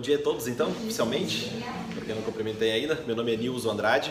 Bom 0.00 0.02
dia 0.02 0.16
a 0.16 0.22
todos, 0.22 0.48
então, 0.48 0.70
oficialmente, 0.70 1.52
porque 1.94 2.10
eu 2.10 2.16
não 2.16 2.22
cumprimentei 2.22 2.72
ainda. 2.72 2.98
Meu 3.06 3.14
nome 3.14 3.34
é 3.34 3.36
Nilson 3.36 3.72
Andrade. 3.72 4.10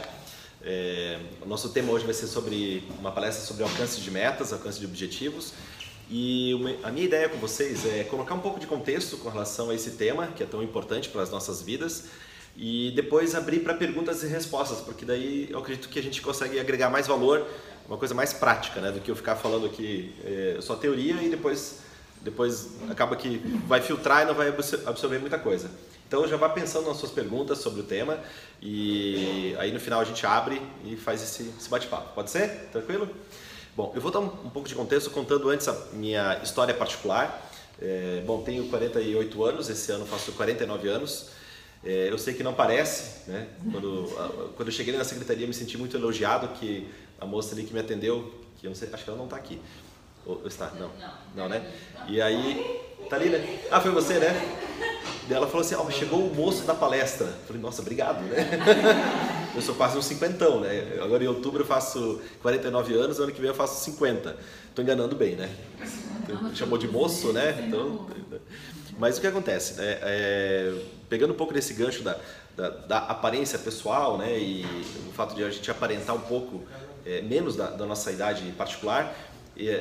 É, 0.61 1.17
o 1.41 1.47
nosso 1.47 1.69
tema 1.69 1.91
hoje 1.91 2.05
vai 2.05 2.13
ser 2.13 2.27
sobre 2.27 2.83
uma 2.99 3.11
palestra 3.11 3.43
sobre 3.43 3.63
alcance 3.63 3.99
de 3.99 4.11
metas, 4.11 4.53
alcance 4.53 4.79
de 4.79 4.85
objetivos. 4.85 5.51
E 6.07 6.53
uma, 6.53 6.75
a 6.83 6.91
minha 6.91 7.07
ideia 7.07 7.27
com 7.27 7.39
vocês 7.39 7.87
é 7.87 8.03
colocar 8.03 8.35
um 8.35 8.39
pouco 8.39 8.59
de 8.59 8.67
contexto 8.67 9.17
com 9.17 9.29
relação 9.29 9.71
a 9.71 9.73
esse 9.73 9.93
tema, 9.93 10.27
que 10.27 10.43
é 10.43 10.45
tão 10.45 10.61
importante 10.61 11.09
para 11.09 11.23
as 11.23 11.31
nossas 11.31 11.59
vidas, 11.59 12.03
e 12.55 12.91
depois 12.95 13.33
abrir 13.33 13.61
para 13.61 13.73
perguntas 13.73 14.21
e 14.21 14.27
respostas, 14.27 14.81
porque 14.81 15.05
daí 15.05 15.47
eu 15.49 15.57
acredito 15.57 15.89
que 15.89 15.97
a 15.97 16.03
gente 16.03 16.21
consegue 16.21 16.59
agregar 16.59 16.91
mais 16.91 17.07
valor, 17.07 17.47
uma 17.87 17.97
coisa 17.97 18.13
mais 18.13 18.31
prática, 18.31 18.79
né, 18.79 18.91
do 18.91 18.99
que 18.99 19.09
eu 19.09 19.15
ficar 19.15 19.37
falando 19.37 19.65
aqui 19.65 20.13
é, 20.23 20.57
só 20.61 20.75
teoria 20.75 21.15
e 21.23 21.29
depois 21.29 21.79
depois 22.21 22.69
acaba 22.89 23.15
que 23.15 23.37
vai 23.67 23.81
filtrar 23.81 24.23
e 24.23 24.25
não 24.25 24.33
vai 24.33 24.49
absorver 24.49 25.19
muita 25.19 25.37
coisa. 25.37 25.69
Então 26.07 26.27
já 26.27 26.37
vá 26.37 26.49
pensando 26.49 26.87
nas 26.87 26.97
suas 26.97 27.11
perguntas 27.11 27.59
sobre 27.59 27.81
o 27.81 27.83
tema 27.83 28.19
e 28.61 29.55
aí 29.59 29.71
no 29.71 29.79
final 29.79 30.01
a 30.01 30.03
gente 30.03 30.25
abre 30.25 30.59
e 30.83 30.95
faz 30.95 31.21
esse, 31.21 31.53
esse 31.57 31.69
bate-papo. 31.69 32.13
Pode 32.15 32.31
ser? 32.31 32.69
Tranquilo? 32.71 33.07
Bom, 33.75 33.91
eu 33.95 34.01
vou 34.01 34.11
dar 34.11 34.19
um, 34.19 34.25
um, 34.25 34.49
pouco 34.49 34.67
de 34.67 34.75
contexto 34.75 35.11
contando 35.11 35.49
antes 35.49 35.67
a 35.67 35.73
minha 35.93 36.39
história 36.43 36.73
particular. 36.73 37.49
É, 37.81 38.23
bom, 38.25 38.41
tenho 38.41 38.67
48 38.67 39.43
anos, 39.45 39.69
esse 39.69 39.91
ano 39.91 40.05
faço 40.05 40.31
49 40.31 40.89
anos. 40.89 41.27
É, 41.83 42.09
eu 42.09 42.17
sei 42.17 42.33
que 42.33 42.43
não 42.43 42.53
parece, 42.53 43.29
né? 43.29 43.47
Quando, 43.71 44.53
quando 44.57 44.67
eu 44.67 44.73
cheguei 44.73 44.97
na 44.97 45.05
secretaria 45.05 45.47
me 45.47 45.53
senti 45.53 45.77
muito 45.77 45.95
elogiado 45.95 46.49
que 46.59 46.89
a 47.21 47.25
moça 47.25 47.53
ali 47.53 47.63
que 47.63 47.73
me 47.73 47.79
atendeu, 47.79 48.33
que 48.57 48.65
eu 48.65 48.69
não 48.69 48.75
sei, 48.75 48.89
acho 48.91 49.03
que 49.03 49.09
ela 49.09 49.17
não 49.17 49.25
está 49.25 49.37
aqui, 49.37 49.61
ou 50.25 50.41
está? 50.45 50.71
Não. 50.79 50.91
Não, 51.35 51.49
né? 51.49 51.65
E 52.07 52.21
aí, 52.21 52.81
tá 53.09 53.15
ali, 53.15 53.29
né? 53.29 53.59
Ah, 53.71 53.79
foi 53.79 53.91
você, 53.91 54.19
né? 54.19 54.33
E 55.29 55.33
ela 55.33 55.45
falou 55.45 55.61
assim, 55.61 55.75
ó, 55.75 55.83
oh, 55.87 55.91
chegou 55.91 56.19
o 56.25 56.33
moço 56.33 56.63
da 56.63 56.73
palestra. 56.73 57.27
Eu 57.27 57.47
falei, 57.47 57.61
nossa, 57.61 57.81
obrigado, 57.81 58.21
né? 58.23 58.49
eu 59.55 59.61
sou 59.61 59.75
quase 59.75 59.97
um 59.97 60.01
cinquentão, 60.01 60.59
né? 60.59 60.97
Agora 61.01 61.23
em 61.23 61.27
outubro 61.27 61.61
eu 61.61 61.67
faço 61.67 62.19
49 62.41 62.95
anos, 62.95 63.19
ano 63.19 63.31
que 63.31 63.39
vem 63.39 63.49
eu 63.49 63.55
faço 63.55 63.83
50. 63.83 64.35
Tô 64.73 64.81
enganando 64.81 65.15
bem, 65.15 65.35
né? 65.35 65.49
Chamou 66.55 66.77
de 66.79 66.87
moço, 66.87 67.31
né? 67.31 67.63
Então, 67.67 68.07
mas 68.97 69.17
o 69.17 69.21
que 69.21 69.27
acontece? 69.27 69.75
Né? 69.75 69.97
É, 70.01 70.73
pegando 71.07 71.33
um 71.33 71.35
pouco 71.35 71.53
desse 71.53 71.73
gancho 71.73 72.03
da, 72.03 72.17
da, 72.55 72.69
da, 72.69 72.97
aparência 72.97 73.57
pessoal, 73.59 74.17
né? 74.17 74.37
E 74.37 74.65
o 75.07 75.13
fato 75.13 75.35
de 75.35 75.43
a 75.43 75.49
gente 75.49 75.69
aparentar 75.71 76.15
um 76.15 76.21
pouco 76.21 76.63
é, 77.05 77.21
menos 77.21 77.55
da, 77.55 77.69
da 77.69 77.85
nossa 77.85 78.11
idade 78.11 78.51
particular, 78.57 79.05
é, 79.05 79.28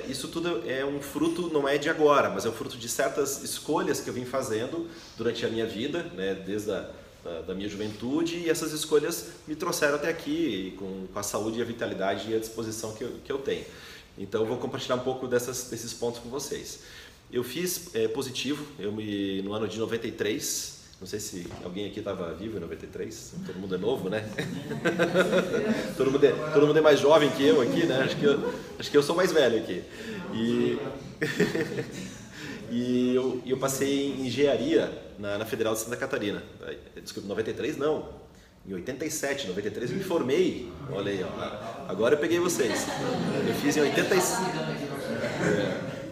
isso 0.08 0.28
tudo 0.28 0.68
é 0.68 0.84
um 0.84 1.00
fruto, 1.00 1.50
não 1.52 1.68
é 1.68 1.78
de 1.78 1.88
agora, 1.88 2.30
mas 2.30 2.44
é 2.44 2.48
um 2.48 2.52
fruto 2.52 2.76
de 2.76 2.88
certas 2.88 3.42
escolhas 3.42 4.00
que 4.00 4.08
eu 4.08 4.14
vim 4.14 4.24
fazendo 4.24 4.88
durante 5.16 5.44
a 5.46 5.48
minha 5.48 5.66
vida, 5.66 6.02
né, 6.14 6.34
desde 6.34 6.70
a 6.72 6.90
da, 7.28 7.40
da, 7.42 7.54
minha 7.54 7.68
juventude, 7.68 8.36
e 8.36 8.50
essas 8.50 8.72
escolhas 8.72 9.28
me 9.46 9.54
trouxeram 9.54 9.96
até 9.96 10.08
aqui, 10.08 10.74
com, 10.78 11.06
com 11.12 11.18
a 11.18 11.22
saúde 11.22 11.58
e 11.58 11.62
a 11.62 11.64
vitalidade 11.64 12.30
e 12.30 12.34
a 12.34 12.38
disposição 12.38 12.92
que 12.92 13.04
eu, 13.04 13.12
que 13.24 13.30
eu 13.30 13.38
tenho. 13.38 13.64
Então, 14.16 14.44
vou 14.44 14.56
compartilhar 14.56 14.96
um 14.96 15.00
pouco 15.00 15.26
dessas, 15.26 15.64
desses 15.64 15.92
pontos 15.92 16.20
com 16.20 16.28
vocês. 16.28 16.80
Eu 17.30 17.44
fiz 17.44 17.94
é, 17.94 18.08
positivo, 18.08 18.64
eu 18.78 18.90
me, 18.90 19.42
no 19.42 19.52
ano 19.52 19.68
de 19.68 19.78
93, 19.78 20.77
não 21.00 21.06
sei 21.06 21.20
se 21.20 21.46
alguém 21.64 21.86
aqui 21.86 22.00
estava 22.00 22.34
vivo 22.34 22.56
em 22.56 22.60
93, 22.60 23.34
todo 23.46 23.56
mundo 23.56 23.74
é 23.74 23.78
novo, 23.78 24.10
né? 24.10 24.28
todo, 25.96 26.10
mundo 26.10 26.24
é, 26.24 26.32
todo 26.52 26.66
mundo 26.66 26.77
é 26.77 26.82
mais 26.82 26.98
jovem 26.98 27.30
que 27.30 27.46
eu 27.46 27.60
aqui, 27.60 27.86
né? 27.86 28.02
Acho 28.02 28.16
que 28.16 28.24
eu, 28.24 28.54
acho 28.78 28.91
que 28.91 28.96
eu 28.96 29.02
sou 29.02 29.14
mais 29.14 29.30
velho 29.30 29.58
aqui. 29.58 29.84
E, 30.34 30.78
e 32.72 33.14
eu, 33.14 33.41
eu 33.47 33.56
passei 33.59 34.09
em 34.09 34.26
engenharia 34.26 34.91
na, 35.19 35.38
na 35.38 35.44
Federal 35.44 35.72
de 35.75 35.81
Santa 35.81 35.97
Catarina. 35.97 36.42
Desculpa, 37.00 37.28
93 37.28 37.76
não, 37.76 38.09
em 38.66 38.75
87, 38.75 39.47
93 39.47 39.92
eu 39.92 39.97
me 39.97 40.03
formei. 40.03 40.69
Olha 40.91 41.12
aí, 41.12 41.22
ó. 41.22 41.91
agora 41.91 42.16
eu 42.16 42.19
peguei 42.19 42.41
vocês. 42.41 42.86
Eu 43.47 43.54
fiz 43.54 43.76
em 43.76 43.82
87. 43.82 44.88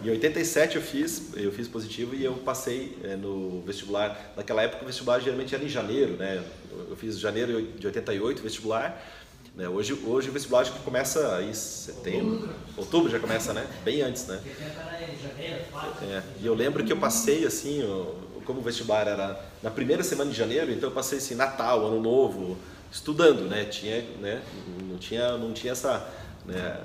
Em 0.07 0.11
87 0.11 0.77
eu 0.77 0.83
fiz, 0.83 1.33
eu 1.35 1.51
fiz 1.51 1.67
positivo 1.67 2.15
e 2.15 2.25
eu 2.25 2.35
passei 2.35 2.97
é, 3.03 3.17
no 3.17 3.61
vestibular. 3.63 4.17
Naquela 4.37 4.63
época 4.63 4.85
o 4.85 4.87
vestibular 4.87 5.19
geralmente 5.19 5.53
era 5.53 5.65
em 5.65 5.69
janeiro, 5.69 6.13
né? 6.13 6.45
Eu 6.89 6.95
fiz 6.95 7.19
janeiro 7.19 7.61
de 7.61 7.85
88 7.85 8.41
vestibular. 8.41 9.05
Né? 9.57 9.69
Hoje, 9.69 9.95
hoje 10.07 10.29
o 10.29 10.33
vestibular 10.33 10.61
acho 10.61 10.75
que 10.75 10.79
começa 10.79 11.43
em 11.43 11.53
setembro, 11.53 12.49
outubro 12.77 13.11
já 13.11 13.19
começa, 13.19 13.53
né? 13.53 13.67
Bem 13.85 14.01
antes, 14.03 14.29
né? 14.29 14.41
É, 16.05 16.23
e 16.41 16.47
eu 16.47 16.55
lembro 16.55 16.85
que 16.85 16.93
eu 16.93 16.99
passei 16.99 17.45
assim, 17.45 17.83
como 18.45 18.61
o 18.61 18.63
vestibular 18.63 19.09
era 19.09 19.45
na 19.61 19.73
primeira 19.73 20.05
semana 20.05 20.31
de 20.31 20.37
janeiro, 20.37 20.71
então 20.71 20.89
eu 20.89 20.95
passei 20.95 21.19
assim 21.19 21.35
Natal, 21.35 21.85
Ano 21.85 22.01
Novo, 22.01 22.57
estudando, 22.93 23.49
né? 23.49 23.65
Tinha, 23.65 24.03
né? 24.21 24.41
Não 24.89 24.99
tinha, 24.99 25.37
não 25.37 25.53
tinha 25.53 25.73
essa, 25.73 26.09
né? 26.45 26.79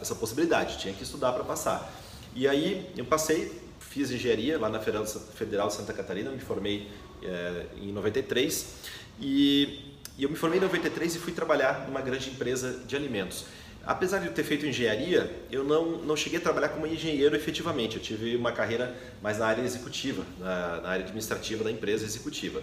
essa 0.00 0.14
possibilidade, 0.14 0.78
tinha 0.78 0.94
que 0.94 1.02
estudar 1.02 1.32
para 1.32 1.44
passar. 1.44 2.01
E 2.34 2.48
aí 2.48 2.90
eu 2.96 3.04
passei, 3.04 3.52
fiz 3.78 4.10
engenharia 4.10 4.58
lá 4.58 4.68
na 4.68 4.80
Federal 4.80 5.68
de 5.68 5.74
Santa 5.74 5.92
Catarina, 5.92 6.30
me 6.30 6.40
formei 6.40 6.88
é, 7.22 7.66
em 7.76 7.92
93 7.92 8.74
e, 9.20 9.92
e 10.16 10.24
eu 10.24 10.30
me 10.30 10.36
formei 10.36 10.58
em 10.58 10.62
93 10.62 11.14
e 11.14 11.18
fui 11.18 11.32
trabalhar 11.32 11.86
numa 11.86 12.00
grande 12.00 12.30
empresa 12.30 12.80
de 12.86 12.96
alimentos. 12.96 13.44
Apesar 13.84 14.20
de 14.20 14.26
eu 14.26 14.32
ter 14.32 14.44
feito 14.44 14.64
engenharia, 14.64 15.30
eu 15.50 15.64
não, 15.64 15.98
não 15.98 16.16
cheguei 16.16 16.38
a 16.38 16.42
trabalhar 16.42 16.68
como 16.68 16.86
engenheiro 16.86 17.34
efetivamente. 17.34 17.96
Eu 17.96 18.02
tive 18.02 18.36
uma 18.36 18.52
carreira 18.52 18.96
mais 19.20 19.38
na 19.38 19.46
área 19.46 19.62
executiva, 19.62 20.24
na, 20.38 20.80
na 20.80 20.88
área 20.88 21.04
administrativa 21.04 21.64
da 21.64 21.70
empresa 21.70 22.04
executiva. 22.04 22.62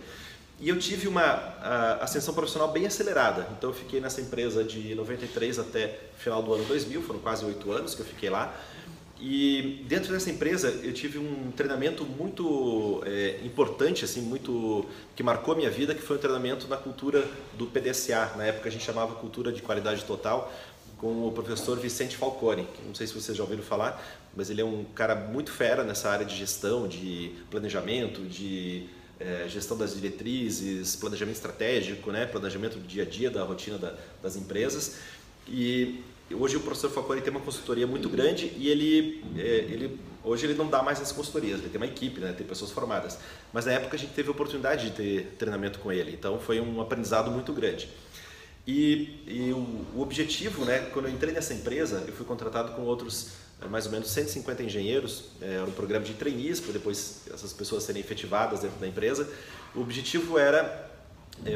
E 0.62 0.68
eu 0.68 0.78
tive 0.78 1.08
uma 1.08 1.56
ascensão 2.02 2.34
profissional 2.34 2.70
bem 2.72 2.86
acelerada. 2.86 3.48
Então 3.58 3.70
eu 3.70 3.74
fiquei 3.74 4.02
nessa 4.02 4.20
empresa 4.22 4.64
de 4.64 4.96
93 4.96 5.60
até 5.60 6.00
final 6.18 6.42
do 6.42 6.54
ano 6.54 6.66
2000, 6.66 7.02
foram 7.02 7.20
quase 7.20 7.46
oito 7.46 7.72
anos 7.72 7.96
que 7.96 8.02
eu 8.02 8.06
fiquei 8.06 8.30
lá. 8.30 8.54
E 9.22 9.84
dentro 9.86 10.14
dessa 10.14 10.30
empresa 10.30 10.70
eu 10.82 10.94
tive 10.94 11.18
um 11.18 11.52
treinamento 11.52 12.06
muito 12.06 13.04
é, 13.06 13.40
importante, 13.44 14.06
assim, 14.06 14.22
muito 14.22 14.86
que 15.14 15.22
marcou 15.22 15.54
a 15.54 15.58
minha 15.58 15.70
vida, 15.70 15.94
que 15.94 16.02
foi 16.02 16.16
um 16.16 16.20
treinamento 16.20 16.68
na 16.70 16.78
cultura 16.78 17.28
do 17.58 17.66
PDCA. 17.68 18.34
Na 18.38 18.46
época 18.46 18.70
a 18.70 18.72
gente 18.72 18.84
chamava 18.84 19.16
cultura 19.16 19.52
de 19.52 19.62
qualidade 19.62 20.06
total, 20.06 20.54
com 20.98 21.28
o 21.28 21.32
professor 21.34 21.78
Vicente 21.78 22.16
Falcone. 22.16 22.64
Que 22.64 22.82
não 22.88 22.96
sei 22.96 23.08
se 23.08 23.14
vocês 23.14 23.38
já 23.38 23.44
ouviram 23.44 23.62
falar, 23.62 24.02
mas 24.34 24.50
ele 24.50 24.62
é 24.62 24.66
um 24.66 24.86
cara 24.96 25.16
muito 25.16 25.52
fera 25.52 25.84
nessa 25.84 26.10
área 26.10 26.26
de 26.26 26.36
gestão, 26.36 26.88
de 26.88 27.34
planejamento, 27.52 28.22
de 28.22 28.88
é, 29.20 29.50
gestão 29.50 29.78
das 29.78 29.96
diretrizes, 29.96 30.96
planejamento 30.96 31.36
estratégico, 31.36 32.10
né, 32.10 32.26
planejamento 32.26 32.78
do 32.78 32.88
dia 32.88 33.04
a 33.04 33.06
dia 33.06 33.30
da 33.30 33.44
rotina 33.44 33.78
da, 33.78 33.96
das 34.24 34.38
empresas. 34.38 34.96
E 35.46 36.02
Hoje 36.32 36.58
o 36.58 36.60
professor 36.60 36.90
Falcone 36.92 37.22
tem 37.22 37.32
uma 37.32 37.40
consultoria 37.40 37.88
muito 37.88 38.08
grande 38.08 38.54
e 38.56 38.70
ele, 38.70 39.24
é, 39.36 39.42
ele 39.42 40.00
hoje 40.24 40.46
ele 40.46 40.54
não 40.54 40.68
dá 40.68 40.84
mais 40.84 41.02
as 41.02 41.12
consultorias, 41.12 41.60
ele 41.60 41.70
tem 41.70 41.78
uma 41.78 41.88
equipe, 41.88 42.20
né, 42.20 42.34
tem 42.34 42.46
pessoas 42.46 42.72
formadas. 42.72 43.18
Mas 43.52 43.66
na 43.66 43.72
época 43.72 43.96
a 43.96 44.00
gente 44.00 44.14
teve 44.14 44.30
a 44.30 44.32
oportunidade 44.32 44.90
de 44.90 44.96
ter 44.96 45.36
treinamento 45.40 45.80
com 45.80 45.92
ele, 45.92 46.12
então 46.14 46.40
foi 46.40 46.62
um 46.62 46.80
aprendizado 46.82 47.32
muito 47.32 47.52
grande. 47.52 47.90
E, 48.68 49.24
e 49.26 49.52
o, 49.52 49.86
o, 49.96 50.02
objetivo, 50.02 50.64
né, 50.66 50.90
quando 50.94 51.08
eu 51.08 51.12
entrei 51.12 51.34
nessa 51.34 51.54
empresa, 51.54 52.04
eu 52.08 52.14
fui 52.14 52.26
contratado 52.26 52.74
com 52.74 52.84
outros 52.84 53.32
é, 53.60 53.68
mais 53.68 53.88
ou 53.88 53.92
menos 53.92 54.12
150 54.12 54.62
engenheiros, 54.62 55.32
é, 55.42 55.56
era 55.56 55.66
um 55.66 55.72
programa 55.72 56.06
de 56.06 56.14
trainees 56.14 56.60
para 56.60 56.74
depois 56.74 57.22
essas 57.34 57.52
pessoas 57.52 57.84
serem 57.84 58.02
efetivadas 58.02 58.60
dentro 58.60 58.78
da 58.78 58.88
empresa. 58.88 59.28
O 59.74 59.82
objetivo 59.82 60.38
era 60.38 60.88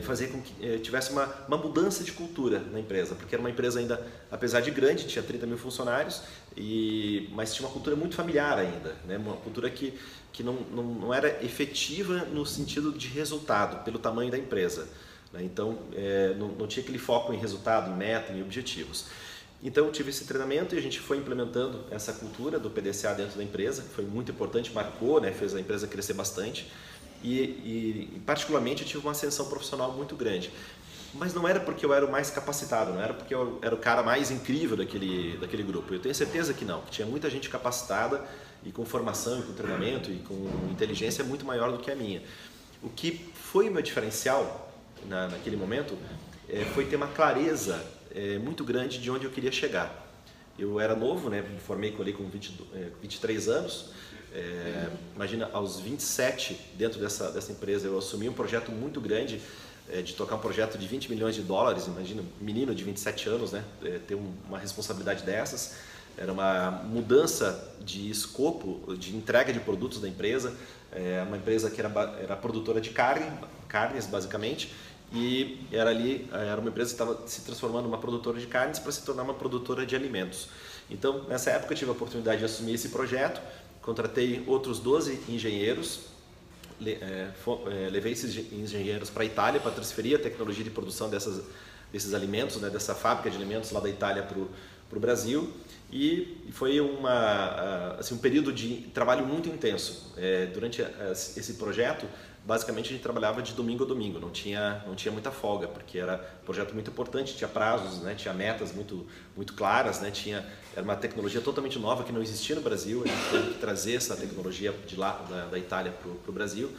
fazer 0.02 0.28
com 0.28 0.42
que 0.42 0.54
é, 0.66 0.78
tivesse 0.78 1.12
uma, 1.12 1.26
uma 1.48 1.58
mudança 1.58 2.04
de 2.04 2.12
cultura 2.12 2.60
na 2.60 2.80
empresa, 2.80 3.16
porque 3.16 3.36
era 3.36 3.42
uma 3.42 3.50
empresa 3.50 3.80
ainda, 3.80 4.06
apesar 4.32 4.62
de 4.62 4.72
grande, 4.72 5.06
tinha 5.06 5.24
30 5.24 5.46
mil 5.46 5.58
funcionários, 5.58 6.22
e, 6.56 7.30
mas 7.34 7.54
tinha 7.54 7.68
uma 7.68 7.74
cultura 7.74 7.96
muito 7.96 8.16
familiar 8.16 8.58
ainda, 8.58 8.96
né? 9.06 9.18
uma 9.18 9.36
cultura 9.38 9.70
que, 9.70 9.94
que 10.32 10.42
não, 10.42 10.54
não, 10.54 10.84
não 10.84 11.14
era 11.14 11.44
efetiva 11.44 12.26
no 12.26 12.46
sentido 12.46 12.92
de 12.92 13.08
resultado, 13.08 13.84
pelo 13.84 14.00
tamanho 14.00 14.32
da 14.32 14.38
empresa. 14.38 14.88
Né? 15.32 15.44
Então, 15.44 15.80
é, 15.94 16.34
não, 16.38 16.50
não 16.50 16.68
tinha 16.68 16.82
aquele 16.82 17.00
foco 17.00 17.34
em 17.34 17.38
resultado, 17.38 17.92
em 17.92 17.96
meta, 17.96 18.32
em 18.32 18.42
objetivos. 18.42 19.06
Então, 19.62 19.86
eu 19.86 19.92
tive 19.92 20.10
esse 20.10 20.26
treinamento 20.26 20.76
e 20.76 20.78
a 20.78 20.82
gente 20.82 21.00
foi 21.00 21.18
implementando 21.18 21.86
essa 21.90 22.12
cultura 22.14 22.60
do 22.60 22.70
PDCA 22.70 23.14
dentro 23.14 23.38
da 23.38 23.44
empresa, 23.44 23.82
que 23.82 23.90
foi 23.90 24.06
muito 24.06 24.32
importante, 24.32 24.72
marcou, 24.74 25.22
né? 25.22 25.32
fez 25.32 25.56
a 25.56 25.60
empresa 25.60 25.88
crescer 25.88 26.14
bastante 26.14 26.70
e, 27.24 28.10
e, 28.16 28.22
particularmente 28.26 28.84
eu 28.84 28.88
tive 28.88 29.00
uma 29.04 29.12
ascensão 29.12 29.48
profissional 29.48 29.92
muito 29.94 30.16
grande. 30.16 30.52
Mas 31.14 31.34
não 31.34 31.48
era 31.48 31.60
porque 31.60 31.86
eu 31.86 31.94
era 31.94 32.06
o 32.06 32.12
mais 32.12 32.30
capacitado, 32.32 32.92
não 32.92 33.02
era 33.02 33.14
porque 33.14 33.34
eu 33.34 33.60
era 33.62 33.74
o 33.74 33.78
cara 33.78 34.02
mais 34.02 34.32
incrível 34.32 34.76
daquele, 34.76 35.38
daquele 35.38 35.64
grupo. 35.64 35.94
Eu 35.94 36.00
tenho 36.00 36.14
certeza 36.14 36.54
que 36.54 36.66
não, 36.66 36.82
que 36.82 36.92
tinha 36.92 37.08
muita 37.08 37.30
gente 37.30 37.50
capacitada 37.50 38.24
e 38.66 38.72
com 38.72 38.84
formação 38.84 39.40
e 39.40 39.44
com 39.44 39.54
treinamento 39.54 40.12
e 40.12 40.18
com 40.20 40.50
inteligência 40.72 41.24
muito 41.24 41.46
maior 41.46 41.72
do 41.72 41.78
que 41.78 41.92
a 41.92 41.96
minha. 41.96 42.22
O 42.82 42.90
que 42.90 43.32
foi 43.36 43.70
o 43.70 43.72
meu 43.72 43.82
diferencial 43.82 44.74
na, 45.06 45.28
naquele 45.28 45.56
momento 45.56 45.98
é, 46.50 46.66
foi 46.66 46.86
ter 46.86 46.96
uma 46.96 47.08
clareza 47.08 47.84
é, 48.14 48.38
muito 48.40 48.64
grande 48.64 49.00
de 49.00 49.10
onde 49.10 49.26
eu 49.26 49.32
queria 49.32 49.52
chegar. 49.52 50.12
eu 50.58 50.80
era 50.80 50.96
novo, 50.96 51.30
né? 51.30 51.42
Me 51.42 51.60
formei 51.60 51.96
ali 52.00 52.14
com 52.14 52.28
20, 52.28 52.60
23 53.02 53.48
anos. 53.50 53.92
É, 54.34 54.90
imagina, 55.16 55.48
aos 55.54 55.80
27, 55.80 56.60
dentro 56.76 57.00
dessa, 57.00 57.32
dessa 57.32 57.52
empresa, 57.52 57.88
eu 57.88 57.98
assumi 57.98 58.28
um 58.28 58.34
projeto 58.34 58.72
muito 58.72 59.00
grande 59.00 59.40
é, 59.92 60.02
de 60.02 60.14
tocar 60.14 60.36
um 60.36 60.40
projeto 60.40 60.78
de 60.78 60.88
20 60.88 61.10
milhões 61.10 61.36
de 61.36 61.42
dólares. 61.42 61.86
Imagina, 61.86 62.22
um 62.22 62.44
menino 62.44 62.74
de 62.74 62.84
27 62.84 63.30
anos, 63.30 63.52
né? 63.52 63.64
É, 63.84 64.00
ter 64.00 64.16
um, 64.16 64.34
uma 64.48 64.58
responsabilidade 64.58 65.24
dessas. 65.24 65.76
Era 66.18 66.32
uma 66.32 66.72
mudança 66.72 67.74
de 67.82 68.10
escopo, 68.10 68.96
de 68.96 69.16
entrega 69.16 69.54
de 69.54 69.60
produtos 69.60 70.00
da 70.00 70.08
empresa. 70.08 70.56
É 70.92 71.24
uma 71.28 71.38
empresa 71.38 71.70
que 71.70 71.80
era, 71.80 71.90
era 72.22 72.36
produtora 72.36 72.80
de 72.80 72.92
carne, 72.92 73.26
carnes, 73.68 74.06
basicamente, 74.06 74.72
e 75.12 75.60
era 75.72 75.90
ali 75.90 76.30
era 76.32 76.62
uma 76.62 76.70
empresa 76.70 76.90
que 76.90 77.02
estava 77.02 77.28
se 77.28 77.42
transformando 77.42 77.86
numa 77.86 77.98
produtora 77.98 78.40
de 78.40 78.46
carnes 78.46 78.78
para 78.78 78.92
se 78.92 79.02
tornar 79.04 79.24
uma 79.24 79.34
produtora 79.34 79.86
de 79.88 79.96
alimentos. 79.96 80.48
Então, 80.90 81.24
nessa 81.24 81.50
época, 81.52 81.74
eu 81.74 81.78
tive 81.78 81.90
a 81.90 81.94
oportunidade 81.94 82.40
de 82.40 82.46
assumir 82.46 82.74
esse 82.74 82.90
projeto, 82.90 83.42
contratei 83.84 84.44
outros 84.48 84.80
12 84.80 85.24
engenheiros, 85.30 86.02
é, 86.86 87.30
é, 87.30 87.90
levei 87.90 88.14
esses 88.14 88.36
engenheiros 88.52 89.10
para 89.10 89.24
a 89.24 89.26
Itália 89.26 89.60
para 89.60 89.72
transferir 89.72 90.18
a 90.18 90.22
tecnologia 90.22 90.64
de 90.64 90.70
produção 90.70 91.10
dessas, 91.10 91.44
desses 91.92 92.14
alimentos, 92.14 92.58
né, 92.58 92.70
dessa 92.70 92.96
fábrica 92.96 93.30
de 93.30 93.38
alimentos 93.38 93.72
lá 93.72 93.80
da 93.80 93.90
Itália 93.90 94.24
para 94.24 94.38
o 94.38 95.00
Brasil 95.00 95.54
e 95.92 96.50
foi 96.52 96.80
uma, 96.80 97.96
assim, 98.00 98.16
um 98.16 98.18
período 98.18 98.52
de 98.52 98.78
trabalho 98.94 99.26
muito 99.26 99.48
intenso. 99.48 100.12
É, 100.18 100.48
durante 100.48 100.82
esse 101.38 101.54
projeto, 101.54 102.08
basicamente 102.46 102.88
a 102.88 102.92
gente 102.92 103.02
trabalhava 103.02 103.42
de 103.42 103.54
domingo 103.54 103.84
a 103.84 103.88
domingo, 103.88 104.20
não 104.20 104.30
tinha, 104.30 104.84
não 104.86 104.96
tinha 104.96 105.12
muita 105.12 105.32
folga, 105.32 105.68
porque 105.68 105.98
era 105.98 106.16
um 106.42 106.46
projeto 106.46 106.74
muito 106.74 106.92
importante, 106.92 107.36
tinha 107.36 107.48
prazos, 107.48 108.02
né, 108.02 108.16
tinha 108.16 108.34
metas 108.34 108.74
muito, 108.74 109.08
muito 109.36 109.54
claras, 109.54 110.02
né, 110.02 110.12
tinha, 110.12 110.46
era 110.76 110.84
uma 110.84 110.96
tecnologia 110.96 111.40
totalmente 111.40 111.80
nova 111.80 112.04
que 112.04 112.12
não 112.12 112.22
existia 112.22 112.56
no 112.56 112.62
Brasil, 112.62 113.04
a 113.06 113.08
gente 113.08 113.30
teve 113.32 113.54
que 113.54 113.60
trazer 113.60 113.96
essa 113.96 114.16
tecnologia 114.16 114.74
de 114.86 114.96
lá, 114.98 115.26
da, 115.30 115.46
da 115.46 115.58
Itália 115.58 115.92
para 115.92 116.10
o 116.10 116.34
Brasil. 116.34 116.70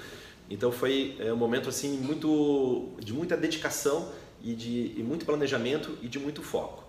Então 0.51 0.71
foi 0.71 1.17
é, 1.19 1.33
um 1.33 1.37
momento 1.37 1.71
assim 1.71 1.97
muito, 1.97 2.91
de 2.99 3.15
muita 3.15 3.35
dedicação 3.35 4.13
e 4.43 4.55
de 4.55 4.93
e 4.99 5.03
muito 5.03 5.25
planejamento 5.25 5.97
e 6.03 6.09
de 6.09 6.19
muito 6.19 6.43
foco. 6.43 6.85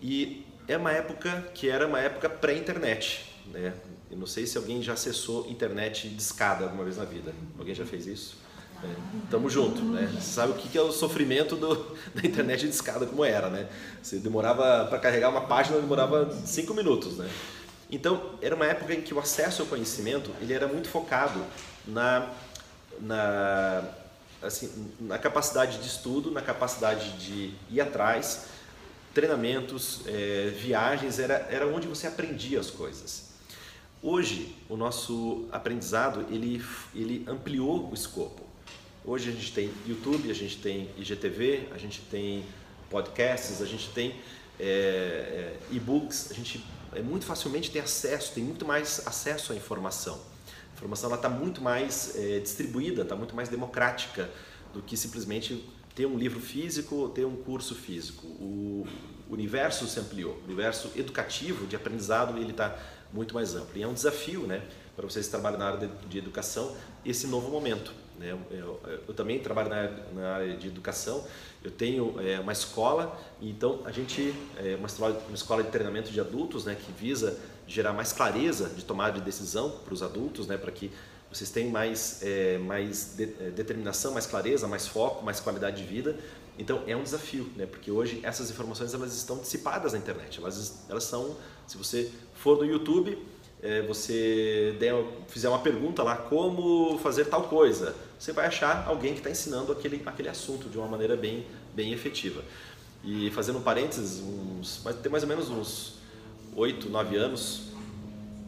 E 0.00 0.46
é 0.68 0.76
uma 0.76 0.92
época 0.92 1.50
que 1.54 1.68
era 1.68 1.86
uma 1.86 1.98
época 1.98 2.30
pré-internet, 2.30 3.31
né? 3.46 3.74
Eu 4.10 4.18
não 4.18 4.26
sei 4.26 4.46
se 4.46 4.58
alguém 4.58 4.82
já 4.82 4.92
acessou 4.92 5.48
internet 5.48 6.08
de 6.08 6.20
escada 6.20 6.64
alguma 6.64 6.84
vez 6.84 6.98
na 6.98 7.04
vida. 7.04 7.34
Alguém 7.58 7.74
já 7.74 7.86
fez 7.86 8.06
isso? 8.06 8.36
É, 8.84 8.94
tamo 9.30 9.48
junto, 9.48 9.80
né? 9.82 10.10
Você 10.12 10.32
sabe 10.32 10.52
o 10.52 10.54
que 10.56 10.76
é 10.76 10.82
o 10.82 10.92
sofrimento 10.92 11.56
do, 11.56 11.96
da 12.14 12.26
internet 12.26 12.62
de 12.62 12.74
escada, 12.74 13.06
como 13.06 13.24
era, 13.24 13.48
né? 13.48 13.68
Você 14.02 14.18
demorava 14.18 14.86
para 14.86 14.98
carregar 14.98 15.30
uma 15.30 15.42
página, 15.42 15.78
demorava 15.78 16.36
cinco 16.44 16.74
minutos, 16.74 17.16
né? 17.16 17.30
Então, 17.90 18.38
era 18.40 18.54
uma 18.54 18.66
época 18.66 18.92
em 18.94 19.00
que 19.00 19.14
o 19.14 19.20
acesso 19.20 19.62
ao 19.62 19.68
conhecimento 19.68 20.30
ele 20.40 20.52
era 20.52 20.66
muito 20.66 20.88
focado 20.88 21.44
na, 21.86 22.30
na, 23.00 23.84
assim, 24.42 24.70
na 24.98 25.18
capacidade 25.18 25.78
de 25.78 25.86
estudo, 25.86 26.30
na 26.30 26.42
capacidade 26.42 27.12
de 27.18 27.54
ir 27.70 27.80
atrás, 27.80 28.46
treinamentos, 29.14 30.00
é, 30.06 30.52
viagens, 30.58 31.18
era, 31.18 31.46
era 31.50 31.66
onde 31.66 31.86
você 31.86 32.06
aprendia 32.06 32.58
as 32.58 32.70
coisas. 32.70 33.31
Hoje, 34.04 34.52
o 34.68 34.76
nosso 34.76 35.46
aprendizado, 35.52 36.26
ele, 36.28 36.60
ele 36.92 37.24
ampliou 37.28 37.88
o 37.88 37.94
escopo. 37.94 38.42
Hoje 39.04 39.28
a 39.28 39.32
gente 39.32 39.52
tem 39.52 39.70
YouTube, 39.86 40.28
a 40.28 40.34
gente 40.34 40.58
tem 40.58 40.90
IGTV, 40.98 41.68
a 41.72 41.78
gente 41.78 42.00
tem 42.10 42.44
podcasts, 42.90 43.62
a 43.62 43.64
gente 43.64 43.90
tem 43.90 44.16
é, 44.58 44.64
é, 44.64 45.56
e-books, 45.70 46.32
a 46.32 46.34
gente 46.34 46.64
é, 46.92 47.00
muito 47.00 47.24
facilmente 47.24 47.70
tem 47.70 47.80
acesso, 47.80 48.32
tem 48.34 48.42
muito 48.42 48.66
mais 48.66 49.06
acesso 49.06 49.52
à 49.52 49.56
informação. 49.56 50.20
A 50.72 50.74
informação 50.74 51.14
está 51.14 51.28
muito 51.28 51.62
mais 51.62 52.16
é, 52.16 52.40
distribuída, 52.40 53.02
está 53.02 53.14
muito 53.14 53.36
mais 53.36 53.48
democrática 53.48 54.28
do 54.74 54.82
que 54.82 54.96
simplesmente 54.96 55.64
ter 55.94 56.06
um 56.06 56.18
livro 56.18 56.40
físico 56.40 56.96
ou 56.96 57.08
ter 57.08 57.24
um 57.24 57.36
curso 57.36 57.76
físico. 57.76 58.26
O 58.26 58.84
universo 59.30 59.86
se 59.86 60.00
ampliou, 60.00 60.34
o 60.42 60.44
universo 60.44 60.90
educativo 60.96 61.68
de 61.68 61.76
aprendizado 61.76 62.36
ele 62.36 62.50
está 62.50 62.76
muito 63.12 63.34
mais 63.34 63.54
amplo. 63.54 63.76
E 63.76 63.82
é 63.82 63.86
um 63.86 63.94
desafio, 63.94 64.46
né, 64.46 64.62
para 64.96 65.06
vocês 65.06 65.26
que 65.26 65.30
trabalham 65.30 65.58
na 65.58 65.66
área 65.66 65.88
de, 65.88 66.06
de 66.06 66.18
educação, 66.18 66.74
esse 67.04 67.26
novo 67.26 67.50
momento. 67.50 67.92
Né? 68.18 68.32
Eu, 68.32 68.58
eu, 68.58 68.80
eu 69.08 69.14
também 69.14 69.38
trabalho 69.38 69.68
na, 69.68 69.90
na, 70.12 70.34
área 70.34 70.56
de 70.56 70.68
educação, 70.68 71.24
eu 71.64 71.70
tenho 71.70 72.14
é, 72.20 72.38
uma 72.40 72.52
escola, 72.52 73.18
então 73.40 73.80
a 73.84 73.90
gente, 73.90 74.34
é 74.58 74.76
uma 74.76 74.88
uma 75.26 75.34
escola 75.34 75.62
de 75.62 75.70
treinamento 75.70 76.10
de 76.10 76.20
adultos, 76.20 76.64
né, 76.64 76.74
que 76.74 76.92
visa 76.92 77.38
gerar 77.66 77.92
mais 77.92 78.12
clareza 78.12 78.68
de 78.68 78.84
tomada 78.84 79.12
de 79.12 79.20
decisão 79.20 79.70
para 79.84 79.94
os 79.94 80.02
adultos, 80.02 80.46
né, 80.46 80.56
para 80.56 80.70
que 80.70 80.90
vocês 81.32 81.48
tenham 81.48 81.70
mais, 81.70 82.20
é, 82.22 82.58
mais 82.58 83.14
de, 83.16 83.26
determinação, 83.52 84.12
mais 84.12 84.26
clareza, 84.26 84.68
mais 84.68 84.86
foco, 84.86 85.24
mais 85.24 85.40
qualidade 85.40 85.78
de 85.78 85.88
vida. 85.88 86.16
Então 86.58 86.82
é 86.86 86.94
um 86.94 87.02
desafio, 87.02 87.50
né? 87.56 87.64
porque 87.64 87.90
hoje 87.90 88.20
essas 88.22 88.50
informações 88.50 88.92
elas 88.92 89.16
estão 89.16 89.38
dissipadas 89.38 89.94
na 89.94 89.98
internet. 89.98 90.38
Elas, 90.38 90.84
elas 90.90 91.04
são, 91.04 91.34
se 91.66 91.78
você 91.78 92.12
for 92.42 92.58
no 92.58 92.64
YouTube, 92.64 93.16
é, 93.62 93.82
você 93.82 94.74
der, 94.80 94.92
fizer 95.28 95.48
uma 95.48 95.60
pergunta 95.60 96.02
lá, 96.02 96.16
como 96.16 96.98
fazer 96.98 97.26
tal 97.26 97.44
coisa, 97.44 97.94
você 98.18 98.32
vai 98.32 98.46
achar 98.46 98.84
alguém 98.88 99.12
que 99.12 99.20
está 99.20 99.30
ensinando 99.30 99.70
aquele, 99.70 100.02
aquele 100.04 100.28
assunto 100.28 100.68
de 100.68 100.76
uma 100.76 100.88
maneira 100.88 101.16
bem, 101.16 101.46
bem 101.72 101.92
efetiva. 101.92 102.42
E 103.04 103.30
fazendo 103.30 103.58
um 103.58 103.62
parênteses, 103.62 104.20
uns, 104.20 104.82
tem 105.00 105.10
mais 105.10 105.22
ou 105.22 105.28
menos 105.28 105.48
uns 105.50 105.94
8, 106.56 106.90
9 106.90 107.16
anos, 107.16 107.68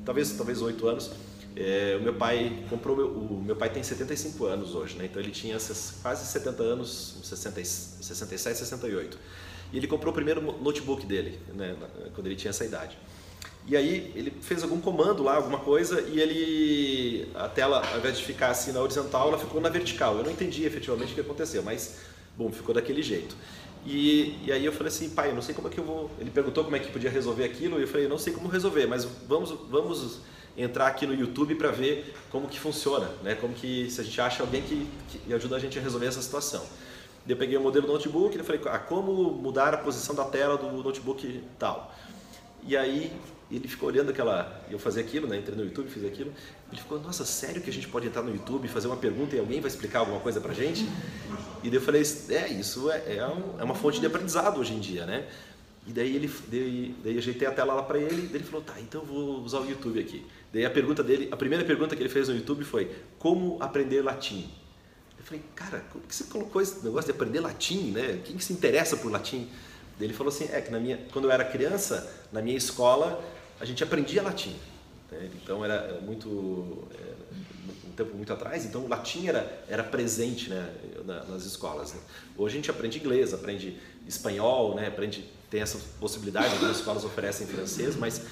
talvez 0.05 0.33
talvez 0.33 0.61
8 0.61 0.89
anos, 0.89 1.13
é, 1.55 1.97
o 1.97 2.03
meu 2.03 2.15
pai 2.15 2.65
comprou, 2.69 2.97
o 2.97 3.41
meu 3.41 3.55
pai 3.55 3.71
tem 3.71 3.81
75 3.81 4.45
anos 4.45 4.75
hoje, 4.75 4.97
né? 4.97 5.05
então 5.05 5.23
ele 5.23 5.31
tinha 5.31 5.57
quase 6.03 6.27
70 6.27 6.63
anos, 6.65 7.19
60, 7.23 7.65
67, 7.65 8.59
68. 8.59 9.19
E 9.73 9.77
ele 9.77 9.87
comprou 9.87 10.11
o 10.11 10.15
primeiro 10.15 10.41
notebook 10.41 11.07
dele, 11.07 11.39
né? 11.55 11.77
quando 12.13 12.27
ele 12.27 12.35
tinha 12.35 12.51
essa 12.51 12.65
idade. 12.65 12.99
E 13.67 13.77
aí 13.77 14.13
ele 14.15 14.31
fez 14.43 14.63
algum 14.63 14.79
comando 14.79 15.23
lá, 15.23 15.37
alguma 15.37 15.59
coisa, 15.59 16.03
e 16.03 16.21
ele 16.21 17.29
a 17.35 17.49
tela, 17.49 17.83
ao 17.93 17.99
invés 17.99 18.19
de 18.19 18.25
ficar 18.25 18.49
assim 18.49 18.73
na 18.73 18.81
horizontal, 18.81 19.29
ela 19.29 19.39
ficou 19.39 19.61
na 19.61 19.71
vertical. 19.71 20.19
Eu 20.19 20.25
não 20.25 20.31
entendi 20.31 20.65
efetivamente 20.65 21.13
o 21.13 21.15
que 21.15 21.21
aconteceu, 21.23 21.63
mas 21.63 22.01
bom, 22.37 22.53
ficou 22.53 22.75
daquele 22.75 23.03
jeito. 23.03 23.35
E, 23.87 24.39
e 24.45 24.53
aí 24.53 24.65
eu 24.65 24.73
falei 24.73 24.89
assim, 24.89 25.11
pai, 25.11 25.31
eu 25.31 25.35
não 25.35 25.43
sei 25.43 25.55
como 25.55 25.69
é 25.69 25.71
que 25.71 25.79
eu 25.79 25.85
vou. 25.85 26.11
Ele 26.19 26.31
perguntou 26.31 26.63
como 26.65 26.77
é 26.77 26.79
que 26.79 26.91
podia 26.91 27.11
resolver 27.11 27.45
aquilo, 27.45 27.79
e 27.79 27.83
eu 27.83 27.89
falei, 27.89 28.07
não 28.07 28.19
sei 28.19 28.35
como 28.35 28.49
resolver, 28.49 28.87
mas 28.87 29.05
vamos, 29.27 29.51
vamos 29.71 30.21
entrar 30.57 30.87
aqui 30.87 31.07
no 31.07 31.15
YouTube 31.15 31.55
para 31.55 31.71
ver 31.71 32.15
como 32.31 32.47
que 32.47 32.61
funciona, 32.61 33.11
né? 33.23 33.35
Como 33.35 33.55
que 33.55 33.91
se 33.91 34.01
a 34.01 34.05
gente 34.05 34.21
acha 34.21 34.43
alguém 34.43 34.63
que, 34.63 34.87
que 35.09 35.33
ajuda 35.33 35.57
a 35.57 35.59
gente 35.59 35.79
a 35.79 35.83
resolver 35.83 36.07
essa 36.07 36.23
situação. 36.23 36.65
Eu 37.27 37.37
peguei 37.37 37.57
o 37.57 37.61
modelo 37.61 37.87
do 37.87 37.93
notebook 37.95 38.39
e 38.39 38.43
falei, 38.43 38.61
ah, 38.67 38.79
como 38.79 39.13
mudar 39.33 39.73
a 39.73 39.79
posição 39.79 40.15
da 40.15 40.25
tela 40.25 40.59
do 40.59 40.71
notebook 40.71 41.43
tal. 41.59 41.95
E 42.67 42.77
aí 42.77 43.11
ele 43.51 43.69
ficou 43.69 43.89
olhando 43.89 44.11
aquela, 44.11 44.65
eu 44.71 44.79
fazia 44.79 45.03
aquilo, 45.03 45.27
né? 45.27 45.39
Entrei 45.39 45.57
no 45.57 45.65
YouTube, 45.65 45.89
fiz 45.89 46.05
aquilo. 46.05 46.33
Ele 46.73 46.81
ficou, 46.81 46.99
nossa, 47.01 47.25
sério 47.25 47.61
que 47.61 47.71
a 47.71 47.73
gente 47.73 47.87
pode 47.89 48.07
entrar 48.07 48.23
no 48.23 48.33
YouTube, 48.33 48.67
fazer 48.69 48.87
uma 48.87 48.97
pergunta 48.97 49.37
e 49.37 49.39
alguém 49.39 49.61
vai 49.61 49.71
explicar 49.71 50.01
alguma 50.01 50.21
coisa 50.21 50.41
pra 50.41 50.55
gente? 50.55 50.89
E 51.63 51.69
daí 51.69 51.75
eu 51.75 51.81
falei, 51.81 52.03
é, 52.31 52.49
isso 52.49 52.91
é, 52.91 53.17
é, 53.17 53.27
um, 53.27 53.61
é 53.61 53.65
uma 53.65 53.75
fonte 53.75 54.01
de 54.01 54.07
aprendizado 54.07 54.59
hoje 54.61 54.73
em 54.73 54.81
dia, 54.81 55.07
né? 55.07 55.27
E 55.87 55.93
daí 55.93 56.17
ele, 56.17 56.31
daí, 56.49 56.95
daí 57.05 57.19
ajeitei 57.19 57.47
a 57.47 57.53
tela 57.53 57.75
lá 57.75 57.83
para 57.83 57.99
ele, 57.99 58.23
daí 58.23 58.37
ele 58.37 58.45
falou, 58.45 58.63
tá, 58.63 58.75
então 58.81 59.03
eu 59.03 59.07
vou 59.07 59.41
usar 59.43 59.61
o 59.61 59.69
YouTube 59.69 60.01
aqui. 60.01 60.25
Daí 60.53 60.65
a 60.65 60.71
pergunta 60.71 61.03
dele, 61.03 61.29
a 61.31 61.37
primeira 61.37 61.65
pergunta 61.65 61.95
que 61.95 62.03
ele 62.03 62.09
fez 62.09 62.29
no 62.29 62.35
YouTube 62.35 62.65
foi, 62.65 62.91
como 63.19 63.59
aprender 63.61 64.01
latim? 64.01 64.51
Eu 65.19 65.25
falei, 65.25 65.43
cara, 65.55 65.85
como 65.93 66.05
que 66.07 66.15
você 66.15 66.25
colocou 66.25 66.63
esse 66.63 66.83
negócio 66.83 67.07
de 67.07 67.11
aprender 67.11 67.41
latim, 67.41 67.91
né? 67.91 68.21
Quem 68.25 68.37
que 68.37 68.45
se 68.45 68.53
interessa 68.53 68.97
por 68.97 69.11
latim? 69.11 69.49
Daí 69.99 70.09
ele 70.09 70.15
falou 70.15 70.33
assim, 70.33 70.49
é 70.51 70.61
que 70.61 70.71
na 70.71 70.81
minha, 70.81 70.99
quando 71.13 71.27
eu 71.27 71.31
era 71.31 71.45
criança, 71.45 72.11
na 72.33 72.43
minha 72.43 72.57
escola, 72.57 73.23
a 73.65 73.67
gente 73.67 73.83
aprendia 73.83 74.23
latim. 74.23 74.55
Né? 75.11 75.31
Então 75.43 75.65
era 75.65 75.99
muito, 76.03 76.87
era 76.93 77.17
um 77.89 77.93
tempo 77.93 78.15
muito 78.15 78.33
atrás, 78.33 78.65
então 78.65 78.85
o 78.85 78.89
latim 78.89 79.27
era, 79.27 79.65
era 79.69 79.83
presente 79.83 80.51
né, 80.51 80.71
nas 81.29 81.45
escolas. 81.45 81.95
Né? 81.95 82.01
Hoje 82.37 82.55
a 82.55 82.59
gente 82.59 82.71
aprende 82.71 82.99
inglês, 82.99 83.33
aprende 83.33 83.79
espanhol, 84.07 84.75
né, 84.75 84.89
aprende 84.89 85.25
tem 85.51 85.63
essa 85.63 85.79
possibilidade, 85.99 86.53
algumas 86.55 86.77
escolas 86.79 87.05
oferecem 87.05 87.47
francês, 87.47 87.97
mas 87.97 88.23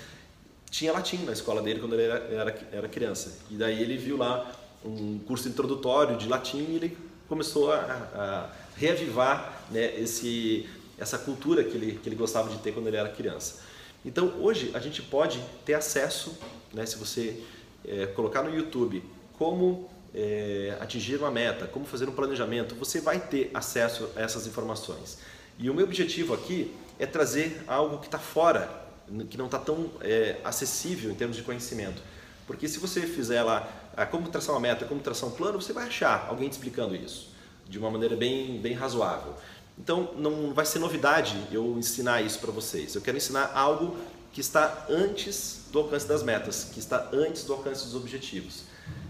tinha 0.70 0.92
latim 0.92 1.18
na 1.24 1.32
escola 1.32 1.62
dele 1.62 1.80
quando 1.80 1.94
ele 1.94 2.02
era, 2.02 2.18
era, 2.18 2.68
era 2.72 2.88
criança. 2.88 3.38
E 3.50 3.54
daí 3.54 3.80
ele 3.80 3.96
viu 3.96 4.16
lá 4.16 4.50
um 4.84 5.18
curso 5.20 5.48
introdutório 5.48 6.16
de 6.18 6.28
latim 6.28 6.58
e 6.58 6.76
ele 6.76 6.98
começou 7.28 7.72
a, 7.72 7.78
a 7.78 8.50
reavivar 8.76 9.62
né, 9.70 9.98
esse, 9.98 10.68
essa 10.98 11.16
cultura 11.16 11.62
que 11.64 11.76
ele, 11.76 12.00
que 12.02 12.08
ele 12.08 12.16
gostava 12.16 12.50
de 12.50 12.58
ter 12.58 12.72
quando 12.72 12.88
ele 12.88 12.96
era 12.96 13.08
criança. 13.08 13.71
Então 14.04 14.40
hoje 14.40 14.71
a 14.75 14.78
gente 14.78 15.02
pode 15.02 15.40
ter 15.64 15.75
acesso, 15.75 16.37
né, 16.73 16.85
se 16.87 16.97
você 16.97 17.42
é, 17.87 18.06
colocar 18.06 18.42
no 18.42 18.54
YouTube 18.54 19.02
como 19.38 19.88
é, 20.14 20.76
atingir 20.80 21.16
uma 21.16 21.30
meta, 21.30 21.66
como 21.66 21.87
fazer 21.87 22.09
um 22.09 22.12
planejamento, 22.12 22.75
você 22.75 23.00
vai 23.00 23.18
ter 23.18 23.50
acesso 23.54 24.11
a 24.16 24.21
essas 24.21 24.47
informações. 24.47 25.18
E 25.59 25.71
o 25.71 25.75
meu 25.75 25.85
objetivo 25.85 26.35
aqui 26.35 26.75
é 26.99 27.06
trazer 27.06 27.62
algo 27.66 27.99
que 27.99 28.06
está 28.06 28.18
fora 28.18 28.82
que 29.28 29.37
não 29.37 29.47
está 29.47 29.59
tão 29.59 29.90
é, 30.00 30.38
acessível 30.44 31.11
em 31.11 31.14
termos 31.14 31.37
de 31.37 31.42
conhecimento. 31.42 32.02
Porque 32.47 32.68
se 32.68 32.78
você 32.78 33.02
fizer 33.02 33.42
lá 33.42 33.68
ah, 33.97 34.06
como 34.06 34.28
traçar 34.28 34.54
uma 34.54 34.61
meta, 34.61 34.85
como 34.85 35.00
traçar 35.00 35.28
um 35.28 35.32
plano, 35.32 35.61
você 35.61 35.73
vai 35.73 35.87
achar 35.87 36.26
alguém 36.28 36.49
te 36.49 36.52
explicando 36.52 36.94
isso 36.97 37.30
de 37.68 37.78
uma 37.78 37.90
maneira 37.90 38.16
bem, 38.16 38.61
bem 38.61 38.75
razoável. 38.75 39.35
Então 39.82 40.14
não 40.16 40.54
vai 40.54 40.64
ser 40.64 40.78
novidade 40.78 41.36
eu 41.50 41.76
ensinar 41.76 42.22
isso 42.22 42.38
para 42.38 42.52
vocês. 42.52 42.94
Eu 42.94 43.00
quero 43.00 43.16
ensinar 43.16 43.50
algo 43.52 43.96
que 44.32 44.40
está 44.40 44.86
antes 44.88 45.62
do 45.72 45.80
alcance 45.80 46.06
das 46.06 46.22
metas, 46.22 46.70
que 46.72 46.78
está 46.78 47.10
antes 47.12 47.42
do 47.42 47.52
alcance 47.52 47.84
dos 47.86 47.96
objetivos. 47.96 48.62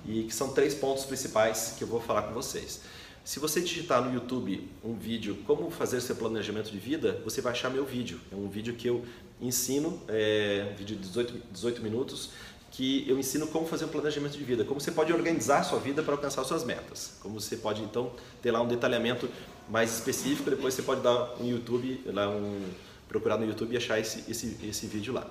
E 0.06 0.22
que 0.22 0.34
são 0.34 0.48
três 0.54 0.74
pontos 0.74 1.04
principais 1.04 1.74
que 1.76 1.84
eu 1.84 1.88
vou 1.88 2.00
falar 2.00 2.22
com 2.22 2.32
vocês. 2.32 2.80
Se 3.22 3.38
você 3.38 3.60
digitar 3.60 4.02
no 4.02 4.14
YouTube 4.14 4.66
um 4.82 4.94
vídeo 4.94 5.36
como 5.46 5.70
fazer 5.70 6.00
seu 6.00 6.16
planejamento 6.16 6.70
de 6.70 6.78
vida, 6.78 7.20
você 7.22 7.42
vai 7.42 7.52
achar 7.52 7.68
meu 7.68 7.84
vídeo. 7.84 8.18
É 8.32 8.34
um 8.34 8.48
vídeo 8.48 8.74
que 8.74 8.88
eu 8.88 9.04
ensino, 9.42 10.00
é 10.08 10.70
um 10.72 10.74
vídeo 10.74 10.96
de 10.96 11.02
18, 11.02 11.34
18 11.52 11.82
minutos, 11.82 12.30
que 12.70 13.06
eu 13.06 13.18
ensino 13.18 13.46
como 13.46 13.66
fazer 13.66 13.84
um 13.84 13.88
planejamento 13.88 14.38
de 14.38 14.42
vida, 14.42 14.64
como 14.64 14.80
você 14.80 14.90
pode 14.90 15.12
organizar 15.12 15.58
a 15.58 15.62
sua 15.62 15.78
vida 15.78 16.02
para 16.02 16.14
alcançar 16.14 16.42
suas 16.44 16.64
metas, 16.64 17.12
como 17.20 17.38
você 17.38 17.58
pode 17.58 17.82
então 17.82 18.10
ter 18.40 18.50
lá 18.50 18.62
um 18.62 18.66
detalhamento 18.66 19.28
mais 19.72 19.90
específico, 19.94 20.50
depois 20.50 20.74
você 20.74 20.82
pode 20.82 21.00
dar 21.00 21.34
um 21.40 21.48
YouTube, 21.48 22.02
lá 22.04 22.28
um, 22.28 22.62
procurar 23.08 23.38
no 23.38 23.46
YouTube 23.46 23.72
e 23.72 23.76
achar 23.78 23.98
esse, 23.98 24.22
esse, 24.30 24.58
esse 24.62 24.86
vídeo 24.86 25.14
lá. 25.14 25.26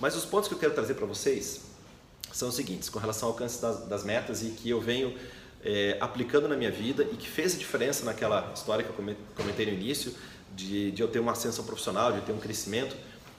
Mas 0.00 0.16
os 0.16 0.24
pontos 0.24 0.48
que 0.48 0.54
eu 0.54 0.58
quero 0.58 0.72
trazer 0.72 0.94
para 0.94 1.04
vocês 1.04 1.60
são 2.32 2.48
os 2.48 2.54
seguintes, 2.54 2.88
com 2.88 2.98
relação 2.98 3.28
ao 3.28 3.34
alcance 3.34 3.60
das, 3.60 3.86
das 3.86 4.02
metas 4.02 4.42
e 4.42 4.46
que 4.48 4.70
eu 4.70 4.80
venho 4.80 5.14
é, 5.62 5.98
aplicando 6.00 6.48
na 6.48 6.56
minha 6.56 6.70
vida 6.70 7.02
e 7.04 7.16
que 7.16 7.28
fez 7.28 7.54
a 7.54 7.58
diferença 7.58 8.02
naquela 8.06 8.50
história 8.54 8.82
que 8.82 8.88
eu 8.88 9.16
comentei 9.36 9.66
no 9.66 9.72
início, 9.72 10.14
de, 10.54 10.90
de 10.92 11.02
eu 11.02 11.08
ter 11.08 11.18
uma 11.18 11.32
ascensão 11.32 11.62
profissional, 11.62 12.12
de 12.12 12.18
eu 12.18 12.24
ter 12.24 12.32
um 12.32 12.38
crescimento. 12.38 12.96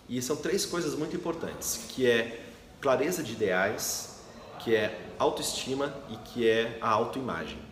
E 0.07 0.21
são 0.21 0.35
três 0.35 0.67
coisas 0.67 0.93
muito 0.93 1.15
importantes, 1.15 1.79
que 1.89 2.05
é 2.05 2.45
clareza 2.79 3.23
de 3.23 3.33
ideais, 3.33 4.19
que 4.59 4.75
é 4.75 5.01
autoestima 5.17 5.91
e 6.11 6.17
que 6.17 6.47
é 6.47 6.77
a 6.79 6.89
autoimagem. 6.89 7.66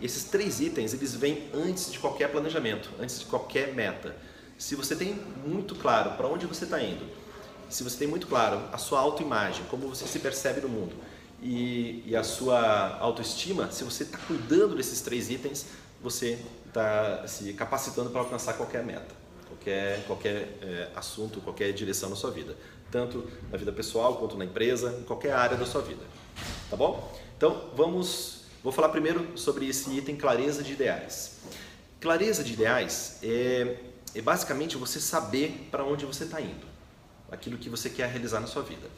Esses 0.00 0.24
três 0.24 0.60
itens, 0.60 0.94
eles 0.94 1.14
vêm 1.14 1.50
antes 1.52 1.92
de 1.92 1.98
qualquer 1.98 2.30
planejamento, 2.30 2.90
antes 2.98 3.20
de 3.20 3.26
qualquer 3.26 3.74
meta. 3.74 4.16
Se 4.58 4.74
você 4.74 4.94
tem 4.94 5.14
muito 5.44 5.74
claro 5.74 6.12
para 6.12 6.26
onde 6.26 6.46
você 6.46 6.64
está 6.64 6.82
indo, 6.82 7.04
se 7.68 7.84
você 7.84 7.96
tem 7.98 8.08
muito 8.08 8.26
claro 8.26 8.62
a 8.72 8.78
sua 8.78 8.98
autoimagem, 9.00 9.64
como 9.70 9.88
você 9.88 10.06
se 10.06 10.18
percebe 10.18 10.60
no 10.60 10.68
mundo 10.68 10.94
e, 11.42 12.02
e 12.06 12.16
a 12.16 12.22
sua 12.22 12.98
autoestima, 12.98 13.70
se 13.70 13.84
você 13.84 14.02
está 14.02 14.18
cuidando 14.18 14.74
desses 14.74 15.00
três 15.00 15.30
itens, 15.30 15.66
você 16.02 16.38
está 16.66 17.26
se 17.26 17.52
capacitando 17.52 18.10
para 18.10 18.20
alcançar 18.20 18.54
qualquer 18.54 18.84
meta, 18.84 19.14
qualquer, 19.46 20.04
qualquer 20.06 20.58
é, 20.62 20.88
assunto, 20.96 21.40
qualquer 21.40 21.72
direção 21.72 22.10
na 22.10 22.16
sua 22.16 22.30
vida, 22.30 22.56
tanto 22.90 23.28
na 23.50 23.56
vida 23.56 23.72
pessoal 23.72 24.16
quanto 24.16 24.36
na 24.36 24.44
empresa, 24.44 24.98
em 25.00 25.04
qualquer 25.04 25.32
área 25.32 25.56
da 25.56 25.66
sua 25.66 25.82
vida. 25.82 26.02
Tá 26.68 26.76
bom? 26.76 27.12
Então 27.36 27.70
vamos, 27.76 28.39
vou 28.62 28.72
falar 28.72 28.88
primeiro 28.88 29.36
sobre 29.36 29.68
esse 29.68 29.90
item 29.96 30.16
clareza 30.16 30.62
de 30.62 30.72
ideais. 30.72 31.38
Clareza 32.00 32.42
de 32.42 32.52
ideais 32.52 33.18
é, 33.22 33.76
é 34.14 34.22
basicamente 34.22 34.76
você 34.76 35.00
saber 35.00 35.68
para 35.70 35.84
onde 35.84 36.04
você 36.04 36.24
está 36.24 36.40
indo 36.40 36.70
aquilo 37.30 37.56
que 37.56 37.68
você 37.68 37.88
quer 37.88 38.08
realizar 38.08 38.40
na 38.40 38.46
sua 38.46 38.62
vida. 38.62 38.88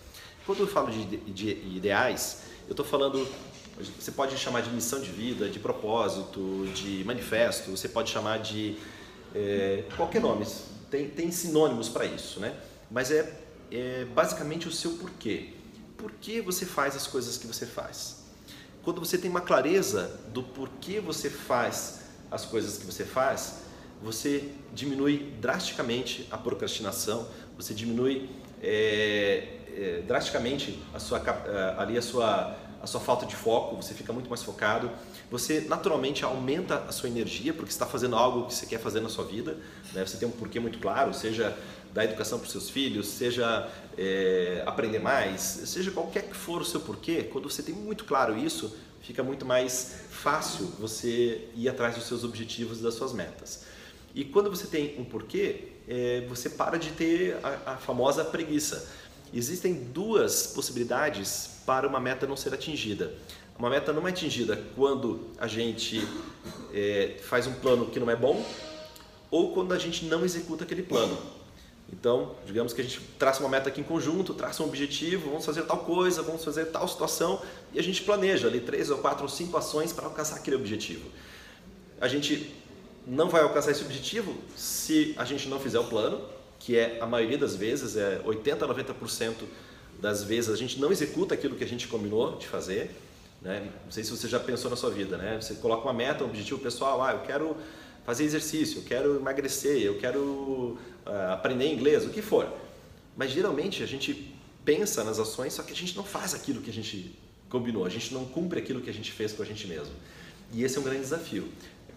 Quando 0.47 0.61
eu 0.61 0.67
falo 0.67 0.91
de, 0.91 1.17
de 1.19 1.51
ideais, 1.77 2.43
eu 2.67 2.73
estou 2.73 2.85
falando, 2.85 3.27
você 3.99 4.11
pode 4.11 4.37
chamar 4.37 4.63
de 4.63 4.71
missão 4.71 5.01
de 5.01 5.11
vida, 5.11 5.49
de 5.49 5.59
propósito, 5.59 6.67
de 6.75 7.05
manifesto, 7.05 7.71
você 7.71 7.89
pode 7.89 8.11
chamar 8.11 8.39
de 8.39 8.77
é, 9.35 9.85
qualquer 9.97 10.21
nome, 10.21 10.47
tem, 10.91 11.09
tem 11.09 11.31
sinônimos 11.31 11.89
para 11.89 12.05
isso, 12.05 12.41
né? 12.41 12.57
Mas 12.91 13.11
é, 13.11 13.41
é 13.71 14.05
basicamente 14.07 14.67
o 14.67 14.73
seu 14.73 14.93
porquê. 14.93 15.55
Por 15.97 16.11
que 16.13 16.41
você 16.41 16.67
faz 16.67 16.97
as 16.97 17.07
coisas 17.07 17.39
que 17.39 17.47
você 17.47 17.65
faz? 17.65 18.22
Quando 18.83 18.99
você 18.99 19.17
tem 19.17 19.31
uma 19.31 19.41
clareza 19.41 20.21
do 20.33 20.43
porquê 20.43 20.99
você 20.99 21.31
faz 21.31 22.01
as 22.31 22.45
coisas 22.45 22.79
que 22.79 22.85
você 22.85 23.05
faz, 23.05 23.63
você 24.03 24.49
diminui 24.75 25.33
drasticamente 25.41 26.27
a 26.33 26.37
procrastinação, 26.37 27.29
você 27.57 27.73
diminui 27.73 28.29
é, 28.61 29.59
é, 29.77 30.03
drasticamente 30.07 30.83
a 30.93 30.99
sua, 30.99 31.19
é, 31.19 31.81
ali 31.81 31.97
a 31.97 32.03
sua, 32.03 32.57
a 32.83 32.87
sua 32.89 33.01
falta 33.01 33.25
de 33.25 33.37
foco, 33.37 33.77
você 33.77 33.95
fica 33.95 34.13
muito 34.13 34.29
mais 34.29 34.43
focado, 34.43 34.91
você 35.31 35.61
naturalmente 35.61 36.25
aumenta 36.25 36.79
a 36.89 36.91
sua 36.91 37.09
energia, 37.09 37.55
porque 37.55 37.71
está 37.71 37.87
fazendo 37.87 38.17
algo 38.17 38.47
que 38.47 38.55
você 38.55 38.67
quer 38.67 38.81
fazer 38.81 39.01
na 39.01 39.09
sua 39.09 39.25
vida, 39.25 39.57
né? 39.93 40.05
você 40.05 40.17
tem 40.17 40.27
um 40.27 40.33
porquê 40.33 40.59
muito 40.59 40.81
claro, 40.81 41.15
seja 41.15 41.57
dar 41.93 42.05
educação 42.05 42.39
para 42.39 42.47
os 42.47 42.53
seus 42.53 42.71
filhos, 42.71 43.07
seja 43.07 43.71
é, 43.99 44.63
aprender 44.67 44.99
mais, 44.99 45.41
seja 45.41 45.91
qualquer 45.91 46.23
que 46.23 46.35
for 46.35 46.63
o 46.63 46.65
seu 46.65 46.81
porquê, 46.81 47.25
quando 47.25 47.51
você 47.51 47.63
tem 47.63 47.75
muito 47.75 48.05
claro 48.05 48.37
isso, 48.37 48.75
fica 49.01 49.23
muito 49.23 49.45
mais 49.45 49.95
fácil 50.11 50.67
você 50.79 51.49
ir 51.55 51.69
atrás 51.69 51.95
dos 51.95 52.05
seus 52.05 52.25
objetivos 52.25 52.81
e 52.81 52.83
das 52.83 52.95
suas 52.95 53.13
metas. 53.13 53.65
E 54.15 54.25
quando 54.25 54.51
você 54.51 54.67
tem 54.67 54.99
um 54.99 55.05
porquê, 55.05 55.73
é, 55.89 56.25
você 56.29 56.49
para 56.49 56.79
de 56.79 56.91
ter 56.91 57.39
a, 57.43 57.73
a 57.73 57.77
famosa 57.77 58.25
preguiça. 58.25 58.89
Existem 59.35 59.75
duas 59.75 60.47
possibilidades 60.49 61.63
para 61.65 61.89
uma 61.89 61.99
meta 61.99 62.27
não 62.27 62.37
ser 62.37 62.53
atingida. 62.53 63.15
Uma 63.59 63.71
meta 63.71 63.93
não 63.93 64.07
é 64.07 64.11
atingida 64.11 64.63
quando 64.77 65.29
a 65.39 65.47
gente 65.47 66.07
é, 66.73 67.17
faz 67.23 67.47
um 67.47 67.55
plano 67.55 67.87
que 67.87 67.99
não 67.99 68.11
é 68.11 68.17
bom 68.17 68.45
ou 69.31 69.53
quando 69.53 69.73
a 69.73 69.79
gente 69.79 70.05
não 70.05 70.25
executa 70.25 70.65
aquele 70.65 70.83
plano. 70.83 71.17
Então, 71.93 72.35
digamos 72.47 72.73
que 72.73 72.81
a 72.81 72.85
gente 72.85 73.01
traça 73.19 73.41
uma 73.41 73.49
meta 73.51 73.69
aqui 73.69 73.81
em 73.81 73.85
conjunto, 73.85 74.33
traça 74.33 74.63
um 74.63 74.67
objetivo, 74.67 75.29
vamos 75.29 75.45
fazer 75.45 75.63
tal 75.65 75.79
coisa, 75.79 76.23
vamos 76.23 76.43
fazer 76.43 76.67
tal 76.67 76.89
situação 76.89 77.43
e 77.73 77.79
a 77.79 77.83
gente 77.83 78.03
planeja 78.03 78.49
ali 78.49 78.61
três 78.61 78.89
ou 78.89 78.99
quatro 78.99 79.25
ou 79.25 79.29
cinco 79.29 79.57
ações 79.57 79.93
para 79.93 80.07
alcançar 80.07 80.37
aquele 80.37 80.57
objetivo. 80.57 81.11
A 82.01 82.09
gente 82.09 82.51
não 83.07 83.29
vai 83.29 83.43
alcançar 83.43 83.73
esse 83.73 83.85
objetivo 83.85 84.35
se 84.57 85.15
a 85.19 85.25
gente 85.25 85.49
não 85.49 85.61
fizer 85.61 85.79
o 85.79 85.85
plano, 85.85 86.23
que 86.59 86.77
é 86.77 86.99
a 87.01 87.07
maioria 87.07 87.37
das 87.37 87.55
vezes, 87.55 87.97
é 87.97 88.23
80 88.25 88.65
a 88.65 88.69
90% 88.69 89.35
das 90.01 90.25
vezes 90.25 90.51
a 90.51 90.57
gente 90.57 90.81
não 90.81 90.91
executa 90.91 91.35
aquilo 91.35 91.55
que 91.55 91.63
a 91.63 91.69
gente 91.69 91.87
combinou 91.89 92.37
de 92.37 92.49
fazer. 92.49 92.91
Né? 93.41 93.71
Não 93.85 93.93
sei 93.93 94.03
se 94.03 94.11
você 94.11 94.29
já 94.29 94.41
pensou 94.41 94.71
na 94.71 94.77
sua 94.77 94.91
vida, 94.91 95.17
né? 95.17 95.41
Você 95.41 95.55
coloca 95.55 95.83
uma 95.83 95.93
meta, 95.93 96.25
um 96.25 96.29
objetivo 96.29 96.61
pessoal, 96.61 97.03
ah, 97.03 97.13
eu 97.13 97.21
quero 97.21 97.57
fazer 98.05 98.25
exercício, 98.25 98.79
eu 98.79 98.85
quero 98.85 99.17
emagrecer, 99.17 99.81
eu 99.83 99.99
quero 99.99 100.79
uh, 101.07 101.33
aprender 101.33 101.73
inglês, 101.73 102.05
o 102.05 102.11
que 102.11 102.23
for. 102.23 102.49
Mas 103.17 103.31
geralmente 103.31 103.83
a 103.83 103.87
gente 103.87 104.35
pensa 104.65 105.05
nas 105.05 105.19
ações, 105.19 105.53
só 105.53 105.63
que 105.63 105.73
a 105.73 105.77
gente 105.77 105.97
não 105.97 106.05
faz 106.05 106.35
aquilo 106.35 106.61
que 106.61 106.71
a 106.71 106.73
gente 106.73 107.19
combinou, 107.49 107.85
a 107.85 107.89
gente 107.89 108.13
não 108.15 108.25
cumpre 108.25 108.59
aquilo 108.59 108.81
que 108.81 108.91
a 108.91 108.95
gente 108.95 109.13
fez 109.13 109.33
com 109.33 109.43
a 109.43 109.47
gente 109.47 109.67
mesmo. 109.67 109.95
E 110.53 110.65
esse 110.65 110.77
é 110.77 110.81
um 110.81 110.85
grande 110.85 111.01
desafio. 111.01 111.49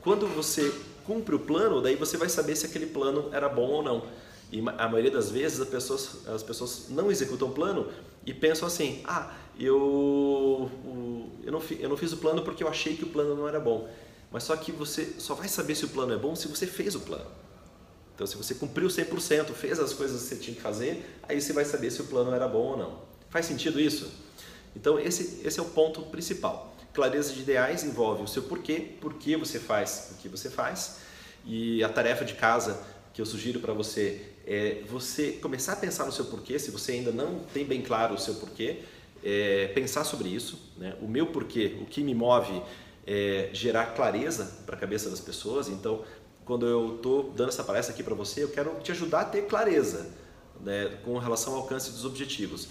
Quando 0.02 0.28
você 0.28 0.74
cumpre 1.06 1.36
o 1.36 1.40
plano, 1.40 1.82
daí 1.82 1.96
você 1.96 2.18
vai 2.18 2.30
saber 2.30 2.56
se 2.56 2.66
aquele 2.66 2.86
plano 2.86 3.30
era 3.32 3.48
bom 3.48 3.68
ou 3.68 3.84
não. 3.84 4.06
E 4.52 4.60
a 4.60 4.88
maioria 4.88 5.12
das 5.12 5.32
vezes 5.32 5.60
as 5.60 5.68
pessoas, 5.68 6.28
as 6.28 6.44
pessoas 6.44 6.88
não 6.90 7.12
executam 7.12 7.48
o 7.48 7.52
plano 7.52 7.88
e 8.26 8.34
pensam 8.34 8.68
assim: 8.68 9.02
ah, 9.06 9.34
eu, 9.60 10.70
eu, 11.44 11.52
não, 11.52 11.62
eu 11.80 11.90
não 11.90 11.98
fiz 11.98 12.12
o 12.14 12.18
plano 12.18 12.44
porque 12.44 12.64
eu 12.64 12.68
achei 12.68 12.96
que 12.96 13.04
o 13.04 13.08
plano 13.08 13.36
não 13.36 13.48
era 13.48 13.60
bom. 13.60 13.90
Mas 14.36 14.44
só 14.44 14.58
que 14.58 14.70
você 14.70 15.14
só 15.18 15.34
vai 15.34 15.48
saber 15.48 15.76
se 15.76 15.86
o 15.86 15.88
plano 15.88 16.14
é 16.14 16.18
bom 16.18 16.36
se 16.36 16.50
você 16.50 16.68
fez 16.68 16.94
o 16.94 17.00
plano. 17.00 17.32
Então, 18.14 18.28
se 18.28 18.36
você 18.36 18.54
cumpriu 18.54 18.90
100%, 18.90 19.54
fez 19.54 19.80
as 19.80 19.94
coisas 19.94 20.24
que 20.24 20.28
você 20.28 20.36
tinha 20.36 20.54
que 20.54 20.62
fazer, 20.62 21.06
aí 21.24 21.40
você 21.40 21.54
vai 21.54 21.64
saber 21.64 21.90
se 21.90 22.02
o 22.02 22.04
plano 22.04 22.34
era 22.34 22.46
bom 22.46 22.72
ou 22.72 22.78
não. 22.78 23.00
Faz 23.30 23.46
sentido 23.46 23.80
isso? 23.80 24.12
Então, 24.76 25.00
esse, 25.00 25.40
esse 25.48 25.58
é 25.58 25.64
o 25.64 25.68
ponto 25.68 26.02
principal. 26.02 26.76
Clareza 26.94 27.32
de 27.32 27.40
ideais 27.40 27.86
envolve 27.86 28.24
o 28.24 28.28
seu 28.28 28.44
porquê, 28.44 28.98
por 29.00 29.14
que 29.14 29.38
você 29.38 29.58
faz 29.58 30.10
o 30.12 30.16
que 30.16 30.28
você 30.28 30.50
faz. 30.50 30.98
E 31.46 31.82
a 31.82 31.88
tarefa 31.88 32.26
de 32.26 32.34
casa 32.34 32.78
que 33.14 33.22
eu 33.22 33.26
sugiro 33.26 33.62
para 33.62 33.72
você 33.72 34.22
é 34.46 34.84
você 34.86 35.32
começar 35.32 35.72
a 35.72 35.78
pensar 35.78 36.04
no 36.04 36.12
seu 36.12 36.26
porquê, 36.26 36.60
se 36.60 36.72
você 36.72 36.92
ainda 36.92 37.14
não 37.14 37.40
tem 37.54 37.64
bem 37.64 37.82
claro 37.82 38.14
o 38.14 38.20
seu 38.20 38.34
porquê, 38.34 38.82
é 39.24 39.68
pensar 39.74 40.04
sobre 40.04 40.28
isso. 40.28 40.60
Né? 40.78 40.94
O 41.02 41.08
meu 41.08 41.28
porquê, 41.28 41.78
o 41.82 41.86
que 41.86 42.04
me 42.04 42.14
move 42.14 42.62
é 43.06 43.50
gerar 43.54 43.88
clareza 43.88 44.52
para 44.66 44.76
a 44.76 44.80
cabeça 44.80 45.10
das 45.10 45.20
pessoas. 45.20 45.68
Então, 45.68 46.02
quando 46.44 46.66
eu 46.66 46.96
estou 46.96 47.32
dando 47.36 47.50
essa 47.50 47.64
palestra 47.64 47.94
aqui 47.94 48.04
para 48.04 48.16
você, 48.16 48.44
eu 48.44 48.50
quero 48.50 48.76
te 48.82 48.92
ajudar 48.92 49.22
a 49.22 49.26
ter 49.26 49.44
clareza 49.44 50.08
né, 50.62 50.98
com 51.04 51.18
relação 51.18 51.54
ao 51.54 51.62
alcance 51.62 51.92
dos 51.92 52.06
objetivos 52.06 52.70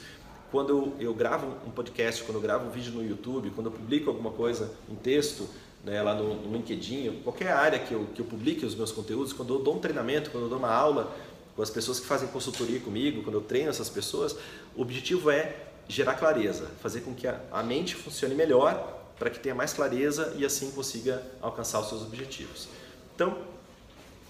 quando 0.55 0.93
eu 1.01 1.13
gravo 1.13 1.49
um 1.67 1.71
podcast, 1.73 2.23
quando 2.23 2.37
eu 2.37 2.41
gravo 2.41 2.69
um 2.69 2.71
vídeo 2.71 2.93
no 2.93 3.05
YouTube, 3.05 3.51
quando 3.57 3.67
eu 3.67 3.73
publico 3.73 4.09
alguma 4.09 4.31
coisa, 4.31 4.71
um 4.89 4.95
texto, 4.95 5.49
né, 5.85 6.01
lá 6.01 6.15
no, 6.15 6.33
no 6.33 6.57
LinkedIn, 6.57 7.23
qualquer 7.25 7.51
área 7.51 7.77
que 7.77 7.93
eu, 7.93 8.07
que 8.15 8.21
eu 8.21 8.25
publique 8.25 8.65
os 8.65 8.73
meus 8.77 8.93
conteúdos, 8.93 9.33
quando 9.33 9.53
eu 9.53 9.59
dou 9.59 9.75
um 9.75 9.81
treinamento, 9.81 10.31
quando 10.31 10.45
eu 10.45 10.49
dou 10.49 10.61
uma 10.61 10.73
aula 10.73 11.13
com 11.57 11.61
as 11.63 11.71
pessoas 11.71 11.99
que 11.99 12.07
fazem 12.07 12.29
consultoria 12.29 12.79
comigo, 12.79 13.25
quando 13.25 13.35
eu 13.35 13.41
treino 13.41 13.69
essas 13.69 13.89
pessoas, 13.89 14.37
o 14.77 14.83
objetivo 14.83 15.29
é 15.29 15.57
gerar 15.89 16.15
clareza, 16.15 16.71
fazer 16.81 17.01
com 17.01 17.13
que 17.13 17.27
a, 17.27 17.41
a 17.51 17.61
mente 17.65 17.97
funcione 17.97 18.37
melhor 18.37 19.04
para 19.19 19.31
que 19.31 19.39
tenha 19.39 19.55
mais 19.55 19.73
clareza 19.73 20.35
e 20.37 20.45
assim 20.45 20.71
consiga 20.71 21.23
alcançar 21.41 21.81
os 21.81 21.89
seus 21.89 22.03
objetivos. 22.03 22.69
Então, 23.15 23.39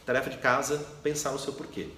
tarefa 0.04 0.30
de 0.30 0.38
casa, 0.38 0.78
pensar 1.02 1.32
no 1.32 1.38
seu 1.38 1.52
porquê. 1.52 1.88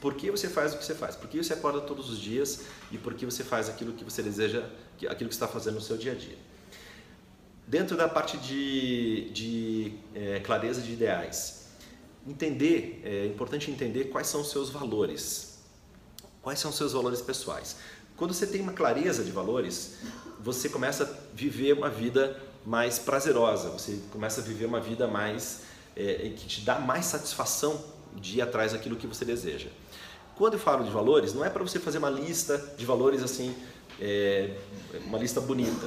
Por 0.00 0.14
que 0.14 0.30
você 0.30 0.48
faz 0.48 0.74
o 0.74 0.78
que 0.78 0.84
você 0.84 0.94
faz? 0.94 1.16
Por 1.16 1.28
que 1.28 1.42
você 1.42 1.54
acorda 1.54 1.80
todos 1.80 2.10
os 2.10 2.18
dias 2.18 2.62
e 2.92 2.98
por 2.98 3.14
que 3.14 3.24
você 3.24 3.42
faz 3.42 3.68
aquilo 3.68 3.92
que 3.92 4.04
você 4.04 4.22
deseja, 4.22 4.64
aquilo 5.08 5.28
que 5.28 5.34
está 5.34 5.48
fazendo 5.48 5.74
no 5.74 5.80
seu 5.80 5.96
dia 5.96 6.12
a 6.12 6.14
dia? 6.14 6.36
Dentro 7.66 7.96
da 7.96 8.08
parte 8.08 8.36
de, 8.36 9.30
de 9.30 9.94
é, 10.14 10.38
clareza 10.40 10.80
de 10.80 10.92
ideais, 10.92 11.66
entender, 12.26 13.00
é 13.04 13.26
importante 13.26 13.70
entender 13.70 14.04
quais 14.04 14.28
são 14.28 14.42
os 14.42 14.50
seus 14.50 14.70
valores. 14.70 15.58
Quais 16.42 16.60
são 16.60 16.70
os 16.70 16.76
seus 16.76 16.92
valores 16.92 17.20
pessoais? 17.20 17.76
Quando 18.16 18.32
você 18.32 18.46
tem 18.46 18.60
uma 18.60 18.72
clareza 18.72 19.24
de 19.24 19.32
valores, 19.32 19.98
você 20.40 20.68
começa 20.68 21.04
a 21.04 21.34
viver 21.34 21.72
uma 21.72 21.88
vida 21.88 22.40
mais 22.64 22.98
prazerosa, 22.98 23.70
você 23.70 24.00
começa 24.10 24.40
a 24.40 24.44
viver 24.44 24.66
uma 24.66 24.80
vida 24.80 25.06
mais 25.06 25.62
é, 25.96 26.32
que 26.36 26.46
te 26.46 26.60
dá 26.62 26.78
mais 26.78 27.06
satisfação 27.06 27.82
de 28.14 28.38
ir 28.38 28.42
atrás 28.42 28.72
daquilo 28.72 28.96
que 28.96 29.06
você 29.06 29.24
deseja. 29.24 29.68
Quando 30.34 30.54
eu 30.54 30.58
falo 30.58 30.84
de 30.84 30.90
valores, 30.90 31.32
não 31.32 31.44
é 31.44 31.48
para 31.48 31.62
você 31.62 31.78
fazer 31.78 31.98
uma 31.98 32.10
lista 32.10 32.58
de 32.76 32.84
valores 32.84 33.22
assim, 33.22 33.54
é, 34.00 34.54
uma 35.06 35.18
lista 35.18 35.40
bonita, 35.40 35.86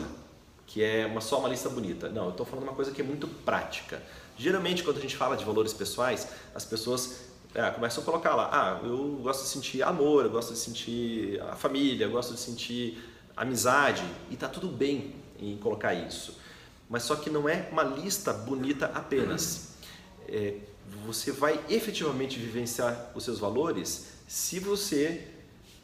que 0.65 0.83
é 0.83 1.05
uma, 1.05 1.21
só 1.21 1.39
uma 1.39 1.49
lista 1.49 1.69
bonita. 1.69 2.09
Não, 2.09 2.25
eu 2.25 2.31
estou 2.31 2.45
falando 2.45 2.63
uma 2.63 2.73
coisa 2.73 2.91
que 2.91 3.01
é 3.01 3.03
muito 3.03 3.27
prática. 3.27 4.01
Geralmente, 4.37 4.83
quando 4.83 4.97
a 4.97 5.01
gente 5.01 5.17
fala 5.17 5.35
de 5.35 5.43
valores 5.43 5.73
pessoais, 5.73 6.27
as 6.55 6.63
pessoas 6.65 7.29
é, 7.53 7.69
começam 7.71 8.01
a 8.01 8.05
colocar 8.05 8.35
lá, 8.35 8.49
ah, 8.51 8.85
eu 8.85 9.19
gosto 9.21 9.43
de 9.43 9.49
sentir 9.49 9.83
amor, 9.83 10.25
eu 10.25 10.31
gosto 10.31 10.53
de 10.53 10.59
sentir 10.59 11.41
a 11.41 11.55
família, 11.55 12.05
eu 12.05 12.11
gosto 12.11 12.33
de 12.33 12.39
sentir 12.39 12.97
amizade, 13.39 14.03
e 14.29 14.33
está 14.33 14.49
tudo 14.49 14.67
bem 14.67 15.15
em 15.39 15.57
colocar 15.57 15.93
isso. 15.93 16.37
Mas 16.89 17.03
só 17.03 17.15
que 17.15 17.29
não 17.29 17.47
é 17.47 17.69
uma 17.71 17.83
lista 17.83 18.33
bonita 18.33 18.87
apenas. 18.93 19.69
É, 20.27 20.55
você 21.05 21.31
vai 21.31 21.59
efetivamente 21.69 22.37
vivenciar 22.37 23.11
os 23.15 23.23
seus 23.23 23.39
valores 23.39 24.07
se 24.27 24.59
você 24.59 25.27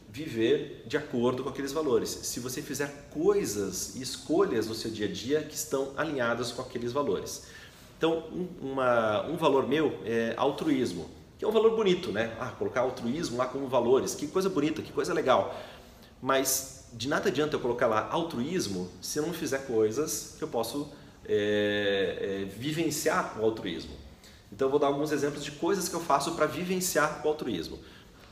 viver 0.09 0.83
de 0.85 0.97
acordo 0.97 1.43
com 1.43 1.49
aqueles 1.49 1.71
valores, 1.71 2.09
se 2.09 2.39
você 2.39 2.61
fizer 2.61 3.09
coisas 3.11 3.95
e 3.95 4.01
escolhas 4.01 4.67
no 4.67 4.75
seu 4.75 4.91
dia 4.91 5.07
a 5.07 5.11
dia 5.11 5.41
que 5.41 5.55
estão 5.55 5.93
alinhadas 5.97 6.51
com 6.51 6.61
aqueles 6.61 6.91
valores. 6.91 7.47
Então, 7.97 8.23
um, 8.31 8.71
uma, 8.71 9.25
um 9.27 9.35
valor 9.37 9.67
meu 9.67 9.99
é 10.05 10.33
altruísmo, 10.37 11.09
que 11.37 11.45
é 11.45 11.47
um 11.47 11.51
valor 11.51 11.75
bonito, 11.75 12.11
né? 12.11 12.35
Ah, 12.39 12.49
colocar 12.49 12.81
altruísmo 12.81 13.37
lá 13.37 13.45
como 13.45 13.67
valores, 13.67 14.15
que 14.15 14.27
coisa 14.27 14.49
bonita, 14.49 14.81
que 14.81 14.91
coisa 14.91 15.13
legal. 15.13 15.59
Mas 16.21 16.74
de 16.95 17.09
nada 17.09 17.27
adianta 17.27 17.55
eu 17.55 17.59
colocar 17.59 17.87
lá 17.87 18.07
altruísmo 18.09 18.89
se 19.01 19.19
eu 19.19 19.27
não 19.27 19.33
fizer 19.33 19.67
coisas 19.67 20.35
que 20.37 20.43
eu 20.43 20.47
posso 20.47 20.89
é, 21.27 22.43
é, 22.43 22.45
vivenciar 22.45 23.37
o 23.39 23.43
altruísmo. 23.43 23.91
Então, 24.51 24.67
eu 24.67 24.71
vou 24.71 24.79
dar 24.79 24.87
alguns 24.87 25.11
exemplos 25.11 25.43
de 25.43 25.51
coisas 25.51 25.89
que 25.89 25.95
eu 25.95 25.99
faço 25.99 26.35
para 26.35 26.45
vivenciar 26.45 27.21
o 27.25 27.27
altruísmo. 27.27 27.77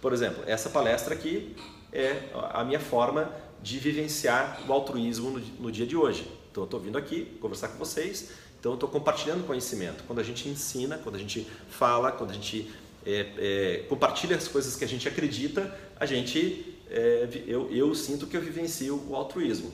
Por 0.02 0.14
exemplo, 0.14 0.44
essa 0.48 0.70
palestra 0.70 1.14
aqui 1.14 1.56
é 1.92 2.30
a 2.54 2.64
minha 2.64 2.80
forma 2.80 3.30
de 3.62 3.80
vivenciar 3.80 4.62
o 4.68 4.72
altruísmo 4.72 5.32
no, 5.32 5.40
no 5.40 5.72
dia 5.72 5.86
de 5.86 5.98
hoje. 5.98 6.32
Então, 6.50 6.64
eu 6.64 6.66
estou 6.66 6.80
vindo 6.80 6.98
aqui 6.98 7.38
conversar 7.42 7.70
com 7.70 7.78
vocês, 7.78 8.30
então 8.60 8.72
eu 8.72 8.76
estou 8.76 8.88
compartilhando 8.88 9.46
conhecimento. 9.46 10.06
Quando 10.06 10.20
a 10.20 10.24
gente 10.24 10.48
ensina, 10.48 10.98
quando 10.98 11.16
a 11.16 11.20
gente 11.20 11.46
fala, 11.68 12.12
quando 12.12 12.32
a 12.32 12.34
gente 12.34 12.72
é, 13.06 13.28
é, 13.38 13.86
compartilha 13.90 14.38
as 14.38 14.48
coisas 14.48 14.76
que 14.76 14.86
a 14.86 14.88
gente 14.88 15.08
acredita, 15.08 15.78
a 16.00 16.06
gente, 16.06 16.73
é, 16.94 17.28
eu, 17.48 17.70
eu 17.72 17.94
sinto 17.96 18.28
que 18.28 18.38
eu 18.38 18.42
vivencio 18.42 19.04
o 19.10 19.16
altruísmo. 19.16 19.74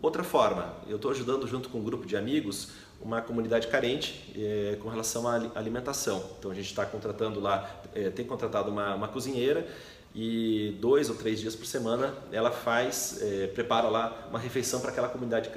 Outra 0.00 0.22
forma, 0.22 0.74
eu 0.86 0.96
estou 0.96 1.10
ajudando 1.10 1.46
junto 1.46 1.70
com 1.70 1.78
um 1.78 1.82
grupo 1.82 2.06
de 2.06 2.16
amigos 2.16 2.68
uma 3.00 3.22
comunidade 3.22 3.66
carente 3.68 4.32
é, 4.36 4.76
com 4.82 4.88
relação 4.88 5.26
à 5.26 5.34
alimentação. 5.54 6.22
Então 6.38 6.50
a 6.50 6.54
gente 6.54 6.66
está 6.66 6.84
contratando 6.84 7.40
lá, 7.40 7.82
é, 7.94 8.10
tem 8.10 8.24
contratado 8.24 8.70
uma, 8.70 8.94
uma, 8.94 9.08
cozinheira 9.08 9.66
e 10.14 10.76
dois 10.80 11.08
ou 11.08 11.16
três 11.16 11.40
dias 11.40 11.54
por 11.54 11.66
semana 11.66 12.14
ela 12.30 12.50
faz, 12.50 13.18
é, 13.22 13.46
prepara 13.48 13.88
lá 13.88 14.26
uma 14.28 14.38
refeição 14.38 14.80
para 14.80 14.90
aquela 14.90 15.08
comunidade, 15.08 15.50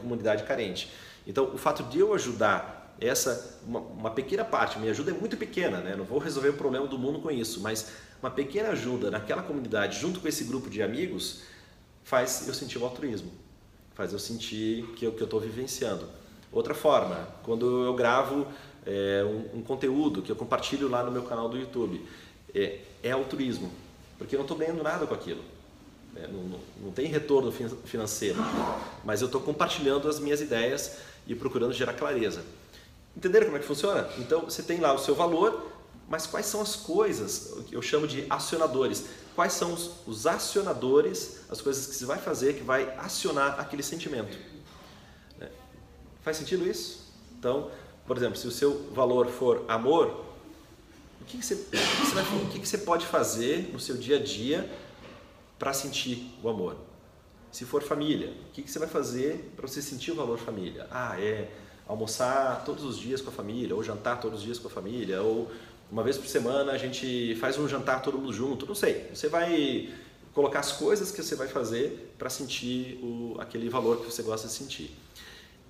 comunidade 0.00 0.42
carente. 0.42 0.90
Então 1.26 1.52
o 1.54 1.58
fato 1.58 1.84
de 1.84 1.98
eu 2.00 2.12
ajudar 2.14 2.96
essa 3.00 3.60
uma, 3.66 3.80
uma, 3.80 4.10
pequena 4.10 4.44
parte, 4.44 4.78
minha 4.78 4.92
ajuda 4.92 5.10
é 5.10 5.14
muito 5.14 5.36
pequena, 5.36 5.78
né? 5.78 5.96
não 5.96 6.04
vou 6.04 6.18
resolver 6.18 6.50
o 6.50 6.54
problema 6.54 6.86
do 6.86 6.98
mundo 6.98 7.20
com 7.20 7.30
isso, 7.30 7.60
mas 7.60 7.90
uma 8.24 8.30
pequena 8.30 8.70
ajuda 8.70 9.10
naquela 9.10 9.42
comunidade 9.42 10.00
junto 10.00 10.20
com 10.20 10.26
esse 10.26 10.44
grupo 10.44 10.70
de 10.70 10.82
amigos 10.82 11.42
faz 12.02 12.48
eu 12.48 12.54
sentir 12.54 12.78
o 12.78 12.84
altruísmo 12.84 13.44
faz 13.94 14.12
eu 14.12 14.18
sentir 14.18 14.84
que 14.96 15.06
eu 15.06 15.12
estou 15.12 15.40
vivenciando. 15.40 16.06
Outra 16.52 16.74
forma, 16.74 17.28
quando 17.42 17.84
eu 17.84 17.94
gravo 17.94 18.46
é, 18.84 19.24
um, 19.24 19.58
um, 19.58 19.62
conteúdo 19.62 20.20
que 20.20 20.30
eu 20.30 20.36
compartilho 20.36 20.88
lá 20.88 21.02
no 21.02 21.10
meu 21.10 21.22
canal 21.22 21.48
do 21.48 21.56
YouTube, 21.56 22.04
é, 22.54 22.80
é 23.02 23.12
altruísmo, 23.12 23.72
porque 24.18 24.34
eu 24.34 24.38
não 24.38 24.44
estou 24.44 24.56
ganhando 24.56 24.82
nada 24.82 25.06
com 25.06 25.14
aquilo. 25.14 25.42
É, 26.16 26.28
não, 26.28 26.42
não, 26.42 26.60
não, 26.80 26.92
tem 26.92 27.06
retorno 27.06 27.50
financeiro, 27.52 28.38
mas 29.04 29.20
eu 29.20 29.26
estou 29.26 29.40
compartilhando 29.40 30.08
as 30.08 30.20
minhas 30.20 30.40
ideias 30.40 30.98
e 31.26 31.34
procurando 31.34 31.72
gerar 31.72 31.94
clareza. 31.94 32.44
Entenderam 33.16 33.46
como 33.46 33.56
é 33.56 33.60
que 33.60 33.66
funciona? 33.66 34.08
Então 34.18 34.42
você 34.42 34.62
tem 34.62 34.78
lá 34.78 34.92
o 34.92 34.98
seu 34.98 35.14
valor, 35.14 35.72
mas 36.08 36.26
quais 36.26 36.46
são 36.46 36.60
as 36.60 36.76
coisas, 36.76 37.54
que 37.66 37.74
eu 37.74 37.82
chamo 37.82 38.06
de 38.06 38.26
acionadores? 38.28 39.06
Quais 39.34 39.52
são 39.52 39.72
os, 39.72 39.90
os 40.06 40.26
acionadores, 40.26 41.40
as 41.48 41.60
coisas 41.60 41.86
que 41.86 41.94
você 41.94 42.04
vai 42.04 42.18
fazer 42.18 42.54
que 42.54 42.62
vai 42.62 42.94
acionar 42.98 43.58
aquele 43.58 43.82
sentimento? 43.82 44.36
Né? 45.38 45.48
Faz 46.22 46.36
sentido 46.36 46.66
isso? 46.66 47.04
Então, 47.38 47.70
por 48.06 48.16
exemplo, 48.16 48.36
se 48.36 48.46
o 48.46 48.50
seu 48.50 48.90
valor 48.92 49.26
for 49.28 49.64
amor, 49.66 50.24
o 51.20 51.24
que, 51.24 51.38
que, 51.38 51.44
você, 51.44 51.54
o 51.54 51.70
que, 51.70 51.76
você, 51.76 52.14
vai, 52.14 52.24
o 52.24 52.46
que, 52.50 52.60
que 52.60 52.68
você 52.68 52.78
pode 52.78 53.06
fazer 53.06 53.70
no 53.72 53.80
seu 53.80 53.96
dia 53.96 54.16
a 54.16 54.22
dia 54.22 54.70
para 55.58 55.72
sentir 55.72 56.30
o 56.42 56.48
amor? 56.48 56.76
Se 57.50 57.64
for 57.64 57.82
família, 57.82 58.34
o 58.48 58.52
que, 58.52 58.62
que 58.62 58.70
você 58.70 58.78
vai 58.78 58.88
fazer 58.88 59.52
para 59.56 59.66
você 59.66 59.80
sentir 59.80 60.10
o 60.10 60.16
valor 60.16 60.38
família? 60.38 60.86
Ah, 60.90 61.18
é 61.18 61.50
almoçar 61.86 62.64
todos 62.64 62.84
os 62.84 62.98
dias 62.98 63.20
com 63.20 63.30
a 63.30 63.32
família, 63.32 63.74
ou 63.74 63.82
jantar 63.82 64.20
todos 64.20 64.40
os 64.40 64.44
dias 64.44 64.58
com 64.58 64.68
a 64.68 64.70
família, 64.70 65.22
ou 65.22 65.50
uma 65.94 66.02
vez 66.02 66.18
por 66.18 66.26
semana 66.26 66.72
a 66.72 66.76
gente 66.76 67.36
faz 67.36 67.56
um 67.56 67.68
jantar 67.68 68.02
todo 68.02 68.18
mundo 68.18 68.32
junto, 68.32 68.66
não 68.66 68.74
sei. 68.74 69.08
Você 69.14 69.28
vai 69.28 69.94
colocar 70.32 70.58
as 70.58 70.72
coisas 70.72 71.12
que 71.12 71.22
você 71.22 71.36
vai 71.36 71.46
fazer 71.46 72.12
para 72.18 72.28
sentir 72.28 72.98
o, 73.00 73.36
aquele 73.38 73.68
valor 73.68 74.00
que 74.00 74.06
você 74.06 74.20
gosta 74.20 74.48
de 74.48 74.54
sentir. 74.54 74.90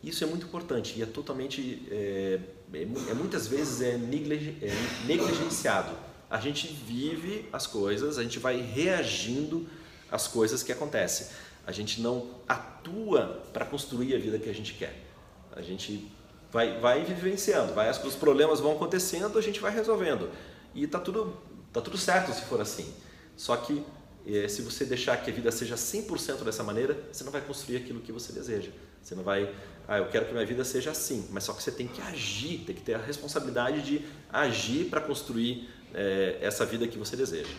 Isso 0.03 0.25
é 0.25 0.27
muito 0.27 0.47
importante 0.47 0.99
e 0.99 1.03
é 1.03 1.07
totalmente, 1.07 1.87
é, 1.91 2.41
é, 2.73 2.83
é 2.83 3.15
muitas 3.15 3.47
vezes 3.47 3.83
é, 3.83 3.91
é 3.91 5.07
negligenciado. 5.07 5.95
A 6.31 6.41
gente 6.41 6.69
vive 6.69 7.47
as 7.53 7.67
coisas, 7.67 8.17
a 8.17 8.23
gente 8.23 8.39
vai 8.39 8.63
reagindo 8.63 9.69
às 10.11 10.27
coisas 10.27 10.63
que 10.63 10.73
acontecem. 10.73 11.27
A 11.67 11.71
gente 11.71 12.01
não 12.01 12.31
atua 12.49 13.43
para 13.53 13.67
construir 13.67 14.15
a 14.15 14.19
vida 14.19 14.39
que 14.39 14.49
a 14.49 14.55
gente 14.55 14.73
quer. 14.73 15.05
A 15.53 15.61
gente 15.61 16.11
vai, 16.55 16.79
vai 16.79 17.05
vivenciando, 17.05 17.75
vai, 17.75 17.91
os 17.91 18.15
problemas 18.15 18.61
vão 18.61 18.77
acontecendo, 18.77 19.37
a 19.37 19.43
gente 19.43 19.59
vai 19.59 19.75
resolvendo. 19.75 20.31
E 20.73 20.87
tá 20.87 21.01
tudo, 21.01 21.37
tá 21.73 21.81
tudo 21.81 21.99
certo 21.99 22.33
se 22.33 22.43
for 22.43 22.61
assim. 22.61 22.95
Só 23.37 23.57
que 23.57 23.85
eh, 24.25 24.47
se 24.47 24.63
você 24.63 24.85
deixar 24.85 25.17
que 25.17 25.29
a 25.29 25.35
vida 25.35 25.51
seja 25.51 25.75
100% 25.75 26.45
dessa 26.45 26.63
maneira, 26.63 26.97
você 27.11 27.25
não 27.25 27.33
vai 27.33 27.41
construir 27.41 27.79
aquilo 27.79 28.01
que 28.01 28.13
você 28.13 28.33
deseja. 28.33 28.71
Você 29.03 29.17
não 29.17 29.25
vai, 29.25 29.53
ah, 29.89 29.99
eu 29.99 30.07
quero 30.07 30.27
que 30.27 30.33
minha 30.33 30.47
vida 30.47 30.65
seja 30.65 30.93
assim, 30.93 31.27
mas 31.33 31.43
só 31.43 31.53
que 31.53 31.61
você 31.61 31.73
tem 31.73 31.89
que 31.89 32.01
agir, 32.01 32.59
tem 32.59 32.75
que 32.75 32.83
ter 32.83 32.95
a 32.95 32.99
responsabilidade 32.99 33.83
de 33.83 34.05
agir 34.33 34.85
para 34.85 35.01
construir 35.01 35.69
eh, 35.93 36.39
essa 36.41 36.65
vida 36.65 36.87
que 36.87 36.97
você 36.97 37.17
deseja. 37.17 37.53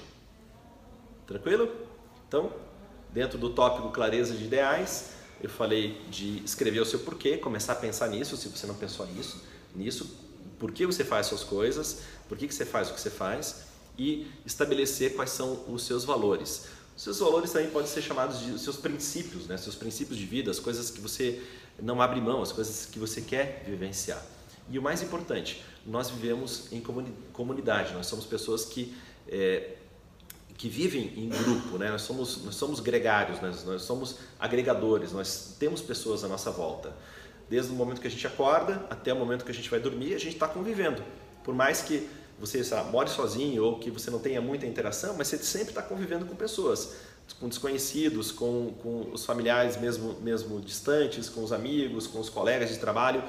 Tranquilo? 1.28 1.70
Então, 2.30 2.54
dentro 3.12 3.38
do 3.38 3.50
tópico 3.50 3.90
clareza 3.90 4.34
de 4.34 4.46
ideais, 4.46 5.16
eu 5.42 5.50
falei 5.50 6.02
de 6.10 6.44
escrever 6.44 6.80
o 6.80 6.86
seu 6.86 7.00
porquê, 7.00 7.38
começar 7.38 7.74
a 7.74 7.76
pensar 7.76 8.08
nisso, 8.08 8.38
se 8.38 8.48
você 8.48 8.66
não 8.66 8.76
pensou 8.76 9.06
nisso, 9.08 9.42
nisso, 9.76 10.18
por 10.60 10.72
que 10.72 10.86
você 10.86 11.04
faz 11.04 11.28
suas 11.28 11.44
coisas, 11.44 12.02
por 12.28 12.38
que, 12.38 12.48
que 12.48 12.56
você 12.56 12.66
faz 12.66 12.90
o 12.90 12.94
que 12.94 13.02
você 13.02 13.10
faz 13.10 13.66
e 13.98 14.28
estabelecer 14.46 15.16
quais 15.16 15.32
são 15.32 15.64
os 15.68 15.84
seus 15.84 16.04
valores. 16.04 16.68
Os 16.96 17.04
seus 17.04 17.20
valores 17.20 17.52
também 17.52 17.70
podem 17.70 17.90
ser 17.90 18.02
chamados 18.02 18.40
de 18.40 18.58
seus 18.58 18.78
princípios, 18.78 19.48
né? 19.48 19.58
seus 19.58 19.76
princípios 19.76 20.18
de 20.18 20.26
vida, 20.26 20.50
as 20.50 20.60
coisas 20.60 20.90
que 20.90 21.02
você 21.02 21.42
não 21.82 22.02
abre 22.02 22.22
mão, 22.22 22.42
as 22.42 22.52
coisas 22.52 22.86
que 22.86 22.98
você 22.98 23.22
quer 23.22 23.64
vivenciar. 23.66 24.24
E 24.70 24.80
o 24.80 24.82
mais 24.82 25.02
importante, 25.02 25.64
nós 25.86 26.10
vivemos 26.10 26.72
em 26.72 26.82
comunidade, 27.34 27.94
nós 27.94 28.08
somos 28.08 28.26
pessoas 28.26 28.66
que 28.66 28.96
é, 29.28 29.75
que 30.58 30.70
vivem 30.70 31.12
em 31.18 31.30
grupo, 31.30 31.78
né? 31.78 31.90
nós, 31.92 32.02
somos, 32.02 32.44
nós 32.44 32.56
somos 32.56 32.80
gregários, 32.80 33.42
nós, 33.42 33.64
nós 33.66 33.82
somos 33.82 34.18
agregadores, 34.40 35.12
nós 35.12 35.56
temos 35.60 35.82
pessoas 35.82 36.24
à 36.24 36.28
nossa 36.28 36.50
volta. 36.50 36.94
Desde 37.50 37.72
o 37.72 37.76
momento 37.76 38.02
que 38.02 38.08
a 38.08 38.12
gente 38.12 38.26
acorda 38.26 38.86
até 38.90 39.14
o 39.14 39.18
momento 39.18 39.44
que 39.44 39.52
a 39.52 39.54
gente 39.54 39.70
vai 39.70 39.80
dormir, 39.80 40.16
a 40.16 40.18
gente 40.18 40.34
está 40.34 40.48
convivendo. 40.48 41.04
Por 41.44 41.54
mais 41.54 41.82
que 41.82 42.08
você 42.40 42.64
sabe, 42.64 42.90
more 42.90 43.10
sozinho 43.10 43.64
ou 43.64 43.80
que 43.80 43.92
você 43.92 44.10
não 44.10 44.20
tenha 44.20 44.42
muita 44.42 44.66
interação, 44.66 45.16
mas 45.18 45.28
você 45.28 45.38
sempre 45.38 45.70
está 45.70 45.82
convivendo 45.82 46.26
com 46.26 46.36
pessoas, 46.36 46.96
com 47.40 47.48
desconhecidos, 47.48 48.32
com, 48.32 48.74
com 48.82 49.10
os 49.14 49.26
familiares 49.26 49.78
mesmo, 49.78 50.16
mesmo 50.22 50.60
distantes, 50.62 51.30
com 51.30 51.44
os 51.44 51.52
amigos, 51.52 52.08
com 52.08 52.20
os 52.20 52.30
colegas 52.30 52.70
de 52.70 52.78
trabalho. 52.78 53.24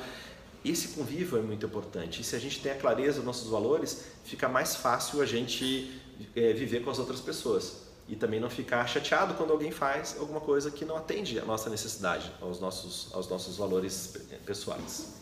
esse 0.64 0.88
convívio 0.88 1.38
é 1.38 1.42
muito 1.42 1.66
importante. 1.66 2.20
E 2.20 2.24
se 2.24 2.34
a 2.34 2.38
gente 2.38 2.60
tem 2.60 2.72
a 2.72 2.76
clareza 2.76 3.16
dos 3.16 3.24
nossos 3.24 3.50
valores, 3.50 4.04
fica 4.24 4.48
mais 4.48 4.76
fácil 4.76 5.20
a 5.20 5.26
gente 5.26 6.00
é, 6.34 6.52
viver 6.52 6.82
com 6.82 6.90
as 6.90 6.98
outras 6.98 7.20
pessoas. 7.20 7.86
E 8.08 8.14
também 8.14 8.38
não 8.38 8.48
ficar 8.48 8.86
chateado 8.86 9.34
quando 9.34 9.50
alguém 9.50 9.72
faz 9.72 10.16
alguma 10.18 10.40
coisa 10.40 10.70
que 10.70 10.84
não 10.84 10.96
atende 10.96 11.40
à 11.40 11.44
nossa 11.44 11.68
necessidade, 11.68 12.30
aos 12.40 12.60
nossos, 12.60 13.12
aos 13.12 13.28
nossos 13.28 13.56
valores 13.56 14.16
pessoais. 14.44 15.14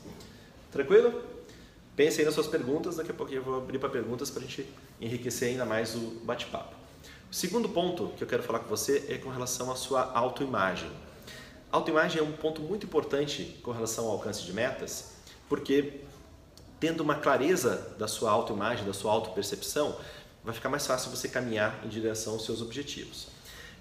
Tranquilo? 0.70 1.22
Pense 1.96 2.20
aí 2.20 2.26
nas 2.26 2.34
suas 2.34 2.46
perguntas, 2.46 2.96
daqui 2.96 3.10
a 3.10 3.14
pouquinho 3.14 3.38
eu 3.38 3.44
vou 3.44 3.56
abrir 3.56 3.78
para 3.78 3.88
perguntas 3.88 4.28
para 4.28 4.42
a 4.42 4.44
gente 4.44 4.68
enriquecer 5.00 5.50
ainda 5.50 5.64
mais 5.64 5.94
o 5.94 6.20
bate-papo. 6.24 6.74
O 7.30 7.34
segundo 7.34 7.68
ponto 7.68 8.08
que 8.16 8.22
eu 8.22 8.28
quero 8.28 8.42
falar 8.42 8.58
com 8.58 8.68
você 8.68 9.06
é 9.08 9.16
com 9.16 9.30
relação 9.30 9.70
à 9.70 9.76
sua 9.76 10.12
autoimagem. 10.12 10.90
Autoimagem 11.70 12.20
é 12.20 12.22
um 12.22 12.32
ponto 12.32 12.60
muito 12.60 12.86
importante 12.86 13.58
com 13.62 13.70
relação 13.70 14.06
ao 14.06 14.12
alcance 14.12 14.42
de 14.44 14.52
metas, 14.52 15.14
porque 15.48 16.00
tendo 16.78 17.00
uma 17.02 17.14
clareza 17.14 17.94
da 17.98 18.06
sua 18.06 18.30
autoimagem, 18.30 18.84
da 18.84 18.92
sua 18.92 19.12
autopercepção, 19.12 19.96
vai 20.44 20.54
ficar 20.54 20.68
mais 20.68 20.86
fácil 20.86 21.10
você 21.10 21.28
caminhar 21.28 21.80
em 21.84 21.88
direção 21.88 22.34
aos 22.34 22.44
seus 22.44 22.60
objetivos. 22.60 23.28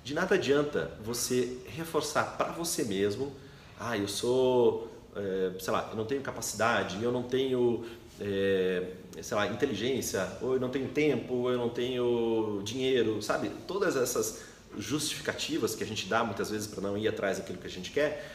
De 0.03 0.13
nada 0.13 0.35
adianta 0.35 0.91
você 1.03 1.57
reforçar 1.67 2.37
para 2.37 2.51
você 2.51 2.83
mesmo, 2.83 3.33
ah, 3.79 3.97
eu 3.97 4.07
sou, 4.07 4.91
é, 5.15 5.59
sei 5.59 5.73
lá, 5.73 5.89
eu 5.91 5.97
não 5.97 6.05
tenho 6.05 6.21
capacidade, 6.21 7.01
eu 7.03 7.11
não 7.11 7.23
tenho, 7.23 7.85
é, 8.19 8.91
sei 9.21 9.37
lá, 9.37 9.47
inteligência, 9.47 10.27
ou 10.41 10.53
eu 10.53 10.59
não 10.59 10.69
tenho 10.69 10.87
tempo, 10.89 11.33
ou 11.33 11.51
eu 11.51 11.57
não 11.57 11.69
tenho 11.69 12.61
dinheiro, 12.63 13.21
sabe? 13.21 13.49
Todas 13.67 13.95
essas 13.95 14.41
justificativas 14.77 15.75
que 15.75 15.83
a 15.83 15.87
gente 15.87 16.07
dá 16.07 16.23
muitas 16.23 16.49
vezes 16.49 16.67
para 16.67 16.81
não 16.81 16.97
ir 16.97 17.07
atrás 17.07 17.37
daquilo 17.37 17.57
que 17.57 17.67
a 17.67 17.69
gente 17.69 17.91
quer, 17.91 18.25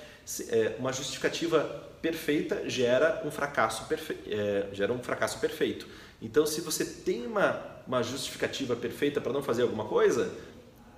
é, 0.48 0.76
uma 0.78 0.92
justificativa 0.92 1.60
perfeita 2.02 2.68
gera 2.68 3.22
um 3.24 3.30
fracasso 3.30 3.86
perfe... 3.86 4.16
É, 4.26 4.68
gera 4.72 4.92
um 4.92 5.02
fracasso 5.02 5.38
perfeito. 5.38 5.86
Então, 6.20 6.46
se 6.46 6.60
você 6.60 6.84
tem 6.84 7.26
uma, 7.26 7.60
uma 7.88 8.02
justificativa 8.02 8.76
perfeita 8.76 9.18
para 9.18 9.32
não 9.32 9.42
fazer 9.42 9.62
alguma 9.62 9.86
coisa, 9.86 10.30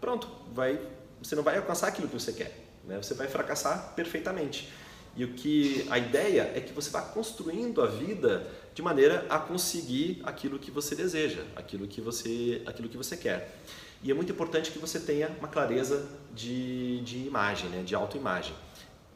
pronto, 0.00 0.28
vai, 0.52 0.78
você 1.22 1.36
não 1.36 1.42
vai 1.44 1.56
alcançar 1.56 1.86
aquilo 1.86 2.08
que 2.08 2.14
você 2.14 2.32
quer. 2.32 2.66
Né? 2.84 3.00
Você 3.00 3.14
vai 3.14 3.28
fracassar 3.28 3.94
perfeitamente. 3.94 4.68
E 5.16 5.24
o 5.24 5.34
que 5.34 5.86
a 5.88 5.98
ideia 5.98 6.52
é 6.54 6.60
que 6.60 6.72
você 6.72 6.90
vá 6.90 7.00
construindo 7.00 7.80
a 7.80 7.86
vida 7.86 8.46
de 8.74 8.82
maneira 8.82 9.24
a 9.28 9.38
conseguir 9.38 10.20
aquilo 10.24 10.58
que 10.58 10.70
você 10.70 10.96
deseja, 10.96 11.42
aquilo 11.54 11.86
que 11.86 12.00
você, 12.00 12.62
aquilo 12.66 12.88
que 12.88 12.96
você 12.96 13.16
quer. 13.16 13.56
E 14.02 14.10
é 14.10 14.14
muito 14.14 14.32
importante 14.32 14.72
que 14.72 14.78
você 14.78 14.98
tenha 14.98 15.28
uma 15.38 15.48
clareza 15.48 16.08
de, 16.34 17.00
de 17.02 17.18
imagem, 17.18 17.68
né? 17.70 17.82
de 17.84 17.94
autoimagem. 17.94 18.54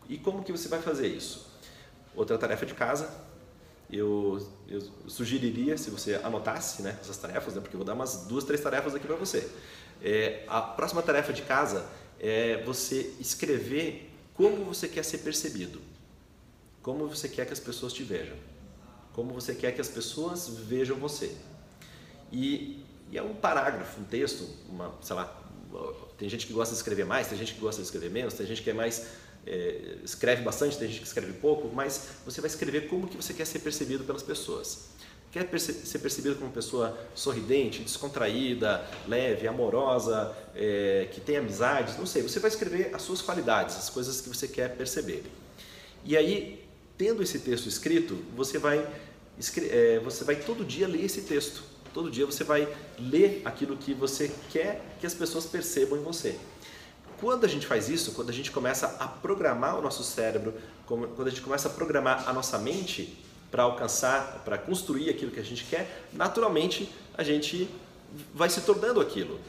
E 0.09 0.17
como 0.17 0.45
que 0.45 0.53
você 0.53 0.69
vai 0.69 0.81
fazer 0.81 1.09
isso? 1.09 1.51
Outra 2.15 2.39
tarefa 2.39 2.67
de 2.67 2.75
casa, 2.75 3.11
eu, 3.97 4.45
eu 4.69 4.83
sugeriria, 5.07 5.79
se 5.79 5.91
você 5.91 6.17
anotasse 6.17 6.83
né, 6.83 6.99
essas 7.01 7.17
tarefas, 7.17 7.55
né, 7.55 7.61
porque 7.61 7.77
eu 7.77 7.79
vou 7.79 7.87
dar 7.87 7.95
umas 7.95 8.27
duas, 8.27 8.45
três 8.45 8.61
tarefas 8.61 8.95
aqui 8.95 9.07
para 9.07 9.17
você. 9.17 9.49
É, 10.03 10.45
a 10.49 10.61
próxima 10.61 11.01
tarefa 11.01 11.33
de 11.33 11.43
casa 11.43 11.87
é 12.19 12.63
você 12.65 13.15
escrever 13.21 14.11
como 14.35 14.65
você 14.65 14.89
quer 14.89 15.05
ser 15.05 15.19
percebido, 15.19 15.81
como 16.83 17.07
você 17.07 17.29
quer 17.29 17.47
que 17.47 17.53
as 17.53 17.61
pessoas 17.61 17.93
te 17.93 18.03
vejam, 18.03 18.37
como 19.13 19.33
você 19.33 19.55
quer 19.55 19.73
que 19.73 19.81
as 19.81 19.89
pessoas 19.89 20.49
vejam 20.49 20.97
você. 20.97 21.37
E, 22.33 22.83
e 23.13 23.17
é 23.17 23.23
um 23.23 23.35
parágrafo, 23.35 24.01
um 24.01 24.05
texto, 24.05 24.49
uma, 24.69 24.93
sei 25.01 25.15
lá, 25.15 25.41
tem 26.19 26.29
gente 26.29 26.47
que 26.47 26.53
gosta 26.53 26.75
de 26.75 26.79
escrever 26.79 27.07
mais, 27.07 27.29
tem 27.29 27.39
gente 27.39 27.55
que 27.55 27.61
gosta 27.61 27.81
de 27.81 27.87
escrever 27.87 28.11
menos, 28.11 28.35
tem 28.35 28.47
gente 28.47 28.63
que 28.63 28.71
é 28.71 28.75
mais 28.75 29.07
é, 29.47 29.97
escreve 30.03 30.43
bastante, 30.43 30.79
tem 30.79 30.89
gente 30.89 31.01
que 31.01 31.07
escreve 31.07 31.33
pouco, 31.35 31.69
mas 31.75 32.09
você 32.25 32.41
vai 32.41 32.49
escrever 32.49 32.89
como 32.89 33.07
que 33.07 33.17
você 33.17 33.35
quer 33.35 33.47
ser 33.47 33.59
percebido 33.61 34.05
pelas 34.05 34.23
pessoas. 34.23 34.89
Quer 35.35 35.49
perce 35.49 35.73
ser 35.73 35.99
percebido 35.99 36.37
como 36.37 36.47
uma 36.47 36.53
pessoa 36.53 36.97
sorridente, 37.13 37.83
descontraída, 37.83 38.89
leve, 39.09 39.49
amorosa, 39.49 40.33
é, 40.55 41.09
que 41.13 41.21
tem 41.21 41.39
amizades, 41.39 41.99
não 41.99 42.07
sei. 42.07 42.23
Você 42.23 42.39
vai 42.39 42.49
escrever 42.49 42.95
as 42.95 43.03
suas 43.03 43.21
qualidades, 43.21 43.77
as 43.77 43.91
coisas 43.91 44.21
que 44.21 44.29
você 44.29 44.47
quer 44.47 44.77
perceber. 44.77 45.25
E 46.05 46.17
aí, 46.17 46.65
tendo 46.97 47.21
esse 47.21 47.41
texto 47.41 47.67
escrito, 47.67 48.15
você 48.37 48.59
vai, 48.59 48.79
é, 49.71 49.99
você 50.05 50.23
vai 50.23 50.37
todo 50.37 50.65
dia 50.65 50.87
ler 50.87 51.05
esse 51.05 51.23
texto. 51.23 51.65
Todo 51.93 52.11
dia 52.11 52.27
você 52.27 52.45
vai 52.45 52.69
ler 52.99 53.43
aquilo 53.45 53.77
que 53.77 53.93
você 53.93 54.31
quer 54.51 54.83
que 55.01 55.07
as 55.07 55.15
pessoas 55.15 55.47
percebam 55.47 55.99
em 55.99 56.03
você. 56.03 56.37
Quando 57.21 57.45
a 57.45 57.49
gente 57.49 57.67
faz 57.67 57.89
isso, 57.89 58.13
quando 58.13 58.31
a 58.31 58.33
gente 58.33 58.51
começa 58.51 58.97
a 58.99 59.07
programar 59.07 59.79
o 59.79 59.83
nosso 59.83 60.03
cérebro, 60.03 60.55
quando 60.87 61.27
a 61.27 61.31
gente 61.31 61.41
começa 61.41 61.69
a 61.69 61.71
programar 61.71 62.29
a 62.29 62.33
nossa 62.33 62.59
mente 62.59 63.17
para 63.51 63.63
alcançar, 63.63 64.43
para 64.45 64.59
construir 64.59 65.11
aquilo 65.11 65.31
que 65.31 65.41
a 65.41 65.45
gente 65.45 65.65
quer, 65.65 66.05
naturalmente 66.13 66.93
a 67.17 67.23
gente 67.23 67.69
vai 68.35 68.51
se 68.51 68.61
tornando 68.63 69.01
aquilo. 69.01 69.41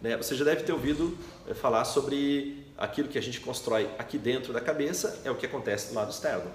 Né? 0.00 0.16
Você 0.16 0.34
já 0.34 0.44
deve 0.44 0.62
ter 0.62 0.72
ouvido 0.72 1.16
eh, 1.48 1.54
falar 1.54 1.84
sobre 1.84 2.64
aquilo 2.78 3.08
que 3.08 3.18
a 3.18 3.20
gente 3.20 3.40
constrói 3.40 3.88
aqui 3.98 4.16
dentro 4.16 4.52
da 4.52 4.60
cabeça 4.60 5.20
é 5.24 5.30
o 5.30 5.34
que 5.34 5.44
acontece 5.44 5.88
do 5.88 5.94
lado 5.94 6.10
externo. 6.10 6.50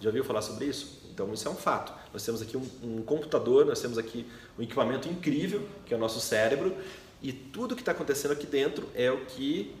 Já 0.00 0.08
ouviu 0.08 0.24
falar 0.24 0.42
sobre 0.42 0.66
isso? 0.66 1.00
Então 1.12 1.32
isso 1.32 1.46
é 1.46 1.50
um 1.50 1.54
fato. 1.54 1.92
Nós 2.12 2.24
temos 2.24 2.42
aqui 2.42 2.56
um, 2.56 2.68
um 2.82 3.02
computador, 3.02 3.64
nós 3.64 3.80
temos 3.80 3.96
aqui 3.96 4.26
um 4.58 4.62
equipamento 4.62 5.08
incrível 5.08 5.66
que 5.86 5.94
é 5.94 5.96
o 5.96 6.00
nosso 6.00 6.20
cérebro 6.20 6.76
e 7.22 7.32
tudo 7.32 7.74
que 7.74 7.82
está 7.82 7.92
acontecendo 7.92 8.32
aqui 8.32 8.46
dentro 8.46 8.88
é 8.94 9.10
o 9.10 9.24
que 9.26 9.74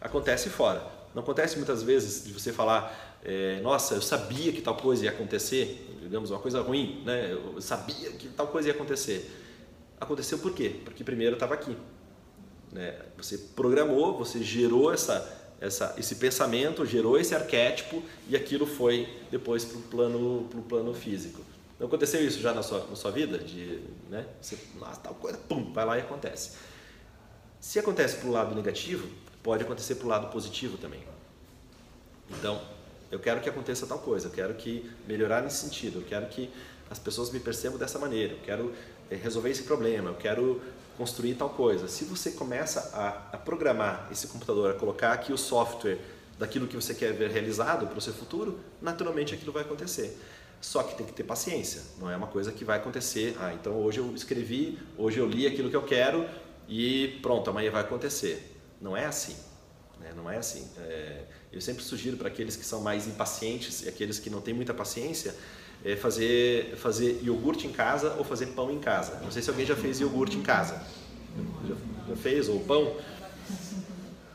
acontece 0.00 0.50
fora. 0.50 0.82
Não 1.14 1.22
acontece 1.22 1.56
muitas 1.56 1.82
vezes 1.82 2.24
de 2.24 2.32
você 2.32 2.52
falar, 2.52 3.18
é, 3.24 3.60
nossa, 3.60 3.94
eu 3.94 4.02
sabia 4.02 4.52
que 4.52 4.60
tal 4.60 4.76
coisa 4.76 5.04
ia 5.04 5.10
acontecer, 5.10 5.86
digamos, 6.02 6.30
uma 6.30 6.40
coisa 6.40 6.60
ruim, 6.60 7.02
né? 7.04 7.32
eu 7.32 7.60
sabia 7.60 8.10
que 8.12 8.28
tal 8.28 8.48
coisa 8.48 8.68
ia 8.68 8.74
acontecer. 8.74 9.30
Aconteceu 10.00 10.38
por 10.38 10.52
quê? 10.52 10.80
Porque 10.84 11.04
primeiro 11.04 11.34
estava 11.34 11.54
aqui. 11.54 11.76
Né? 12.72 12.98
Você 13.16 13.38
programou, 13.38 14.18
você 14.18 14.42
gerou 14.42 14.92
essa, 14.92 15.40
essa, 15.60 15.94
esse 15.96 16.16
pensamento, 16.16 16.84
gerou 16.84 17.18
esse 17.18 17.34
arquétipo 17.34 18.02
e 18.28 18.34
aquilo 18.34 18.66
foi 18.66 19.08
depois 19.30 19.64
para 19.64 19.78
o 19.78 19.82
plano, 19.82 20.48
plano 20.68 20.92
físico. 20.92 21.40
Não 21.78 21.86
aconteceu 21.86 22.24
isso 22.24 22.40
já 22.40 22.52
na 22.52 22.62
sua, 22.62 22.86
na 22.88 22.96
sua 22.96 23.10
vida? 23.10 23.38
De, 23.38 23.80
né? 24.08 24.26
Você, 24.40 24.58
nossa, 24.78 25.00
tal 25.00 25.14
coisa, 25.14 25.36
pum, 25.36 25.72
vai 25.72 25.84
lá 25.84 25.98
e 25.98 26.00
acontece. 26.00 26.52
Se 27.62 27.78
acontece 27.78 28.16
para 28.16 28.28
o 28.28 28.32
lado 28.32 28.56
negativo, 28.56 29.08
pode 29.40 29.62
acontecer 29.62 29.94
para 29.94 30.04
o 30.04 30.08
lado 30.08 30.26
positivo 30.32 30.76
também. 30.76 31.00
Então, 32.28 32.60
eu 33.08 33.20
quero 33.20 33.40
que 33.40 33.48
aconteça 33.48 33.86
tal 33.86 34.00
coisa, 34.00 34.26
eu 34.26 34.32
quero 34.32 34.52
que 34.54 34.90
melhorar 35.06 35.42
nesse 35.42 35.58
sentido, 35.58 36.00
eu 36.00 36.02
quero 36.04 36.26
que 36.26 36.50
as 36.90 36.98
pessoas 36.98 37.30
me 37.30 37.38
percebam 37.38 37.78
dessa 37.78 38.00
maneira, 38.00 38.32
eu 38.32 38.40
quero 38.40 38.74
eh, 39.08 39.14
resolver 39.14 39.48
esse 39.48 39.62
problema, 39.62 40.10
eu 40.10 40.16
quero 40.16 40.60
construir 40.98 41.34
tal 41.34 41.50
coisa. 41.50 41.86
Se 41.86 42.04
você 42.04 42.32
começa 42.32 42.90
a, 42.92 43.36
a 43.36 43.38
programar 43.38 44.08
esse 44.10 44.26
computador, 44.26 44.72
a 44.72 44.74
colocar 44.74 45.12
aqui 45.12 45.32
o 45.32 45.38
software 45.38 45.98
daquilo 46.40 46.66
que 46.66 46.74
você 46.74 46.92
quer 46.92 47.12
ver 47.12 47.30
realizado 47.30 47.86
para 47.86 47.96
o 47.96 48.00
seu 48.00 48.12
futuro, 48.12 48.58
naturalmente 48.80 49.34
aquilo 49.34 49.52
vai 49.52 49.62
acontecer. 49.62 50.18
Só 50.60 50.82
que 50.82 50.96
tem 50.96 51.06
que 51.06 51.12
ter 51.12 51.24
paciência, 51.24 51.82
não 51.98 52.10
é 52.10 52.16
uma 52.16 52.28
coisa 52.28 52.50
que 52.50 52.64
vai 52.64 52.78
acontecer. 52.78 53.36
Ah, 53.40 53.52
então 53.54 53.74
hoje 53.74 53.98
eu 53.98 54.12
escrevi, 54.14 54.78
hoje 54.98 55.18
eu 55.18 55.28
li 55.28 55.46
aquilo 55.46 55.70
que 55.70 55.76
eu 55.76 55.82
quero, 55.82 56.24
e 56.68 57.18
pronto, 57.22 57.50
amanhã 57.50 57.70
vai 57.70 57.82
acontecer. 57.82 58.56
Não 58.80 58.96
é 58.96 59.06
assim. 59.06 59.36
Né? 60.00 60.12
Não 60.14 60.30
é 60.30 60.36
assim. 60.36 60.68
É, 60.78 61.24
eu 61.52 61.60
sempre 61.60 61.82
sugiro 61.82 62.16
para 62.16 62.28
aqueles 62.28 62.56
que 62.56 62.64
são 62.64 62.80
mais 62.80 63.06
impacientes 63.06 63.82
e 63.82 63.88
aqueles 63.88 64.18
que 64.18 64.28
não 64.28 64.40
têm 64.40 64.52
muita 64.52 64.74
paciência 64.74 65.34
é 65.84 65.96
fazer, 65.96 66.76
fazer 66.76 67.20
iogurte 67.22 67.66
em 67.66 67.72
casa 67.72 68.14
ou 68.18 68.24
fazer 68.24 68.46
pão 68.48 68.70
em 68.70 68.78
casa. 68.78 69.20
Não 69.22 69.30
sei 69.30 69.42
se 69.42 69.50
alguém 69.50 69.66
já 69.66 69.76
fez 69.76 70.00
iogurte 70.00 70.36
em 70.36 70.42
casa. 70.42 70.82
Já, 71.66 71.74
já 72.08 72.16
fez? 72.16 72.48
Ou 72.48 72.60
pão? 72.60 72.96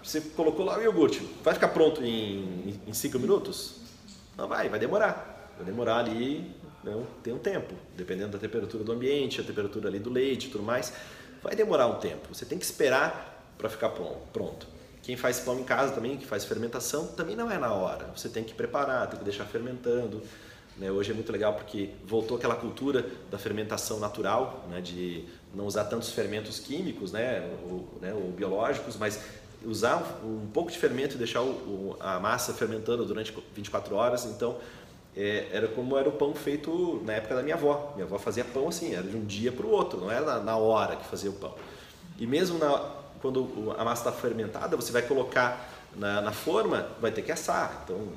Você 0.04 0.22
colocou 0.22 0.66
lá 0.66 0.78
o 0.78 0.82
iogurte. 0.82 1.22
Vai 1.44 1.54
ficar 1.54 1.70
pronto 1.70 2.04
em, 2.04 2.80
em 2.86 2.94
cinco 2.94 3.20
minutos? 3.20 3.82
Não 4.38 4.48
vai, 4.48 4.70
vai 4.70 4.80
demorar. 4.80 5.54
Vai 5.58 5.66
demorar 5.66 5.98
ali, 5.98 6.56
não, 6.84 7.00
né, 7.00 7.08
tem 7.24 7.34
um 7.34 7.40
tempo, 7.40 7.74
dependendo 7.96 8.30
da 8.30 8.38
temperatura 8.38 8.84
do 8.84 8.92
ambiente, 8.92 9.42
a 9.42 9.44
temperatura 9.44 9.90
ali 9.90 10.00
do 10.00 10.10
leite 10.12 10.48
e 10.48 10.50
tudo 10.52 10.64
mais 10.64 10.94
vai 11.48 11.56
demorar 11.56 11.88
um 11.88 11.96
tempo. 11.96 12.28
Você 12.36 12.44
tem 12.46 12.60
que 12.60 12.66
esperar 12.66 13.54
para 13.58 13.70
ficar 13.70 13.90
pronto. 14.34 14.68
Quem 15.02 15.16
faz 15.16 15.40
pão 15.40 15.58
em 15.58 15.64
casa 15.64 15.94
também, 15.94 16.18
que 16.18 16.26
faz 16.26 16.44
fermentação, 16.44 17.08
também 17.08 17.38
não 17.38 17.50
é 17.50 17.58
na 17.58 17.72
hora. 17.72 18.06
Você 18.14 18.28
tem 18.28 18.44
que 18.44 18.54
preparar, 18.54 19.08
tem 19.08 19.18
que 19.18 19.24
deixar 19.24 19.46
fermentando. 19.46 20.22
Né? 20.76 20.92
Hoje 20.92 21.12
é 21.12 21.14
muito 21.14 21.32
legal 21.32 21.54
porque 21.54 21.92
voltou 22.06 22.36
aquela 22.36 22.58
cultura 22.58 23.06
da 23.32 23.38
fermentação 23.38 23.98
natural, 23.98 24.68
né? 24.70 24.82
de 24.82 25.24
não 25.56 25.66
usar 25.66 25.86
tantos 25.86 26.10
fermentos 26.10 26.60
químicos 26.60 27.14
né? 27.14 27.50
Ou, 27.70 27.88
né? 28.02 28.14
ou 28.14 28.30
biológicos, 28.32 28.98
mas 28.98 29.18
usar 29.64 30.20
um 30.26 30.48
pouco 30.48 30.70
de 30.70 30.78
fermento 30.78 31.16
e 31.16 31.18
deixar 31.18 31.42
o, 31.42 31.96
a 32.02 32.20
massa 32.20 32.54
fermentando 32.54 33.06
durante 33.06 33.34
24 33.56 33.96
horas. 33.96 34.26
Então, 34.26 34.58
é, 35.18 35.48
era 35.52 35.68
como 35.68 35.98
era 35.98 36.08
o 36.08 36.12
pão 36.12 36.36
feito 36.36 37.02
na 37.04 37.14
época 37.14 37.36
da 37.36 37.42
minha 37.42 37.56
avó. 37.56 37.92
Minha 37.96 38.06
avó 38.06 38.20
fazia 38.20 38.46
pão 38.46 38.68
assim, 38.68 38.94
era 38.94 39.02
de 39.02 39.18
um 39.18 39.26
dia 39.26 39.52
para 39.52 39.66
o 39.66 39.72
outro, 39.72 40.00
não 40.00 40.12
era 40.12 40.24
na, 40.24 40.40
na, 40.40 40.58
hora 40.58 40.96
que 40.96 41.06
fazia 41.08 41.32
o 41.32 41.34
pão. 41.34 41.56
E 42.20 42.28
mesmo 42.28 42.60
na, 42.60 42.78
quando 43.20 43.74
a 43.76 43.84
massa 43.84 44.10
está 44.10 44.22
fermentada, 44.22 44.76
você 44.76 44.92
vai 44.92 45.02
colocar 45.02 45.74
na, 45.96 46.22
na, 46.22 46.32
forma, 46.32 46.88
vai 47.02 47.12
ter 47.12 47.24
que 47.24 47.32
assar. 47.32 47.82
Então, 47.84 48.10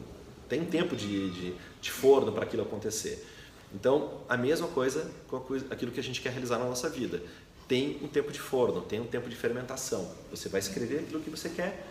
tem 0.46 0.62
tempo 0.66 0.94
de, 0.94 1.30
de, 1.30 1.54
de 1.80 1.90
forno 1.90 2.32
para 2.32 2.44
aquilo 2.44 2.62
acontecer. 2.62 3.26
Então, 3.74 4.20
a 4.28 4.36
mesma 4.36 4.68
coisa 4.68 5.10
com 5.26 5.38
aquilo 5.70 5.90
que 5.92 6.00
a 6.00 6.02
gente 6.02 6.20
quer 6.20 6.30
realizar 6.32 6.58
na 6.58 6.66
nossa 6.66 6.90
vida. 6.90 7.22
Tem 7.66 7.98
um 8.02 8.08
tempo 8.08 8.32
de 8.32 8.40
forno, 8.40 8.82
tem 8.82 9.00
um 9.00 9.06
tempo 9.06 9.30
de 9.30 9.36
fermentação. 9.36 10.10
Você 10.30 10.48
vai 10.48 10.58
escrever 10.58 10.98
aquilo 10.98 11.20
que 11.20 11.30
você 11.30 11.48
quer, 11.48 11.86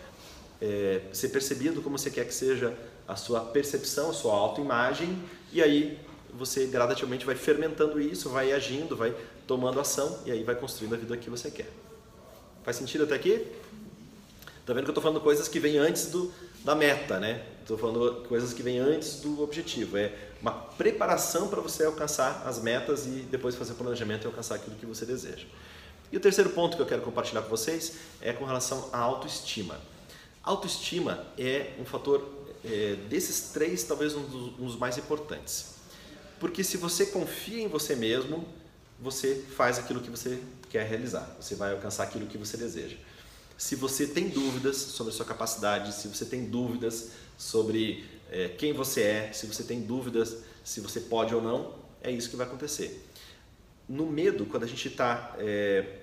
é, 0.60 1.00
ser 1.10 1.30
percebido 1.30 1.80
como 1.80 1.98
você 1.98 2.10
quer 2.10 2.26
que 2.26 2.34
seja 2.34 2.76
a 3.10 3.16
sua 3.16 3.40
percepção, 3.40 4.10
a 4.10 4.12
sua 4.12 4.34
autoimagem, 4.34 5.18
e 5.52 5.62
aí 5.62 5.98
você 6.32 6.66
gradativamente 6.66 7.26
vai 7.26 7.34
fermentando 7.34 8.00
isso, 8.00 8.30
vai 8.30 8.52
agindo, 8.52 8.96
vai 8.96 9.14
tomando 9.46 9.80
ação, 9.80 10.18
e 10.24 10.30
aí 10.30 10.44
vai 10.44 10.54
construindo 10.54 10.94
a 10.94 10.96
vida 10.96 11.16
que 11.16 11.28
você 11.28 11.50
quer. 11.50 11.68
Faz 12.62 12.76
sentido 12.76 13.04
até 13.04 13.14
aqui? 13.14 13.46
Tá 14.64 14.72
vendo 14.72 14.84
que 14.84 14.90
eu 14.90 14.92
estou 14.92 15.02
falando 15.02 15.20
coisas 15.20 15.48
que 15.48 15.58
vêm 15.58 15.78
antes 15.78 16.06
do, 16.06 16.32
da 16.64 16.74
meta, 16.74 17.18
né? 17.18 17.44
Estou 17.60 17.76
falando 17.76 18.24
coisas 18.28 18.52
que 18.52 18.62
vêm 18.62 18.78
antes 18.78 19.20
do 19.20 19.42
objetivo. 19.42 19.96
É 19.96 20.14
uma 20.40 20.52
preparação 20.52 21.48
para 21.48 21.60
você 21.60 21.84
alcançar 21.84 22.44
as 22.46 22.60
metas 22.60 23.06
e 23.06 23.26
depois 23.30 23.56
fazer 23.56 23.72
o 23.72 23.76
planejamento 23.76 24.24
e 24.24 24.26
alcançar 24.26 24.56
aquilo 24.56 24.76
que 24.76 24.86
você 24.86 25.04
deseja. 25.04 25.46
E 26.12 26.16
o 26.16 26.20
terceiro 26.20 26.50
ponto 26.50 26.76
que 26.76 26.82
eu 26.82 26.86
quero 26.86 27.02
compartilhar 27.02 27.42
com 27.42 27.48
vocês 27.48 27.94
é 28.20 28.32
com 28.32 28.44
relação 28.44 28.88
à 28.92 28.98
autoestima. 28.98 29.76
Autoestima 30.42 31.24
é 31.38 31.72
um 31.78 31.84
fator 31.84 32.20
é, 32.64 32.96
desses 33.08 33.50
três, 33.52 33.84
talvez 33.84 34.14
um 34.14 34.22
dos, 34.22 34.58
um 34.58 34.66
dos 34.66 34.76
mais 34.76 34.98
importantes. 34.98 35.74
Porque 36.38 36.64
se 36.64 36.76
você 36.76 37.06
confia 37.06 37.62
em 37.62 37.68
você 37.68 37.94
mesmo, 37.94 38.46
você 38.98 39.44
faz 39.56 39.78
aquilo 39.78 40.00
que 40.00 40.10
você 40.10 40.38
quer 40.68 40.86
realizar, 40.86 41.36
você 41.40 41.54
vai 41.54 41.72
alcançar 41.72 42.04
aquilo 42.04 42.26
que 42.26 42.38
você 42.38 42.56
deseja. 42.56 42.96
Se 43.56 43.76
você 43.76 44.06
tem 44.06 44.28
dúvidas 44.28 44.76
sobre 44.76 45.12
a 45.12 45.16
sua 45.16 45.26
capacidade, 45.26 45.94
se 45.94 46.08
você 46.08 46.24
tem 46.24 46.46
dúvidas 46.46 47.10
sobre 47.36 48.04
é, 48.30 48.48
quem 48.48 48.72
você 48.72 49.02
é, 49.02 49.32
se 49.32 49.46
você 49.46 49.62
tem 49.62 49.82
dúvidas 49.82 50.38
se 50.64 50.80
você 50.80 51.00
pode 51.00 51.34
ou 51.34 51.42
não, 51.42 51.74
é 52.02 52.10
isso 52.10 52.30
que 52.30 52.36
vai 52.36 52.46
acontecer. 52.46 53.06
No 53.88 54.06
medo, 54.06 54.46
quando 54.46 54.62
a 54.62 54.66
gente 54.66 54.88
está 54.88 55.34
é, 55.38 55.98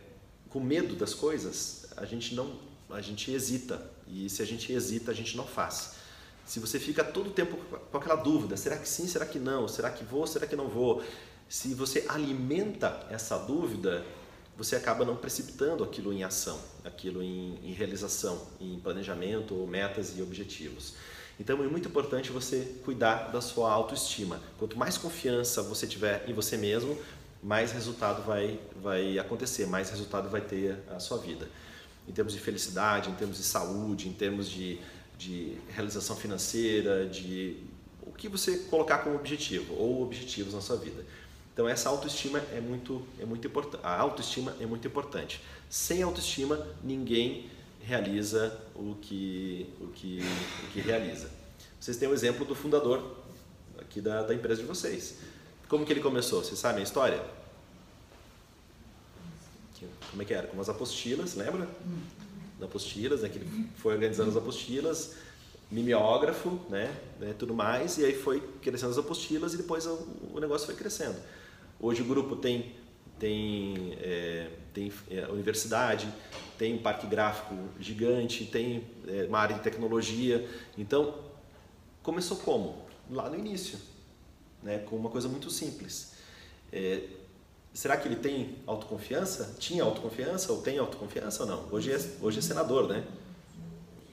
com 0.50 0.60
medo 0.60 0.96
das 0.96 1.14
coisas, 1.14 1.88
a 1.96 2.06
gente 2.06 2.36
não, 2.36 2.60
a 2.90 3.02
gente 3.02 3.32
hesita 3.32 3.82
e 4.08 4.30
se 4.30 4.42
a 4.42 4.46
gente 4.46 4.72
hesita, 4.72 5.12
a 5.12 5.14
gente 5.14 5.36
não 5.36 5.46
faz. 5.46 5.97
Se 6.48 6.60
você 6.60 6.80
fica 6.80 7.04
todo 7.04 7.28
o 7.28 7.32
tempo 7.32 7.58
com 7.92 7.98
aquela 7.98 8.16
dúvida, 8.16 8.56
será 8.58 8.78
que 8.78 8.88
sim, 8.88 9.06
será 9.06 9.26
que 9.26 9.38
não, 9.38 9.68
será 9.68 9.92
que 9.92 10.04
vou, 10.04 10.26
será 10.26 10.48
que 10.48 10.56
não 10.56 10.70
vou, 10.70 11.04
se 11.50 11.74
você 11.74 12.06
alimenta 12.10 13.06
essa 13.10 13.38
dúvida, 13.38 14.04
você 14.58 14.76
acaba 14.76 15.06
não 15.06 15.16
precipitando 15.16 15.84
aquilo 15.84 16.12
em 16.12 16.24
ação, 16.24 16.60
aquilo 16.84 17.22
em, 17.22 17.60
em 17.64 17.74
realização, 17.74 18.42
em 18.60 18.80
planejamento, 18.80 19.54
metas 19.68 20.18
e 20.18 20.22
objetivos. 20.22 20.96
Então 21.40 21.64
é 21.64 21.68
muito 21.68 21.88
importante 21.88 22.32
você 22.32 22.76
cuidar 22.84 23.32
da 23.32 23.40
sua 23.40 23.72
autoestima. 23.72 24.42
Quanto 24.58 24.78
mais 24.78 24.98
confiança 24.98 25.62
você 25.62 25.86
tiver 25.86 26.28
em 26.28 26.34
você 26.34 26.58
mesmo, 26.58 26.98
mais 27.42 27.72
resultado 27.72 28.24
vai, 28.24 28.60
vai 28.82 29.20
acontecer, 29.20 29.68
mais 29.68 29.90
resultado 29.90 30.30
vai 30.30 30.42
ter 30.42 30.80
a 30.90 31.00
sua 31.00 31.18
vida. 31.18 31.48
Em 32.08 32.12
termos 32.12 32.34
de 32.34 32.40
felicidade, 32.40 33.10
em 33.10 33.16
termos 33.16 33.38
de 33.38 33.44
saúde, 33.44 34.10
em 34.10 34.14
termos 34.14 34.50
de, 34.50 34.80
de 35.18 35.58
realização 35.70 36.16
financeira, 36.16 37.08
de 37.08 37.58
o 38.02 38.12
que 38.12 38.30
você 38.30 38.58
colocar 38.70 39.00
como 39.00 39.16
objetivo 39.16 39.74
ou 39.76 40.04
objetivos 40.04 40.54
na 40.54 40.62
sua 40.62 40.78
vida. 40.78 41.06
Então 41.54 41.68
essa 41.68 41.90
autoestima 41.90 42.40
é 42.54 42.62
muito, 42.62 43.06
é 43.20 43.26
muito 43.26 43.48
importante. 43.48 43.82
A 43.84 44.00
autoestima 44.00 44.56
é 44.60 44.66
muito 44.66 44.88
importante. 44.88 45.42
Sem 45.70 46.04
autoestima 46.04 46.68
ninguém 46.84 47.50
realiza 47.82 48.58
o 48.76 48.96
que, 49.02 49.68
o 49.82 49.88
que, 49.88 50.22
o 50.64 50.72
que 50.72 50.80
realiza. 50.80 51.30
Vocês 51.80 51.98
têm 51.98 52.08
o 52.08 52.14
exemplo 52.14 52.46
do 52.46 52.54
fundador 52.54 53.18
aqui 53.80 54.02
da, 54.02 54.22
da 54.22 54.34
empresa 54.34 54.62
de 54.62 54.68
vocês. 54.68 55.18
Como 55.68 55.86
que 55.86 55.92
ele 55.92 56.02
começou? 56.02 56.44
Vocês 56.44 56.60
sabem 56.60 56.82
a 56.82 56.84
história? 56.84 57.24
Como 60.10 60.22
é 60.22 60.26
que 60.26 60.34
era? 60.34 60.48
Com 60.48 60.60
as 60.60 60.70
apostilas, 60.70 61.36
lembra? 61.36 61.66
Das 61.66 62.27
apostilas, 62.62 63.22
né? 63.22 63.30
que 63.30 63.38
ele 63.38 63.70
foi 63.78 63.94
organizando 63.94 64.30
as 64.30 64.38
apostilas, 64.38 65.16
mimeógrafo, 65.70 66.60
né? 66.70 66.96
né? 67.20 67.36
Tudo 67.38 67.54
mais, 67.54 67.98
e 67.98 68.06
aí 68.06 68.16
foi 68.16 68.42
crescendo 68.62 68.92
as 68.92 68.98
apostilas 68.98 69.54
e 69.54 69.58
depois 69.58 69.86
o, 69.86 70.08
o 70.34 70.40
negócio 70.40 70.66
foi 70.66 70.76
crescendo. 70.76 71.18
Hoje 71.80 72.02
o 72.02 72.06
grupo 72.06 72.36
tem, 72.36 72.74
tem, 73.20 73.98
é, 74.02 74.50
tem 74.74 74.92
é, 75.12 75.28
universidade, 75.28 76.08
tem 76.58 76.76
um 76.76 76.82
parque 76.82 77.06
gráfico 77.06 77.56
gigante, 77.80 78.46
tem 78.46 78.84
é, 79.08 79.26
uma 79.26 79.40
área 79.40 79.56
de 79.56 79.62
tecnologia. 79.62 80.48
Então, 80.78 81.16
começou 82.02 82.38
como? 82.38 82.88
Lá 83.10 83.30
no 83.30 83.38
início, 83.38 83.78
né? 84.64 84.80
com 84.80 84.96
uma 84.96 85.10
coisa 85.10 85.28
muito 85.28 85.50
simples. 85.50 86.14
Será 87.78 87.96
que 87.96 88.08
ele 88.08 88.16
tem 88.16 88.56
autoconfiança? 88.66 89.56
Tinha 89.60 89.84
autoconfiança 89.84 90.52
ou 90.52 90.64
tem 90.64 90.80
autoconfiança 90.80 91.44
ou 91.44 91.50
não? 91.50 91.68
Hoje 91.72 91.92
é, 91.92 92.00
hoje 92.20 92.40
é 92.40 92.42
senador, 92.42 92.88
né? 92.88 93.06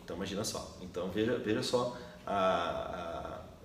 Então 0.04 0.14
imagina 0.16 0.44
só. 0.44 0.76
Então 0.82 1.08
veja, 1.10 1.38
veja 1.38 1.62
só 1.62 1.96
a, 2.26 2.34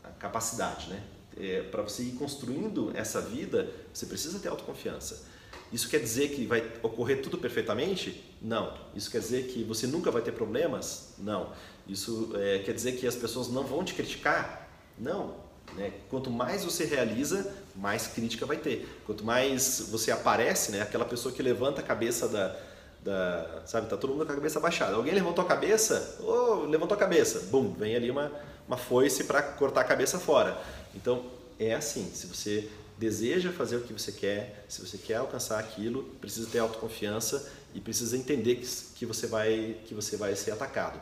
a, 0.06 0.08
a 0.08 0.12
capacidade, 0.12 0.90
né? 0.90 1.04
é, 1.38 1.64
para 1.64 1.82
você 1.82 2.04
ir 2.04 2.14
construindo 2.14 2.94
essa 2.96 3.20
vida, 3.20 3.70
você 3.94 4.06
precisa 4.06 4.40
ter 4.40 4.48
autoconfiança. 4.48 5.26
Isso 5.70 5.90
quer 5.90 6.00
dizer 6.00 6.30
que 6.30 6.46
vai 6.46 6.64
ocorrer 6.82 7.22
tudo 7.22 7.38
perfeitamente? 7.38 8.24
Não. 8.42 8.74
Isso 8.96 9.12
quer 9.12 9.20
dizer 9.20 9.48
que 9.48 9.66
você 9.66 9.86
nunca 9.86 10.10
vai 10.10 10.22
ter 10.22 10.32
problemas? 10.32 11.14
Não. 11.18 11.52
Isso 11.86 12.32
é, 12.36 12.60
quer 12.60 12.74
dizer 12.74 12.94
que 12.94 13.06
as 13.06 13.18
pessoas 13.18 13.50
não 13.50 13.66
vão 13.66 13.84
te 13.84 13.94
criticar? 13.94 14.66
Não. 14.98 15.49
Né? 15.76 15.92
Quanto 16.10 16.30
mais 16.30 16.64
você 16.64 16.86
realiza, 16.86 17.54
mais 17.76 18.08
crítica 18.08 18.46
vai 18.46 18.58
ter. 18.58 18.88
Quanto 19.06 19.24
mais 19.24 19.88
você 19.90 20.12
aparece, 20.12 20.72
né? 20.72 20.82
aquela 20.82 21.06
pessoa 21.06 21.34
que 21.34 21.42
levanta 21.42 21.82
a 21.82 21.84
cabeça 21.84 22.28
da, 22.28 22.56
da, 23.04 23.62
sabe, 23.66 23.88
tá 23.88 23.98
todo 23.98 24.12
mundo 24.12 24.26
com 24.26 24.32
a 24.32 24.36
cabeça 24.36 24.60
baixada. 24.60 24.96
Alguém 24.96 25.14
levantou 25.14 25.44
a 25.44 25.48
cabeça, 25.48 26.18
oh, 26.22 26.66
levantou 26.66 26.96
a 26.96 27.00
cabeça, 27.00 27.48
bum, 27.52 27.74
vem 27.74 27.96
ali 27.96 28.12
uma, 28.12 28.32
uma 28.68 28.78
foice 28.78 29.24
para 29.24 29.42
cortar 29.42 29.82
a 29.82 29.86
cabeça 29.86 30.20
fora. 30.20 30.58
Então, 30.96 31.24
é 31.60 31.74
assim, 31.74 32.10
se 32.14 32.28
você 32.28 32.70
deseja 32.98 33.52
fazer 33.52 33.78
o 33.78 33.82
que 33.82 33.94
você 33.94 34.12
quer, 34.12 34.66
se 34.68 34.86
você 34.86 34.98
quer 34.98 35.16
alcançar 35.16 35.60
aquilo, 35.60 36.04
precisa 36.20 36.50
ter 36.50 36.60
autoconfiança 36.60 37.50
e 37.74 37.80
precisa 37.80 38.18
entender 38.18 38.56
que, 38.56 38.68
que, 38.96 39.06
você, 39.06 39.26
vai, 39.28 39.78
que 39.86 39.94
você 39.94 40.18
vai 40.18 40.36
ser 40.36 40.52
atacado. 40.52 41.00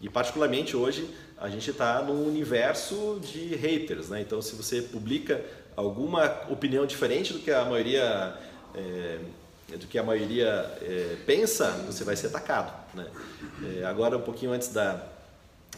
E 0.00 0.08
particularmente 0.08 0.76
hoje 0.76 1.08
a 1.36 1.48
gente 1.48 1.70
está 1.70 2.02
num 2.02 2.26
universo 2.26 3.20
de 3.22 3.54
haters, 3.54 4.08
né? 4.08 4.20
Então 4.20 4.40
se 4.40 4.54
você 4.54 4.82
publica 4.82 5.44
alguma 5.76 6.42
opinião 6.48 6.86
diferente 6.86 7.32
do 7.32 7.38
que 7.38 7.50
a 7.50 7.64
maioria 7.64 8.36
é, 8.74 9.18
do 9.76 9.86
que 9.86 9.98
a 9.98 10.02
maioria 10.02 10.48
é, 10.82 11.16
pensa, 11.26 11.70
você 11.86 12.02
vai 12.02 12.16
ser 12.16 12.28
atacado, 12.28 12.72
né? 12.94 13.06
É, 13.76 13.84
agora 13.84 14.16
um 14.16 14.22
pouquinho 14.22 14.52
antes 14.52 14.68
da 14.68 15.04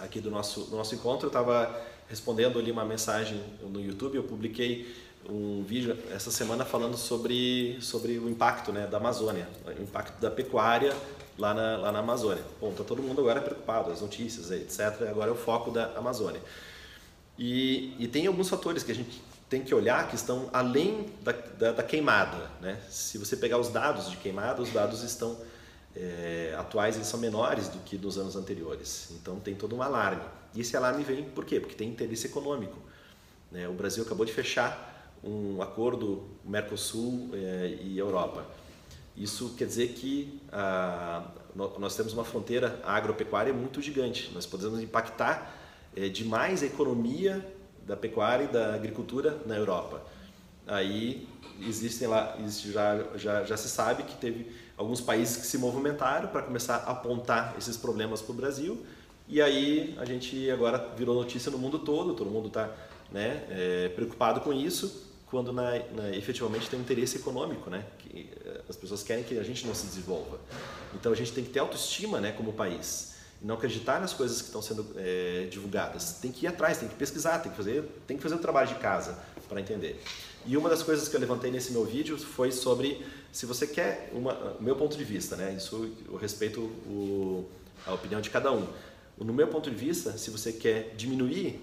aqui 0.00 0.20
do 0.20 0.30
nosso 0.30 0.62
do 0.62 0.76
nosso 0.76 0.94
encontro 0.94 1.26
eu 1.26 1.28
estava 1.28 1.82
respondendo 2.08 2.58
ali 2.58 2.70
uma 2.70 2.84
mensagem 2.84 3.40
no 3.62 3.80
YouTube, 3.80 4.16
eu 4.16 4.22
publiquei 4.22 4.94
um 5.28 5.62
vídeo 5.62 5.96
essa 6.12 6.30
semana 6.30 6.64
falando 6.64 6.96
sobre, 6.96 7.78
sobre 7.80 8.18
o 8.18 8.28
impacto 8.28 8.72
né, 8.72 8.86
da 8.86 8.98
Amazônia, 8.98 9.48
o 9.66 9.82
impacto 9.82 10.20
da 10.20 10.30
pecuária 10.30 10.94
lá 11.38 11.54
na, 11.54 11.76
lá 11.76 11.92
na 11.92 11.98
Amazônia. 12.00 12.42
Bom, 12.60 12.70
está 12.70 12.84
todo 12.84 13.02
mundo 13.02 13.20
agora 13.20 13.40
preocupado, 13.40 13.90
as 13.90 14.00
notícias, 14.00 14.50
etc. 14.50 15.08
Agora 15.08 15.30
é 15.30 15.32
o 15.32 15.36
foco 15.36 15.70
da 15.70 15.86
Amazônia. 15.96 16.40
E, 17.38 17.94
e 17.98 18.06
tem 18.06 18.26
alguns 18.26 18.48
fatores 18.48 18.82
que 18.82 18.92
a 18.92 18.94
gente 18.94 19.22
tem 19.48 19.62
que 19.62 19.74
olhar 19.74 20.08
que 20.08 20.14
estão 20.14 20.48
além 20.52 21.06
da, 21.22 21.32
da, 21.32 21.72
da 21.72 21.82
queimada. 21.82 22.50
Né? 22.60 22.78
Se 22.88 23.18
você 23.18 23.36
pegar 23.36 23.58
os 23.58 23.68
dados 23.68 24.10
de 24.10 24.16
queimada, 24.16 24.62
os 24.62 24.70
dados 24.70 25.02
estão 25.02 25.36
é, 25.94 26.54
atuais 26.58 26.96
eles 26.96 27.06
são 27.06 27.20
menores 27.20 27.68
do 27.68 27.78
que 27.80 27.96
dos 27.96 28.16
anos 28.16 28.36
anteriores. 28.36 29.10
Então 29.12 29.38
tem 29.38 29.54
todo 29.54 29.76
um 29.76 29.82
alarme. 29.82 30.22
E 30.54 30.60
esse 30.60 30.76
alarme 30.76 31.04
vem 31.04 31.24
por 31.24 31.44
quê? 31.44 31.60
Porque 31.60 31.74
tem 31.74 31.88
interesse 31.88 32.26
econômico. 32.26 32.78
Né? 33.50 33.68
O 33.68 33.72
Brasil 33.72 34.02
acabou 34.02 34.24
de 34.24 34.32
fechar 34.32 34.90
um 35.22 35.62
acordo 35.62 36.24
Mercosul 36.44 37.30
é, 37.32 37.76
e 37.80 37.98
Europa. 37.98 38.44
Isso 39.16 39.54
quer 39.56 39.66
dizer 39.66 39.88
que 39.88 40.40
a, 40.50 41.22
nós 41.54 41.96
temos 41.96 42.12
uma 42.12 42.24
fronteira 42.24 42.80
agropecuária 42.84 43.52
muito 43.52 43.80
gigante. 43.82 44.30
Nós 44.32 44.46
podemos 44.46 44.80
impactar 44.80 45.54
é, 45.94 46.08
demais 46.08 46.62
a 46.62 46.66
economia 46.66 47.46
da 47.86 47.96
pecuária 47.96 48.44
e 48.44 48.48
da 48.48 48.74
agricultura 48.74 49.38
na 49.44 49.56
Europa. 49.56 50.02
Aí 50.66 51.28
existem 51.60 52.08
lá, 52.08 52.36
existe, 52.40 52.72
já, 52.72 53.04
já, 53.16 53.44
já 53.44 53.56
se 53.56 53.68
sabe 53.68 54.04
que 54.04 54.14
teve 54.16 54.50
alguns 54.76 55.00
países 55.00 55.36
que 55.36 55.46
se 55.46 55.58
movimentaram 55.58 56.28
para 56.28 56.42
começar 56.42 56.76
a 56.76 56.92
apontar 56.92 57.54
esses 57.58 57.76
problemas 57.76 58.22
para 58.22 58.32
o 58.32 58.34
Brasil 58.34 58.84
e 59.28 59.40
aí 59.40 59.94
a 59.98 60.04
gente 60.04 60.50
agora 60.50 60.92
virou 60.96 61.14
notícia 61.14 61.50
no 61.50 61.58
mundo 61.58 61.78
todo, 61.78 62.14
todo 62.14 62.30
mundo 62.30 62.48
está 62.48 62.70
né, 63.10 63.44
é, 63.48 63.88
preocupado 63.94 64.40
com 64.40 64.52
isso, 64.52 65.10
quando 65.32 65.50
na, 65.50 65.78
na, 65.94 66.10
efetivamente 66.14 66.68
tem 66.68 66.78
um 66.78 66.82
interesse 66.82 67.16
econômico, 67.16 67.70
né? 67.70 67.86
Que 68.00 68.28
as 68.68 68.76
pessoas 68.76 69.02
querem 69.02 69.24
que 69.24 69.38
a 69.38 69.42
gente 69.42 69.66
não 69.66 69.74
se 69.74 69.86
desenvolva. 69.86 70.38
Então 70.94 71.10
a 71.10 71.14
gente 71.14 71.32
tem 71.32 71.42
que 71.42 71.48
ter 71.48 71.58
autoestima, 71.58 72.20
né, 72.20 72.32
como 72.32 72.52
país. 72.52 73.14
e 73.40 73.46
não 73.46 73.54
acreditar 73.54 73.98
nas 73.98 74.12
coisas 74.12 74.42
que 74.42 74.48
estão 74.48 74.60
sendo 74.60 74.86
é, 74.94 75.48
divulgadas. 75.50 76.18
Tem 76.20 76.30
que 76.30 76.44
ir 76.44 76.48
atrás, 76.48 76.76
tem 76.76 76.86
que 76.86 76.94
pesquisar, 76.96 77.38
tem 77.38 77.50
que 77.50 77.56
fazer, 77.56 77.82
tem 78.06 78.18
que 78.18 78.22
fazer 78.22 78.34
o 78.34 78.38
trabalho 78.40 78.68
de 78.68 78.74
casa 78.74 79.18
para 79.48 79.58
entender. 79.58 80.02
E 80.44 80.54
uma 80.54 80.68
das 80.68 80.82
coisas 80.82 81.08
que 81.08 81.16
eu 81.16 81.20
levantei 81.20 81.50
nesse 81.50 81.72
meu 81.72 81.86
vídeo 81.86 82.18
foi 82.18 82.52
sobre 82.52 83.02
se 83.32 83.46
você 83.46 83.66
quer 83.66 84.10
uma, 84.12 84.58
meu 84.60 84.76
ponto 84.76 84.98
de 84.98 85.04
vista, 85.04 85.34
né? 85.34 85.54
Isso 85.56 85.90
eu 86.10 86.16
respeito 86.16 86.60
o, 86.60 87.48
a 87.86 87.94
opinião 87.94 88.20
de 88.20 88.28
cada 88.28 88.52
um. 88.52 88.66
No 89.16 89.32
meu 89.32 89.48
ponto 89.48 89.70
de 89.70 89.76
vista, 89.76 90.18
se 90.18 90.30
você 90.30 90.52
quer 90.52 90.92
diminuir 90.94 91.58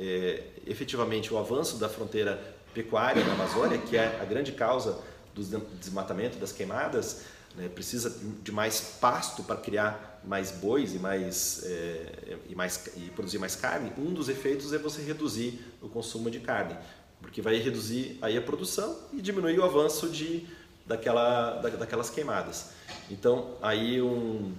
é, 0.00 0.42
efetivamente 0.66 1.32
o 1.32 1.38
avanço 1.38 1.76
da 1.76 1.88
fronteira 1.88 2.53
pecuária 2.74 3.24
na 3.24 3.32
Amazônia, 3.32 3.78
que 3.78 3.96
é 3.96 4.20
a 4.20 4.24
grande 4.24 4.52
causa 4.52 4.98
do 5.34 5.42
desmatamento, 5.80 6.38
das 6.38 6.52
queimadas, 6.52 7.22
né? 7.56 7.68
precisa 7.68 8.14
de 8.42 8.52
mais 8.52 8.80
pasto 9.00 9.42
para 9.42 9.56
criar 9.56 10.20
mais 10.24 10.50
bois 10.50 10.94
e 10.94 10.98
mais 10.98 11.62
é, 11.64 12.36
e 12.48 12.54
mais 12.54 12.86
e 12.96 13.10
produzir 13.10 13.38
mais 13.38 13.54
carne. 13.54 13.92
Um 13.96 14.12
dos 14.12 14.28
efeitos 14.28 14.72
é 14.72 14.78
você 14.78 15.02
reduzir 15.02 15.60
o 15.80 15.88
consumo 15.88 16.30
de 16.30 16.40
carne, 16.40 16.76
porque 17.20 17.40
vai 17.40 17.56
reduzir 17.56 18.18
aí 18.20 18.36
a 18.36 18.42
produção 18.42 18.98
e 19.12 19.20
diminuir 19.20 19.58
o 19.58 19.64
avanço 19.64 20.08
de 20.08 20.46
daquela 20.86 21.58
da, 21.60 21.68
daquelas 21.70 22.10
queimadas. 22.10 22.70
Então 23.10 23.56
aí 23.62 24.00
um 24.02 24.52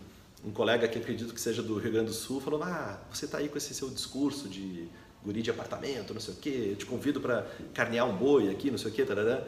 um 0.45 0.51
colega 0.51 0.87
que 0.87 0.99
acredito 0.99 1.33
que 1.33 1.41
seja 1.41 1.63
do 1.63 1.77
Rio 1.79 1.91
Grande 1.91 2.07
do 2.07 2.13
Sul 2.13 2.39
falou: 2.39 2.61
Ah, 2.61 2.99
você 3.11 3.25
está 3.25 3.39
aí 3.39 3.49
com 3.49 3.57
esse 3.57 3.73
seu 3.73 3.89
discurso 3.89 4.47
de 4.47 4.87
guri 5.25 5.41
de 5.41 5.49
apartamento, 5.49 6.13
não 6.13 6.21
sei 6.21 6.33
o 6.33 6.37
quê, 6.37 6.67
eu 6.71 6.75
te 6.75 6.85
convido 6.85 7.19
para 7.19 7.45
carnear 7.73 8.07
um 8.07 8.15
boi 8.15 8.49
aqui, 8.49 8.69
não 8.69 8.77
sei 8.77 8.91
o 8.91 8.93
quê, 8.93 9.03
tarará. 9.03 9.41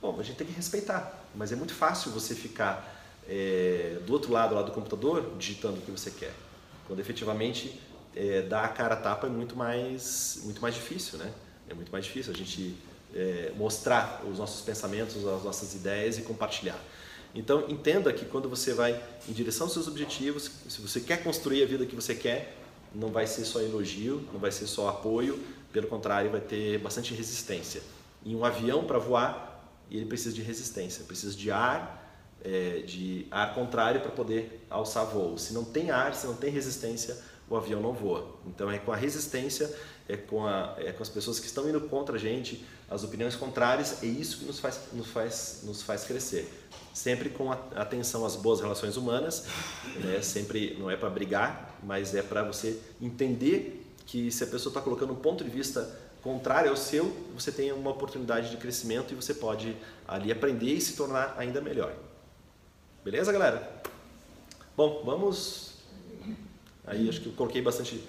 Bom, 0.00 0.18
a 0.18 0.22
gente 0.22 0.36
tem 0.36 0.46
que 0.46 0.52
respeitar, 0.52 1.26
mas 1.34 1.52
é 1.52 1.56
muito 1.56 1.74
fácil 1.74 2.12
você 2.12 2.34
ficar 2.34 3.02
é, 3.28 3.98
do 4.06 4.12
outro 4.12 4.32
lado 4.32 4.54
lá 4.54 4.62
do 4.62 4.72
computador 4.72 5.34
digitando 5.38 5.78
o 5.78 5.80
que 5.80 5.90
você 5.90 6.10
quer. 6.10 6.32
Quando 6.86 7.00
efetivamente 7.00 7.80
é, 8.14 8.42
dar 8.42 8.64
a 8.64 8.68
cara 8.68 8.94
a 8.94 8.96
tapa 8.96 9.26
é 9.26 9.30
muito 9.30 9.56
mais, 9.56 10.40
muito 10.44 10.60
mais 10.60 10.74
difícil, 10.74 11.18
né? 11.18 11.32
É 11.68 11.74
muito 11.74 11.90
mais 11.90 12.04
difícil 12.04 12.32
a 12.32 12.36
gente 12.36 12.76
é, 13.14 13.52
mostrar 13.56 14.22
os 14.28 14.38
nossos 14.38 14.62
pensamentos, 14.62 15.16
as 15.16 15.42
nossas 15.42 15.74
ideias 15.74 16.18
e 16.18 16.22
compartilhar. 16.22 16.78
Então, 17.34 17.64
entenda 17.68 18.12
que 18.12 18.26
quando 18.26 18.48
você 18.48 18.74
vai 18.74 19.00
em 19.28 19.32
direção 19.32 19.66
aos 19.66 19.72
seus 19.72 19.88
objetivos, 19.88 20.50
se 20.68 20.82
você 20.82 21.00
quer 21.00 21.22
construir 21.22 21.62
a 21.62 21.66
vida 21.66 21.86
que 21.86 21.94
você 21.94 22.14
quer, 22.14 22.61
não 22.94 23.08
vai 23.08 23.26
ser 23.26 23.44
só 23.44 23.60
elogio, 23.60 24.26
não 24.32 24.40
vai 24.40 24.52
ser 24.52 24.66
só 24.66 24.88
apoio, 24.88 25.38
pelo 25.72 25.86
contrário, 25.86 26.30
vai 26.30 26.40
ter 26.40 26.78
bastante 26.78 27.14
resistência. 27.14 27.82
E 28.24 28.34
um 28.36 28.44
avião 28.44 28.84
para 28.84 28.98
voar, 28.98 29.70
ele 29.90 30.06
precisa 30.06 30.34
de 30.34 30.42
resistência, 30.42 31.04
precisa 31.04 31.34
de 31.34 31.50
ar, 31.50 31.98
é, 32.44 32.80
de 32.80 33.26
ar 33.30 33.54
contrário 33.54 34.00
para 34.00 34.10
poder 34.10 34.64
alçar 34.68 35.06
voo. 35.06 35.38
Se 35.38 35.52
não 35.52 35.64
tem 35.64 35.90
ar, 35.90 36.14
se 36.14 36.26
não 36.26 36.34
tem 36.34 36.50
resistência, 36.50 37.16
o 37.48 37.56
avião 37.56 37.80
não 37.80 37.92
voa. 37.92 38.36
Então 38.46 38.70
é 38.70 38.78
com 38.78 38.92
a 38.92 38.96
resistência, 38.96 39.72
é 40.08 40.16
com, 40.16 40.46
a, 40.46 40.74
é 40.78 40.92
com 40.92 41.02
as 41.02 41.08
pessoas 41.08 41.38
que 41.38 41.46
estão 41.46 41.68
indo 41.68 41.80
contra 41.82 42.16
a 42.16 42.18
gente, 42.18 42.64
as 42.90 43.02
opiniões 43.02 43.34
contrárias, 43.34 44.02
é 44.02 44.06
isso 44.06 44.38
que 44.38 44.44
nos 44.44 44.60
faz, 44.60 44.80
nos 44.92 45.06
faz, 45.08 45.60
nos 45.64 45.82
faz 45.82 46.04
crescer 46.04 46.61
sempre 46.92 47.30
com 47.30 47.50
atenção 47.50 48.24
às 48.24 48.36
boas 48.36 48.60
relações 48.60 48.96
humanas, 48.96 49.46
né? 49.96 50.20
sempre 50.22 50.76
não 50.78 50.90
é 50.90 50.96
para 50.96 51.08
brigar, 51.08 51.78
mas 51.82 52.14
é 52.14 52.22
para 52.22 52.42
você 52.42 52.78
entender 53.00 53.86
que 54.06 54.30
se 54.30 54.44
a 54.44 54.46
pessoa 54.46 54.70
está 54.70 54.80
colocando 54.80 55.12
um 55.12 55.16
ponto 55.16 55.42
de 55.42 55.50
vista 55.50 55.98
contrário 56.22 56.70
ao 56.70 56.76
seu, 56.76 57.04
você 57.34 57.50
tem 57.50 57.72
uma 57.72 57.90
oportunidade 57.90 58.50
de 58.50 58.56
crescimento 58.56 59.12
e 59.12 59.16
você 59.16 59.34
pode 59.34 59.76
ali 60.06 60.30
aprender 60.30 60.72
e 60.72 60.80
se 60.80 60.96
tornar 60.96 61.34
ainda 61.36 61.60
melhor. 61.60 61.92
Beleza, 63.04 63.32
galera? 63.32 63.82
Bom, 64.76 65.02
vamos. 65.04 65.72
Aí 66.86 67.08
acho 67.08 67.20
que 67.20 67.26
eu 67.26 67.32
coloquei 67.32 67.60
bastante. 67.60 68.02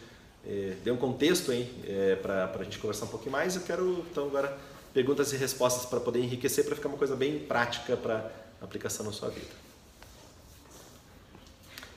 É, 0.45 0.75
deu 0.83 0.93
um 0.93 0.97
contexto 0.97 1.51
hein, 1.51 1.69
é, 1.85 2.15
para 2.15 2.51
a 2.53 2.63
gente 2.63 2.77
conversar 2.77 3.05
um 3.05 3.09
pouquinho 3.09 3.31
mais. 3.31 3.55
Eu 3.55 3.63
quero 3.63 4.05
então 4.11 4.27
agora 4.27 4.55
perguntas 4.93 5.33
e 5.33 5.37
respostas 5.37 5.85
para 5.85 5.99
poder 5.99 6.19
enriquecer, 6.19 6.65
para 6.65 6.75
ficar 6.75 6.89
uma 6.89 6.97
coisa 6.97 7.15
bem 7.15 7.39
prática 7.39 7.97
para 7.97 8.31
aplicação 8.63 9.06
na 9.06 9.12
sua 9.12 9.30
vida. 9.30 9.52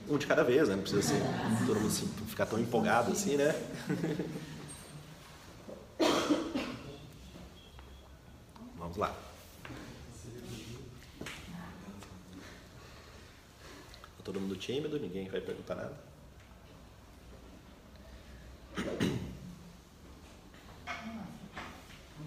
Um 0.08 0.18
de 0.18 0.26
cada 0.26 0.44
vez, 0.44 0.68
né? 0.68 0.76
Não 0.76 0.82
precisa 0.82 1.02
ser 1.02 1.20
todo 1.66 1.80
mundo 1.80 1.90
ficar 2.28 2.46
tão 2.46 2.60
empolgado 2.60 3.10
assim, 3.12 3.36
né? 3.36 3.54
Vamos 8.76 8.96
lá. 8.96 9.08
Tá 14.16 14.22
todo 14.22 14.40
mundo 14.40 14.54
tímido, 14.56 15.00
ninguém 15.00 15.28
vai 15.28 15.40
perguntar 15.40 15.74
nada. 15.74 15.96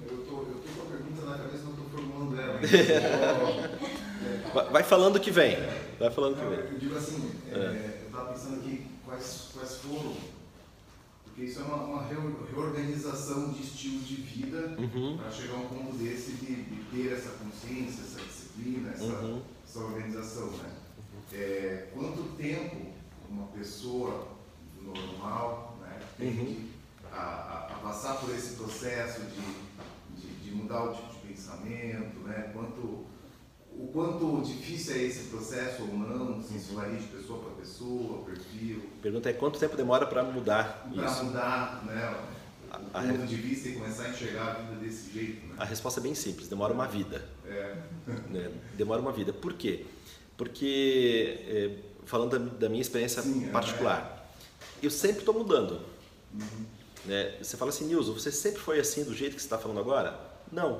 Eu 0.01 0.17
tô, 0.25 0.41
eu 0.41 0.63
tô 0.65 0.73
com 0.75 0.81
a 0.81 0.85
pergunta 0.91 1.21
na 1.21 1.37
cabeça, 1.37 1.63
não 1.63 1.71
estou 1.71 1.89
formulando 1.89 2.41
ela. 2.41 2.59
Vai 4.71 4.83
falando 4.83 5.19
que 5.19 5.31
vem. 5.31 5.57
Vai 5.99 6.11
falando 6.11 6.35
que 6.37 6.45
vem. 6.45 6.71
Eu 6.71 6.79
digo 6.79 6.97
assim, 6.97 7.31
é, 7.51 7.55
é. 7.55 7.99
eu 8.01 8.07
estava 8.07 8.33
pensando 8.33 8.59
aqui 8.59 8.87
quais, 9.05 9.49
quais 9.53 9.75
foram, 9.77 10.15
porque 11.39 11.43
isso 11.43 11.61
é 11.61 11.63
uma, 11.63 11.77
uma 11.77 12.03
reorganização 12.03 13.49
de 13.49 13.63
estilo 13.63 13.99
de 14.01 14.15
vida 14.15 14.75
uhum. 14.77 15.17
para 15.17 15.31
chegar 15.31 15.53
a 15.53 15.57
um 15.57 15.67
ponto 15.67 15.97
desse 15.97 16.33
de, 16.33 16.63
de, 16.63 16.83
ter 16.91 17.13
essa 17.13 17.29
consciência, 17.29 18.01
essa 18.01 18.21
disciplina, 18.21 18.91
essa, 18.91 19.03
uhum. 19.03 19.41
essa 19.65 19.79
organização. 19.79 20.47
Né? 20.51 20.71
É, 21.31 21.87
quanto 21.93 22.35
tempo 22.35 22.93
uma 23.29 23.47
pessoa 23.47 24.27
normal 24.81 25.77
né, 25.81 25.99
tem 26.17 26.29
uhum. 26.29 26.69
a, 27.11 27.17
a, 27.17 27.67
a, 27.67 27.79
passar 27.83 28.15
por 28.15 28.35
esse 28.35 28.55
processo 28.55 29.21
de, 29.21 30.21
de, 30.21 30.27
de 30.43 30.51
mudar 30.51 30.85
o 30.85 30.95
tipo 30.95 31.13
de 31.13 31.33
pensamento, 31.33 32.19
né? 32.25 32.51
quanto 32.53 33.05
o 33.79 33.87
quanto 33.87 34.41
difícil 34.41 34.93
é 34.95 35.03
esse 35.03 35.29
processo 35.29 35.83
ou 35.83 35.97
não, 35.97 36.43
se 36.43 36.57
isso 36.57 36.73
varia 36.73 36.97
de 36.99 37.07
pessoa 37.07 37.39
para 37.39 37.51
pessoa, 37.51 38.25
perfil. 38.25 38.89
A 38.99 39.01
pergunta 39.01 39.29
é 39.29 39.33
quanto 39.33 39.57
tempo 39.57 39.77
demora 39.77 40.05
para 40.05 40.21
mudar 40.21 40.85
pra 40.93 41.05
isso? 41.05 41.15
Para 41.15 41.23
mudar, 41.23 41.85
né? 41.85 42.25
O 42.69 42.97
a, 42.97 43.01
ponto 43.01 43.25
de 43.25 43.35
vista 43.35 43.69
e 43.69 43.73
começar 43.75 44.03
a 44.03 44.09
enxergar 44.09 44.47
a 44.47 44.53
vida 44.55 44.75
desse 44.81 45.13
jeito. 45.13 45.47
Né? 45.47 45.55
A 45.57 45.63
resposta 45.63 46.01
é 46.01 46.03
bem 46.03 46.13
simples, 46.13 46.49
demora 46.49 46.73
uma 46.73 46.87
vida. 46.87 47.23
É. 47.45 47.77
Né? 48.29 48.51
Demora 48.75 49.01
uma 49.01 49.11
vida. 49.11 49.31
Por 49.31 49.53
quê? 49.53 49.85
Porque, 50.35 51.39
é, 51.47 51.75
falando 52.05 52.37
da, 52.37 52.55
da, 52.57 52.69
minha 52.69 52.81
experiência 52.81 53.21
Sim, 53.21 53.47
é, 53.47 53.51
particular, 53.51 54.29
é. 54.81 54.85
eu 54.85 54.89
sempre 54.91 55.19
estou 55.19 55.33
mudando. 55.33 55.79
Uhum. 56.33 56.65
Né? 57.05 57.35
Você 57.41 57.55
fala 57.55 57.69
assim, 57.69 57.85
Nilson, 57.85 58.13
você 58.13 58.31
sempre 58.31 58.59
foi 58.59 58.79
assim 58.79 59.03
do 59.03 59.15
jeito 59.15 59.35
que 59.35 59.41
você 59.41 59.45
está 59.45 59.57
falando 59.57 59.79
agora? 59.79 60.19
Não 60.51 60.71
né? 60.71 60.79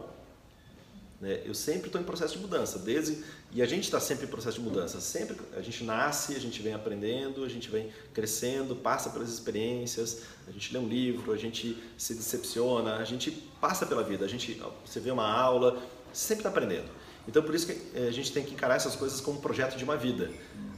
Eu 1.22 1.54
sempre 1.54 1.88
estou 1.88 2.00
em 2.00 2.04
processo 2.04 2.36
de 2.36 2.40
mudança, 2.40 2.80
desde 2.80 3.22
e 3.52 3.62
a 3.62 3.66
gente 3.66 3.84
está 3.84 4.00
sempre 4.00 4.26
em 4.26 4.30
processo 4.30 4.58
de 4.58 4.64
mudança. 4.64 5.02
Sempre 5.02 5.36
a 5.56 5.62
gente 5.62 5.84
nasce, 5.84 6.34
a 6.34 6.40
gente 6.40 6.62
vem 6.62 6.74
aprendendo, 6.74 7.44
a 7.44 7.50
gente 7.50 7.70
vem 7.70 7.92
crescendo, 8.14 8.74
passa 8.74 9.10
pelas 9.10 9.30
experiências, 9.30 10.22
a 10.48 10.52
gente 10.52 10.72
lê 10.72 10.80
um 10.80 10.88
livro, 10.88 11.34
a 11.34 11.38
gente 11.38 11.78
se 11.98 12.14
decepciona, 12.14 12.96
a 12.96 13.04
gente 13.04 13.32
passa 13.60 13.86
pela 13.86 14.02
vida. 14.02 14.24
A 14.24 14.30
gente 14.30 14.62
você 14.86 15.02
vê 15.02 15.12
uma 15.12 15.30
aula, 15.30 15.82
sempre 16.14 16.40
está 16.40 16.50
aprendendo. 16.50 16.88
Então 17.28 17.44
por 17.44 17.54
isso 17.54 17.68
que 17.68 17.74
eh, 17.94 18.08
a 18.08 18.12
gente 18.12 18.32
tem 18.32 18.46
que 18.46 18.54
encarar 18.54 18.76
essas 18.76 18.96
coisas 18.96 19.20
como 19.20 19.40
um 19.40 19.42
projeto 19.42 19.78
de 19.78 19.84
uma 19.84 19.98
vida. 19.98 20.32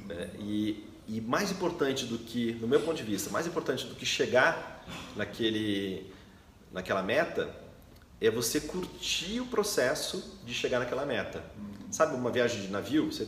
Né? 0.08 0.32
E, 0.40 0.84
e 1.08 1.22
mais 1.22 1.52
importante 1.52 2.08
do 2.08 2.18
que, 2.18 2.54
no 2.54 2.68
meu 2.68 2.82
ponto 2.82 2.98
de 2.98 3.04
vista, 3.04 3.30
mais 3.30 3.46
importante 3.46 3.86
do 3.86 3.94
que 3.94 4.08
chegar 4.08 4.84
naquele 5.16 6.12
naquela 6.72 7.04
meta 7.04 7.54
é 8.22 8.30
você 8.30 8.62
curtir 8.62 9.40
o 9.40 9.48
processo 9.48 10.38
de 10.46 10.54
chegar 10.54 10.80
naquela 10.80 11.06
meta. 11.06 11.44
Sabe 11.90 12.16
uma 12.16 12.30
viagem 12.30 12.62
de 12.62 12.68
navio? 12.68 13.12
Você, 13.12 13.28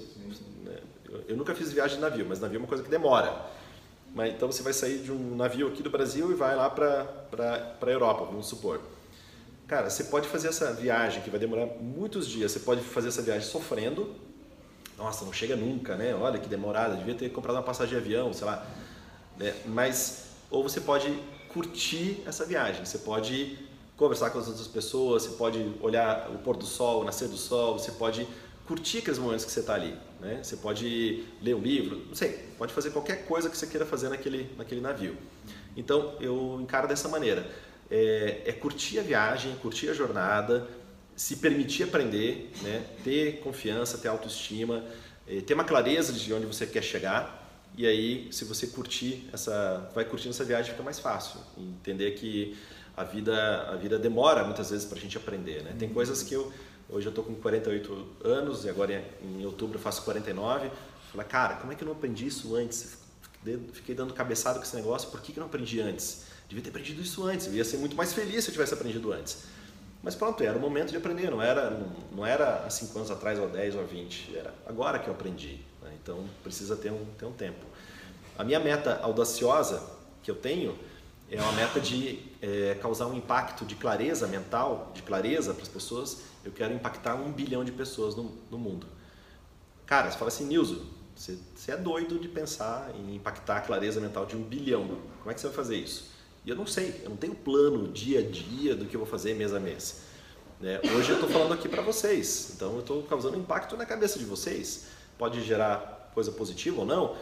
né, 0.64 0.78
eu 1.28 1.36
nunca 1.36 1.56
fiz 1.56 1.74
viagem 1.74 1.96
de 1.96 2.02
navio, 2.02 2.26
mas 2.30 2.40
navio 2.40 2.58
é 2.58 2.60
uma 2.60 2.68
coisa 2.68 2.84
que 2.84 2.90
demora. 2.90 3.52
Mas, 4.14 4.32
então 4.32 4.52
você 4.52 4.62
vai 4.62 4.72
sair 4.72 5.00
de 5.00 5.12
um 5.12 5.36
navio 5.36 5.68
aqui 5.68 5.82
do 5.82 5.90
Brasil 5.90 6.32
e 6.32 6.36
vai 6.36 6.56
lá 6.56 6.70
para 6.70 7.76
a 7.82 7.90
Europa, 7.90 8.26
vamos 8.26 8.46
supor. 8.46 8.80
Cara, 9.68 9.90
você 9.90 10.04
pode 10.04 10.28
fazer 10.28 10.50
essa 10.50 10.72
viagem 10.72 11.24
que 11.24 11.32
vai 11.32 11.40
demorar 11.40 11.66
muitos 11.66 12.28
dias, 12.28 12.52
você 12.52 12.60
pode 12.60 12.82
fazer 12.82 13.08
essa 13.08 13.24
viagem 13.24 13.48
sofrendo. 13.50 14.14
Nossa, 14.96 15.26
não 15.26 15.34
chega 15.34 15.56
nunca, 15.56 15.96
né? 15.96 16.14
Olha 16.14 16.38
que 16.38 16.48
demorada, 16.48 16.96
devia 16.96 17.16
ter 17.16 17.30
comprado 17.30 17.56
uma 17.56 17.64
passagem 17.64 17.98
de 17.98 18.00
avião, 18.00 18.32
sei 18.32 18.46
lá. 18.46 18.64
Né? 19.38 19.56
Mas, 19.66 20.26
ou 20.52 20.62
você 20.62 20.80
pode 20.80 21.12
curtir 21.48 22.22
essa 22.28 22.46
viagem, 22.46 22.86
você 22.86 23.00
pode 23.00 23.58
conversar 23.98 24.30
com 24.32 24.40
as 24.40 24.48
outras 24.48 24.68
pessoas, 24.68 25.24
você 25.24 25.32
pode 25.38 25.74
olhar 25.82 26.30
o 26.32 26.40
pôr 26.40 26.58
do 26.58 26.66
sol, 26.66 27.02
o 27.02 27.04
nascer 27.04 27.28
do 27.28 27.38
sol, 27.38 27.78
você 27.78 27.92
pode 27.92 28.28
curtir 28.66 29.00
aqueles 29.00 29.20
momentos 29.20 29.46
que 29.46 29.52
você 29.52 29.60
está 29.60 29.76
ali, 29.76 29.96
né? 30.20 30.42
Você 30.42 30.58
pode 30.58 31.26
ler 31.42 31.54
um 31.54 31.62
livro, 31.62 32.04
não 32.08 32.16
sei, 32.16 32.32
pode 32.58 32.74
fazer 32.74 32.92
qualquer 32.92 33.26
coisa 33.26 33.50
que 33.50 33.58
você 33.58 33.68
queira 33.68 33.86
fazer 33.86 34.10
naquele, 34.10 34.50
naquele 34.58 34.82
navio. 34.82 35.18
Então 35.76 36.16
eu 36.20 36.60
encaro 36.62 36.88
dessa 36.88 37.08
maneira, 37.10 37.50
é, 37.92 38.42
é 38.46 38.52
curtir 38.54 39.00
a 39.00 39.04
viagem, 39.04 39.56
curtir 39.58 39.90
a 39.90 39.94
jornada, 39.94 40.68
se 41.16 41.36
permitir 41.36 41.84
aprender, 41.84 42.52
né? 42.62 42.86
Ter 43.04 43.42
confiança, 43.42 43.98
ter 43.98 44.08
autoestima, 44.08 44.84
é, 45.28 45.42
ter 45.42 45.54
uma 45.54 45.64
clareza 45.64 46.12
de 46.14 46.34
onde 46.34 46.46
você 46.46 46.66
quer 46.66 46.82
chegar, 46.84 47.42
E 47.76 47.88
aí, 47.88 48.28
se 48.32 48.46
você 48.46 48.68
curtir 48.68 49.28
essa, 49.34 49.90
vai 49.96 50.06
curtindo 50.06 50.30
essa 50.30 50.44
viagem, 50.44 50.72
fica 50.72 50.84
mais 50.84 51.00
fácil. 51.00 51.40
Entender 51.58 52.12
que 52.12 52.56
a 52.96 53.04
vida, 53.04 53.70
a 53.70 53.76
vida 53.76 53.98
demora 53.98 54.44
muitas 54.44 54.70
vezes 54.70 54.86
para 54.86 54.98
a 54.98 55.02
gente 55.02 55.18
aprender, 55.18 55.64
né? 55.64 55.76
Tem 55.78 55.90
coisas 55.90 56.24
que 56.24 56.34
eu 56.34 56.52
hoje 56.90 57.08
eu 57.08 57.12
tô 57.12 57.24
com 57.24 57.34
48 57.34 58.08
anos 58.24 58.66
e 58.66 58.70
agora 58.70 59.04
em 59.22 59.46
outubro 59.46 59.78
eu 59.78 59.82
faço 59.82 60.04
49. 60.04 60.70
Fala, 61.12 61.24
cara, 61.24 61.56
como 61.56 61.72
é 61.72 61.76
que 61.76 61.84
eu 61.84 61.88
não 61.88 61.94
aprendi 61.94 62.28
isso 62.28 62.56
antes? 62.56 62.98
Fiquei 63.74 63.94
dando 63.94 64.14
cabeçada 64.14 64.58
com 64.58 64.66
esse 64.66 64.76
negócio, 64.76 65.10
por 65.10 65.22
que, 65.22 65.34
que 65.34 65.40
eu 65.40 65.42
não 65.42 65.48
aprendi 65.48 65.82
antes? 65.82 66.26
Devia 66.48 66.64
ter 66.64 66.70
aprendido 66.70 67.02
isso 67.02 67.24
antes, 67.26 67.48
eu 67.48 67.54
ia 67.54 67.66
ser 67.66 67.78
muito 67.78 67.96
mais 67.96 68.14
feliz 68.14 68.44
se 68.44 68.50
eu 68.50 68.54
tivesse 68.54 68.74
aprendido 68.74 69.12
antes. 69.12 69.44
Mas 70.02 70.16
pronto, 70.16 70.44
era 70.44 70.58
o 70.58 70.62
momento 70.62 70.92
de 70.92 70.98
aprender, 70.98 71.32
não 71.32 71.42
era, 71.42 71.70
não, 71.70 71.88
não 72.18 72.26
era 72.26 72.66
há 72.66 72.70
5 72.70 72.98
anos 72.98 73.12
atrás, 73.12 73.40
ou 73.40 73.50
10 73.50 73.76
ou 73.76 73.86
20, 73.86 74.36
era 74.36 74.54
agora 74.66 75.00
que 75.00 75.08
eu 75.08 75.14
aprendi. 75.14 75.60
Né? 75.82 75.92
Então 76.02 76.26
precisa 76.44 76.76
ter 76.76 76.92
um, 76.92 77.06
ter 77.18 77.26
um 77.26 77.32
tempo. 77.32 77.66
A 78.38 78.44
minha 78.44 78.60
meta 78.60 79.00
audaciosa 79.02 79.82
que 80.22 80.30
eu 80.30 80.36
tenho 80.36 80.78
é 81.30 81.42
uma 81.42 81.52
meta 81.54 81.80
de 81.80 82.20
é, 82.42 82.78
causar 82.82 83.08
um 83.08 83.16
impacto 83.16 83.66
de 83.66 83.76
clareza 83.76 84.28
mental, 84.28 84.92
de 84.94 85.02
clareza 85.02 85.54
para 85.54 85.64
as 85.64 85.70
pessoas. 85.70 86.24
Eu 86.44 86.52
quero 86.52 86.74
impactar 86.74 87.16
um 87.16 87.32
bilhão 87.32 87.64
de 87.64 87.72
pessoas 87.72 88.16
no, 88.16 88.32
no 88.52 88.58
mundo. 88.58 88.86
Cara, 89.86 90.12
você 90.12 90.18
fala 90.18 90.30
assim, 90.30 90.46
Nilson, 90.46 90.80
você, 91.16 91.38
você 91.56 91.72
é 91.72 91.78
doido 91.78 92.20
de 92.20 92.28
pensar 92.28 92.92
em 92.96 93.16
impactar 93.16 93.58
a 93.58 93.62
clareza 93.62 94.00
mental 94.00 94.26
de 94.26 94.36
um 94.36 94.44
bilhão. 94.44 94.98
Como 95.20 95.32
é 95.32 95.34
que 95.34 95.42
você 95.42 95.48
vai 95.48 95.56
fazer 95.56 95.78
isso? 95.78 96.12
E 96.46 96.50
eu 96.50 96.56
não 96.56 96.68
sei, 96.68 97.02
eu 97.04 97.10
não 97.10 97.18
tenho 97.18 97.34
plano 97.34 97.88
dia 97.88 98.20
a 98.20 98.24
dia 98.24 98.76
do 98.76 98.86
que 98.86 98.96
eu 98.96 99.00
vou 99.00 99.08
fazer 99.08 99.34
mês 99.34 99.54
a 99.54 99.60
mês. 99.60 100.02
Né? 100.60 100.80
Hoje 100.96 101.10
eu 101.10 101.16
estou 101.16 101.30
falando 101.30 101.54
aqui 101.54 101.70
para 101.70 101.82
vocês, 101.82 102.52
então 102.56 102.74
eu 102.74 102.80
estou 102.80 103.04
causando 103.04 103.38
impacto 103.38 103.78
na 103.78 103.86
cabeça 103.86 104.20
de 104.20 104.26
vocês. 104.26 104.88
Pode 105.18 105.42
gerar 105.42 106.12
coisa 106.14 106.32
positiva 106.32 106.82
ou 106.82 106.86
não, 106.86 107.16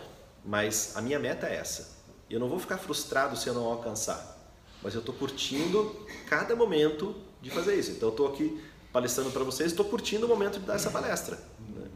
mas 0.43 0.93
a 0.95 1.01
minha 1.01 1.19
meta 1.19 1.47
é 1.47 1.55
essa. 1.55 2.00
E 2.31 2.33
eu 2.33 2.39
não 2.39 2.47
vou 2.47 2.57
ficar 2.57 2.77
frustrado 2.77 3.35
se 3.35 3.49
eu 3.49 3.53
não 3.53 3.65
alcançar, 3.65 4.37
mas 4.81 4.93
eu 4.93 5.01
estou 5.01 5.13
curtindo 5.13 5.93
cada 6.29 6.55
momento 6.55 7.13
de 7.41 7.51
fazer 7.51 7.77
isso. 7.77 7.91
Então 7.91 8.07
eu 8.07 8.13
estou 8.13 8.25
aqui 8.25 8.63
palestrando 8.93 9.31
para 9.31 9.43
vocês, 9.43 9.69
estou 9.69 9.85
curtindo 9.85 10.27
o 10.27 10.29
momento 10.29 10.57
de 10.57 10.65
dar 10.65 10.75
essa 10.75 10.89
palestra. 10.89 11.37
Né? 11.59 11.89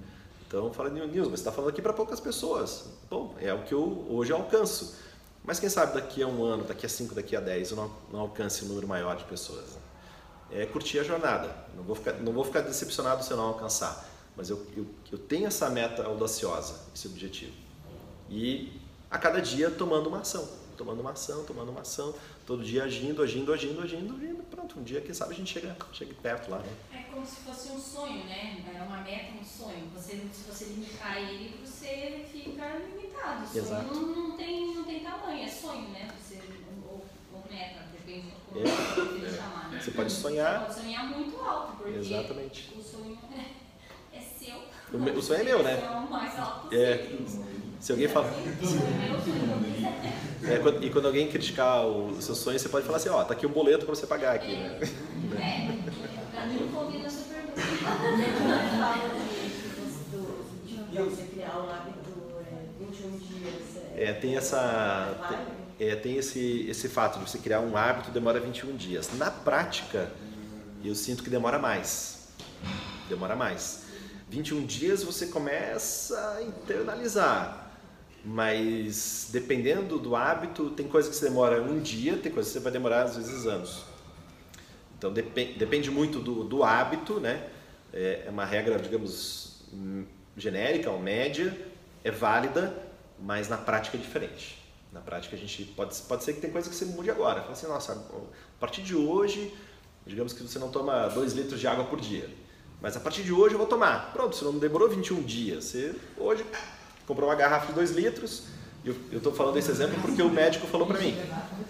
Então 0.45 0.73
fala, 0.73 0.89
Nils, 0.89 1.09
mas 1.15 1.27
você 1.27 1.35
está 1.35 1.53
falando 1.53 1.69
aqui 1.69 1.81
para 1.81 1.93
poucas 1.93 2.19
pessoas. 2.19 2.83
Bom, 3.09 3.33
é 3.39 3.53
o 3.53 3.63
que 3.63 3.73
eu 3.73 4.05
hoje 4.09 4.33
alcanço. 4.33 4.97
Mas 5.41 5.57
quem 5.57 5.69
sabe 5.69 5.93
daqui 5.93 6.21
a 6.21 6.27
um 6.27 6.43
ano, 6.43 6.65
daqui 6.65 6.85
a 6.85 6.89
cinco, 6.89 7.15
daqui 7.15 7.33
a 7.33 7.39
dez, 7.39 7.71
eu 7.71 7.77
não, 7.77 7.89
não 8.11 8.19
alcance 8.19 8.65
um 8.65 8.67
número 8.67 8.89
maior 8.89 9.15
de 9.15 9.23
pessoas. 9.23 9.63
Né? 10.51 10.63
É 10.63 10.65
curtir 10.65 10.99
a 10.99 11.03
jornada. 11.03 11.49
Não 11.77 11.83
vou 11.83 11.95
ficar, 11.95 12.11
não 12.11 12.33
vou 12.33 12.43
ficar 12.43 12.59
decepcionado 12.59 13.23
se 13.23 13.31
eu 13.31 13.37
não 13.37 13.45
alcançar. 13.45 14.05
Mas 14.35 14.49
eu, 14.49 14.61
eu, 14.75 14.85
eu 15.13 15.17
tenho 15.17 15.47
essa 15.47 15.69
meta 15.69 16.03
audaciosa, 16.03 16.75
esse 16.93 17.07
objetivo. 17.07 17.53
E 18.29 18.81
a 19.15 19.17
cada 19.17 19.41
dia 19.41 19.71
tomando 19.71 20.07
uma 20.07 20.19
ação, 20.19 20.45
tomando 20.75 20.99
uma 20.99 21.11
ação, 21.11 21.45
tomando 21.45 21.71
uma 21.71 21.81
ação, 21.81 22.13
todo 22.45 22.61
dia 22.61 22.83
agindo, 22.83 23.23
agindo, 23.23 23.53
agindo, 23.53 23.81
agindo, 23.81 24.13
agindo. 24.13 24.43
Pronto, 24.51 24.77
um 24.77 24.83
dia, 24.83 24.99
quem 24.99 25.13
sabe, 25.13 25.33
a 25.33 25.37
gente 25.37 25.53
chega, 25.53 25.73
chega 25.93 26.13
perto 26.21 26.51
lá. 26.51 26.57
Né? 26.57 26.69
É 26.93 27.03
como 27.13 27.25
se 27.25 27.37
fosse 27.37 27.69
um 27.69 27.79
sonho, 27.79 28.25
né? 28.25 28.61
É 28.75 28.81
uma 28.81 28.97
meta, 28.97 29.31
um 29.39 29.45
sonho. 29.45 29.89
Você, 29.95 30.21
se 30.33 30.43
você 30.43 30.65
limitar 30.65 31.17
ele, 31.17 31.57
você 31.65 32.25
fica 32.29 32.77
limitado. 32.77 33.45
O 33.45 33.47
sonho 33.47 33.63
Exato. 33.63 33.93
Não, 33.95 34.01
não, 34.01 34.37
tem, 34.37 34.75
não 34.75 34.83
tem 34.83 34.99
tamanho, 34.99 35.45
é 35.45 35.47
sonho, 35.47 35.87
né? 35.91 36.13
Você, 36.19 36.41
ou, 36.85 37.05
ou 37.33 37.43
meta, 37.49 37.85
depende 37.93 38.27
de 38.27 38.35
como 38.49 38.59
é. 38.59 38.69
você 38.69 39.37
chamar. 39.37 39.69
Né? 39.69 39.79
Você 39.79 39.91
pode 39.91 40.11
sonhar. 40.11 40.59
Você 40.59 40.65
pode 40.65 40.81
sonhar 40.81 41.05
muito 41.07 41.39
alto, 41.39 41.77
porque 41.77 41.99
Exatamente. 41.99 42.73
o 42.77 42.83
sonho 42.83 43.17
é, 43.31 43.51
é 44.17 44.19
seu. 44.19 44.57
O, 44.91 45.17
o 45.17 45.21
sonho 45.21 45.39
é 45.39 45.43
meu, 45.45 45.63
né? 45.63 45.79
É 45.87 45.89
o 45.89 46.11
mais 46.11 46.37
alto 46.37 46.75
é. 46.75 47.15
Se 47.79 47.91
alguém 47.91 48.07
fala. 48.07 48.31
É, 50.47 50.61
e 50.85 50.89
quando 50.91 51.07
alguém 51.07 51.27
criticar 51.27 51.85
o 51.85 52.21
seu 52.21 52.35
sonho, 52.35 52.59
você 52.59 52.69
pode 52.69 52.85
falar 52.85 52.97
assim, 52.97 53.09
ó, 53.09 53.23
tá 53.23 53.33
aqui 53.33 53.47
um 53.47 53.51
boleto 53.51 53.85
para 53.85 53.95
você 53.95 54.05
pagar 54.05 54.35
aqui, 54.35 54.55
né? 54.55 54.79
Pra 56.31 56.45
mim 56.45 56.69
combina 56.73 57.09
super 57.09 57.41
bem. 57.55 57.55
você 61.03 61.23
criar 61.23 61.57
um 61.57 61.69
hábito 61.69 61.99
21 62.79 63.17
dias. 63.17 63.55
É, 63.95 64.13
tem 64.13 64.37
essa. 64.37 65.17
É, 65.79 65.95
tem 65.95 66.17
esse, 66.17 66.67
esse 66.69 66.87
fato 66.89 67.19
de 67.19 67.29
você 67.29 67.37
criar 67.39 67.59
um 67.61 67.75
hábito 67.75 68.11
demora 68.11 68.39
21 68.39 68.75
dias. 68.75 69.09
Na 69.17 69.31
prática, 69.31 70.11
eu 70.83 70.93
sinto 70.93 71.23
que 71.23 71.29
demora 71.29 71.57
mais. 71.57 72.29
Demora 73.09 73.35
mais. 73.35 73.83
21 74.29 74.65
dias 74.65 75.03
você 75.03 75.27
começa 75.27 76.35
a 76.37 76.43
internalizar 76.43 77.64
mas 78.25 79.29
dependendo 79.31 79.99
do 79.99 80.15
hábito, 80.15 80.71
tem 80.71 80.87
coisa 80.87 81.07
que 81.07 81.15
você 81.15 81.25
demora 81.25 81.61
um 81.61 81.79
dia, 81.79 82.17
tem 82.17 82.31
coisa 82.31 82.49
que 82.49 82.53
você 82.53 82.59
vai 82.59 82.71
demorar 82.71 83.03
às 83.03 83.15
vezes 83.15 83.45
anos. 83.45 83.83
Então 84.97 85.13
depende, 85.13 85.53
depende 85.53 85.91
muito 85.91 86.19
do, 86.19 86.43
do 86.43 86.63
hábito, 86.63 87.19
né? 87.19 87.47
É, 87.93 88.23
é 88.25 88.29
uma 88.29 88.43
regra, 88.43 88.79
digamos, 88.79 89.61
genérica 90.35 90.89
ou 90.89 90.99
média, 90.99 91.55
é 92.03 92.09
válida, 92.09 92.75
mas 93.19 93.47
na 93.47 93.57
prática 93.57 93.95
é 93.95 93.99
diferente. 93.99 94.59
Na 94.91 95.01
prática 95.01 95.35
a 95.35 95.39
gente 95.39 95.63
pode, 95.63 95.95
pode 96.01 96.23
ser 96.23 96.33
que 96.33 96.41
tem 96.41 96.49
coisa 96.49 96.67
que 96.67 96.75
você 96.75 96.85
mude 96.85 97.11
agora. 97.11 97.41
Fala 97.41 97.53
assim, 97.53 97.67
nossa, 97.67 97.93
a 97.93 98.59
partir 98.59 98.81
de 98.81 98.95
hoje, 98.95 99.53
digamos 100.03 100.33
que 100.33 100.41
você 100.41 100.57
não 100.57 100.71
toma 100.71 101.07
2 101.09 101.33
litros 101.33 101.59
de 101.59 101.67
água 101.67 101.83
por 101.83 102.01
dia. 102.01 102.27
Mas 102.81 102.97
a 102.97 102.99
partir 102.99 103.21
de 103.21 103.31
hoje 103.31 103.53
eu 103.53 103.59
vou 103.59 103.67
tomar. 103.67 104.11
Pronto, 104.13 104.35
você 104.35 104.43
não 104.43 104.57
demorou 104.57 104.89
21 104.89 105.21
dias. 105.21 105.65
Você 105.65 105.95
hoje 106.17 106.43
comprou 107.07 107.29
uma 107.29 107.35
garrafa 107.35 107.67
de 107.67 107.73
2 107.73 107.91
litros. 107.91 108.43
Eu 108.83 108.95
estou 109.13 109.33
falando 109.33 109.57
esse 109.57 109.71
exemplo 109.71 109.99
porque 109.99 110.21
o 110.21 110.29
médico 110.29 110.67
falou 110.67 110.85
para 110.85 110.99
mim. 110.99 111.17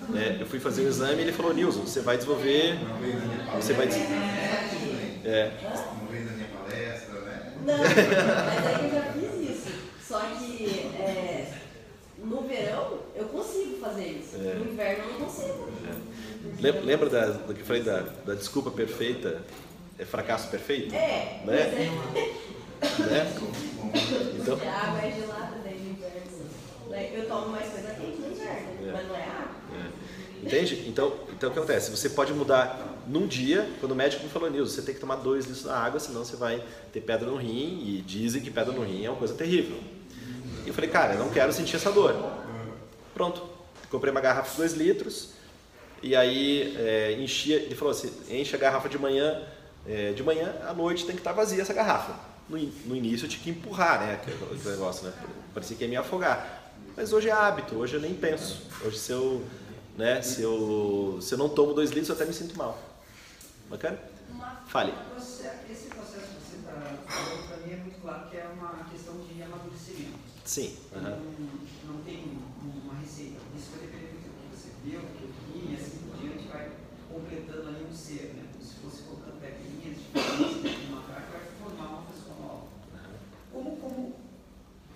Né? 0.09 0.37
Eu 0.39 0.45
fui 0.45 0.59
fazer 0.59 0.83
o 0.83 0.87
exame 0.87 1.19
e 1.19 1.21
ele 1.21 1.31
falou, 1.31 1.53
Nilson, 1.53 1.81
você 1.81 2.01
vai 2.01 2.17
desenvolver... 2.17 2.77
Você 3.55 3.73
vai... 3.73 3.87
É. 5.23 5.51
Não 5.99 6.07
vem 6.07 6.25
na 6.25 6.31
minha 6.33 6.47
palestra, 6.49 7.19
né? 7.21 7.53
Não, 7.65 7.77
mas 7.77 8.67
aí 8.67 8.85
eu 8.85 8.91
já 8.91 9.13
fiz 9.13 9.49
isso. 9.49 9.69
Só 10.07 10.19
que 10.19 10.91
é, 10.99 11.51
no 12.23 12.41
verão 12.41 12.99
eu 13.15 13.25
consigo 13.25 13.77
fazer 13.79 14.07
isso. 14.07 14.35
É. 14.35 14.53
No 14.53 14.71
inverno 14.71 15.03
eu 15.05 15.13
não 15.13 15.25
consigo. 15.25 15.69
É. 16.61 16.71
Lembra 16.71 17.09
da, 17.09 17.25
do 17.27 17.53
que 17.55 17.61
eu 17.61 17.65
falei 17.65 17.81
da, 17.81 18.01
da 18.25 18.35
desculpa 18.35 18.69
perfeita? 18.69 19.41
É 19.97 20.05
fracasso 20.05 20.49
perfeito? 20.49 20.93
É. 20.93 21.41
Né? 21.45 21.91
Né? 22.99 23.33
Então... 24.39 24.59
A 24.67 24.87
água 24.87 25.01
é 25.01 25.11
gelada 25.11 25.57
daí 25.63 25.79
no 25.79 25.91
inverno. 25.91 27.15
Eu 27.15 27.27
tomo 27.27 27.49
mais 27.49 27.71
coisa 27.71 27.89
quente 27.89 28.19
no 28.19 28.31
inverno, 28.31 28.87
é. 28.87 28.91
mas 28.91 29.07
não 29.07 29.15
é 29.15 29.23
água. 29.23 29.55
É. 29.73 30.45
Entende? 30.45 30.85
Então, 30.87 31.13
então 31.29 31.49
o 31.49 31.53
que 31.53 31.59
acontece? 31.59 31.91
Você 31.91 32.09
pode 32.09 32.33
mudar 32.33 33.01
num 33.07 33.25
dia, 33.25 33.67
quando 33.79 33.93
o 33.93 33.95
médico 33.95 34.23
me 34.23 34.29
falou 34.29 34.49
nisso, 34.49 34.67
você 34.67 34.81
tem 34.81 34.93
que 34.93 35.01
tomar 35.01 35.15
dois 35.15 35.45
litros 35.45 35.63
da 35.63 35.77
água, 35.77 35.99
senão 35.99 36.23
você 36.23 36.35
vai 36.35 36.63
ter 36.93 37.01
pedra 37.01 37.27
no 37.27 37.37
rim, 37.37 37.81
e 37.83 38.03
dizem 38.05 38.41
que 38.41 38.51
pedra 38.51 38.71
no 38.71 38.83
rim 38.83 39.05
é 39.05 39.09
uma 39.09 39.17
coisa 39.17 39.33
terrível. 39.33 39.77
E 40.63 40.67
eu 40.67 40.73
falei, 40.73 40.89
cara, 40.89 41.13
eu 41.13 41.19
não 41.19 41.29
quero 41.29 41.51
sentir 41.51 41.75
essa 41.75 41.91
dor. 41.91 42.15
Pronto. 43.13 43.41
Comprei 43.89 44.11
uma 44.11 44.21
garrafa 44.21 44.51
de 44.51 44.57
dois 44.57 44.73
litros, 44.73 45.31
e 46.03 46.15
aí 46.15 46.75
é, 46.77 47.13
enchia, 47.13 47.57
ele 47.57 47.75
falou 47.75 47.91
assim, 47.91 48.11
enche 48.29 48.55
a 48.55 48.59
garrafa 48.59 48.89
de 48.89 48.99
manhã, 48.99 49.41
é, 49.87 50.11
de 50.11 50.21
manhã, 50.21 50.53
à 50.67 50.73
noite 50.73 51.05
tem 51.05 51.15
que 51.15 51.21
estar 51.21 51.31
vazia 51.31 51.61
essa 51.61 51.73
garrafa 51.73 52.34
no, 52.49 52.57
no 52.57 52.95
início 52.95 53.25
eu 53.25 53.29
tinha 53.29 53.43
que 53.43 53.49
empurrar, 53.49 53.99
né? 53.99 54.13
Aquele 54.13 54.37
negócio, 54.69 55.07
né? 55.07 55.13
Parecia 55.53 55.75
que 55.75 55.83
ia 55.83 55.89
me 55.89 55.95
afogar. 55.95 56.71
Mas 56.95 57.11
hoje 57.11 57.29
é 57.29 57.31
hábito, 57.31 57.75
hoje 57.75 57.95
eu 57.95 58.01
nem 58.01 58.13
penso. 58.13 58.61
Hoje 58.85 58.99
se 58.99 59.11
eu, 59.11 59.45
né, 59.97 60.21
se 60.21 60.41
eu, 60.41 61.19
se 61.21 61.33
eu 61.33 61.37
não 61.37 61.49
tomo 61.49 61.73
dois 61.73 61.89
litros, 61.89 62.09
eu 62.09 62.15
até 62.15 62.25
me 62.25 62.33
sinto 62.33 62.57
mal. 62.57 62.77
Bacana? 63.69 63.99
Fale. 64.67 64.93
Esse 65.17 65.87
processo 65.87 66.27
que 66.27 66.43
você 66.43 66.57
está 66.57 66.71
falando, 66.71 67.47
para 67.47 67.57
mim 67.57 67.73
é 67.73 67.77
muito 67.77 68.01
claro 68.01 68.29
que 68.29 68.37
é 68.37 68.45
uma 68.53 68.85
questão 68.91 69.15
de 69.17 69.41
amadurecimento. 69.41 70.19
Sim. 70.43 70.77
Uhum. 70.93 71.01
Não, 71.01 71.93
não 71.93 72.01
tem 72.03 72.37
uma 72.61 72.99
receita. 72.99 73.39
Isso 73.57 73.71
vai 73.71 73.87
depender 73.87 74.13
muito 74.13 74.29
do 74.29 74.49
que 74.49 74.55
você 74.55 74.69
viu, 74.83 74.99
do 74.99 75.07
que 75.17 75.23
eu 75.23 75.29
vi, 75.29 75.73
e 75.73 75.75
assim 75.75 75.97
por 75.97 76.17
diante 76.19 76.47
vai 76.47 76.71
completando 77.11 77.69
ali 77.69 77.87
um 77.89 77.93
ser, 77.93 78.33
né? 78.35 78.45
Como 78.53 78.63
se 78.63 78.75
fosse 78.75 79.03
colocando 79.03 79.41
pequeninhas 79.41 79.97
diferentes 79.97 80.65
como, 83.55 83.77
como, 83.77 84.15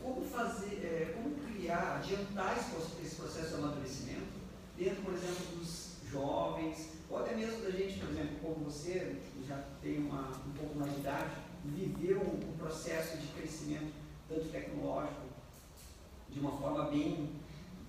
como 0.04 0.29
fazer, 0.40 0.76
é, 0.84 1.14
como 1.16 1.36
criar, 1.36 1.98
adiantar 1.98 2.58
esse, 2.58 3.06
esse 3.06 3.16
processo 3.16 3.50
de 3.50 3.56
amadurecimento 3.56 4.40
dentro, 4.78 5.04
por 5.04 5.14
exemplo, 5.14 5.58
dos 5.58 5.98
jovens, 6.10 6.92
ou 7.10 7.20
até 7.20 7.36
mesmo 7.36 7.62
da 7.62 7.72
gente, 7.72 8.00
por 8.00 8.10
exemplo, 8.10 8.38
como 8.42 8.66
você, 8.66 9.18
que 9.34 9.46
já 9.48 9.62
tem 9.82 9.98
uma, 9.98 10.30
um 10.30 10.52
pouco 10.58 10.80
mais 10.80 10.94
de 10.94 11.00
idade, 11.00 11.30
viveu 11.66 12.22
um, 12.22 12.50
um 12.50 12.58
processo 12.58 13.18
de 13.18 13.28
crescimento 13.28 13.92
tanto 14.30 14.46
tecnológico 14.50 15.28
de 16.30 16.40
uma 16.40 16.52
forma 16.52 16.86
bem 16.86 17.30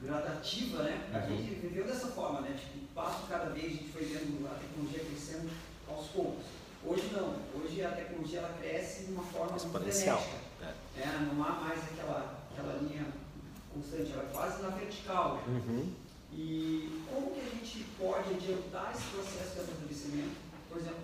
gradativa, 0.02 0.82
né? 0.82 1.08
A 1.12 1.18
uhum. 1.18 1.36
gente 1.36 1.54
viveu 1.60 1.86
dessa 1.86 2.08
forma, 2.08 2.40
né? 2.40 2.58
Tipo, 2.58 2.86
passo 2.94 3.26
cada 3.28 3.50
vez 3.50 3.66
a 3.66 3.68
gente 3.68 3.92
foi 3.92 4.04
vendo 4.04 4.48
a 4.50 4.54
tecnologia 4.54 5.04
crescendo 5.04 5.50
aos 5.86 6.06
poucos. 6.08 6.44
Hoje 6.84 7.10
não. 7.12 7.36
Hoje 7.60 7.84
a 7.84 7.90
tecnologia 7.90 8.38
ela 8.38 8.56
cresce 8.58 9.04
de 9.04 9.12
uma 9.12 9.22
forma 9.24 9.56
exponencial. 9.56 10.24
É, 10.96 11.06
não 11.32 11.44
há 11.44 11.52
mais 11.52 11.78
aquela, 11.84 12.39
aquela 12.60 12.78
linha 12.82 13.06
constante, 13.72 14.12
ela 14.12 14.22
é 14.22 14.32
quase 14.32 14.62
na 14.62 14.68
vertical. 14.68 15.42
Uhum. 15.46 15.92
E 16.32 17.02
como 17.12 17.30
que 17.32 17.40
a 17.40 17.50
gente 17.50 17.84
pode 17.98 18.34
adiantar 18.34 18.92
esse 18.94 19.04
processo 19.08 19.54
de 19.54 19.60
amadurecimento, 19.60 20.36
por 20.68 20.78
exemplo, 20.78 21.02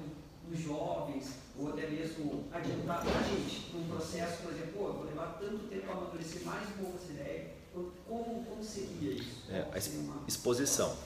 nos 0.48 0.60
jovens, 0.60 1.34
ou 1.58 1.70
até 1.70 1.88
mesmo 1.88 2.44
adiantar 2.52 3.00
a 3.00 3.22
gente 3.22 3.72
num 3.74 3.88
processo, 3.88 4.42
por 4.42 4.52
exemplo, 4.52 4.72
pô, 4.74 4.86
eu 4.88 4.92
vou 4.92 5.04
levar 5.06 5.38
tanto 5.40 5.66
tempo 5.68 5.86
para 5.86 5.94
amadurecer 5.94 6.44
mais 6.44 6.68
um 6.68 6.84
pouco 6.84 6.98
essa 7.02 7.12
ideia, 7.12 7.56
como, 8.06 8.44
como 8.44 8.62
seria 8.62 9.12
isso? 9.12 9.42
É, 9.50 9.66
a 9.72 9.78
exposição. 10.28 10.96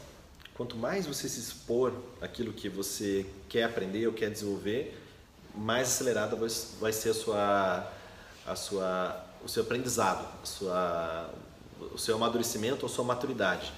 Quanto 0.55 0.77
mais 0.77 1.07
você 1.07 1.29
se 1.29 1.41
expor 1.41 1.93
aquilo 2.21 2.53
que 2.53 2.69
você 2.69 3.27
quer 3.49 3.65
aprender 3.65 4.07
ou 4.07 4.13
quer 4.13 4.31
desenvolver, 4.31 5.01
mais 5.55 5.89
acelerada 5.89 6.37
vai 6.37 6.93
ser 6.93 7.11
a 7.11 7.15
sua, 7.15 7.93
a 8.47 8.55
sua, 8.55 9.30
o 9.45 9.49
seu 9.49 9.63
aprendizado, 9.63 10.27
a 10.43 10.47
sua, 10.47 11.31
o 11.93 11.99
seu 11.99 12.17
amadurecimento 12.17 12.85
ou 12.85 12.89
sua 12.89 13.05
maturidade. 13.05 13.73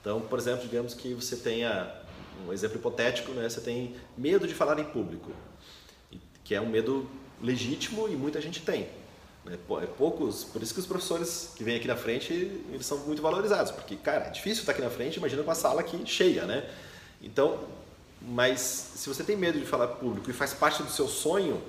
Então, 0.00 0.20
por 0.20 0.38
exemplo, 0.38 0.62
digamos 0.62 0.94
que 0.94 1.14
você 1.14 1.36
tenha 1.36 1.92
um 2.46 2.52
exemplo 2.52 2.76
hipotético, 2.78 3.32
né? 3.32 3.48
Você 3.48 3.60
tem 3.60 3.94
medo 4.16 4.46
de 4.46 4.54
falar 4.54 4.78
em 4.78 4.84
público, 4.84 5.30
que 6.42 6.54
é 6.54 6.60
um 6.60 6.68
medo 6.68 7.08
legítimo 7.40 8.08
e 8.08 8.16
muita 8.16 8.40
gente 8.40 8.60
tem. 8.62 8.88
Né? 9.44 9.58
É 9.82 9.86
poucos, 9.86 10.44
por 10.44 10.62
isso 10.62 10.72
que 10.74 10.80
os 10.80 10.86
professores 10.86 11.52
que 11.56 11.64
vêm 11.64 11.76
aqui 11.76 11.88
na 11.88 11.96
frente, 11.96 12.32
eles 12.32 12.86
são 12.86 12.98
muito 12.98 13.20
valorizados, 13.20 13.72
porque, 13.72 13.96
cara, 13.96 14.26
é 14.26 14.30
difícil 14.30 14.62
estar 14.62 14.72
aqui 14.72 14.82
na 14.82 14.90
frente, 14.90 15.16
imagina 15.16 15.42
com 15.42 15.50
a 15.50 15.54
sala 15.54 15.80
aqui 15.80 16.00
cheia, 16.06 16.44
né? 16.44 16.68
Então, 17.20 17.60
mas 18.20 18.60
se 18.94 19.08
você 19.08 19.24
tem 19.24 19.36
medo 19.36 19.58
de 19.58 19.66
falar 19.66 19.88
público 19.88 20.30
e 20.30 20.32
faz 20.32 20.54
parte 20.54 20.82
do 20.82 20.90
seu 20.90 21.08
sonho 21.08 21.60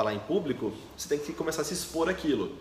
falar 0.00 0.14
em 0.14 0.18
público, 0.18 0.72
você 0.96 1.06
tem 1.10 1.18
que 1.18 1.30
começar 1.34 1.60
a 1.60 1.64
se 1.64 1.74
expor 1.74 2.08
aquilo. 2.08 2.56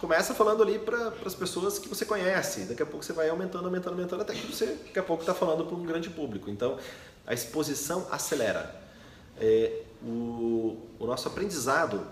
Começa 0.00 0.32
falando 0.34 0.62
ali 0.62 0.78
para 0.78 1.12
as 1.26 1.34
pessoas 1.34 1.78
que 1.78 1.90
você 1.90 2.06
conhece, 2.06 2.60
daqui 2.64 2.82
a 2.82 2.86
pouco 2.86 3.04
você 3.04 3.12
vai 3.12 3.28
aumentando, 3.28 3.66
aumentando, 3.66 3.92
aumentando, 3.92 4.22
até 4.22 4.32
que 4.32 4.46
você 4.46 4.64
daqui 4.64 4.98
a 4.98 5.02
pouco 5.02 5.22
está 5.22 5.34
falando 5.34 5.66
para 5.66 5.76
um 5.76 5.84
grande 5.84 6.08
público. 6.08 6.48
Então, 6.48 6.78
a 7.26 7.34
exposição 7.34 8.06
acelera. 8.10 8.82
É, 9.38 9.82
o, 10.02 10.78
o 10.98 11.06
nosso 11.06 11.28
aprendizado 11.28 12.06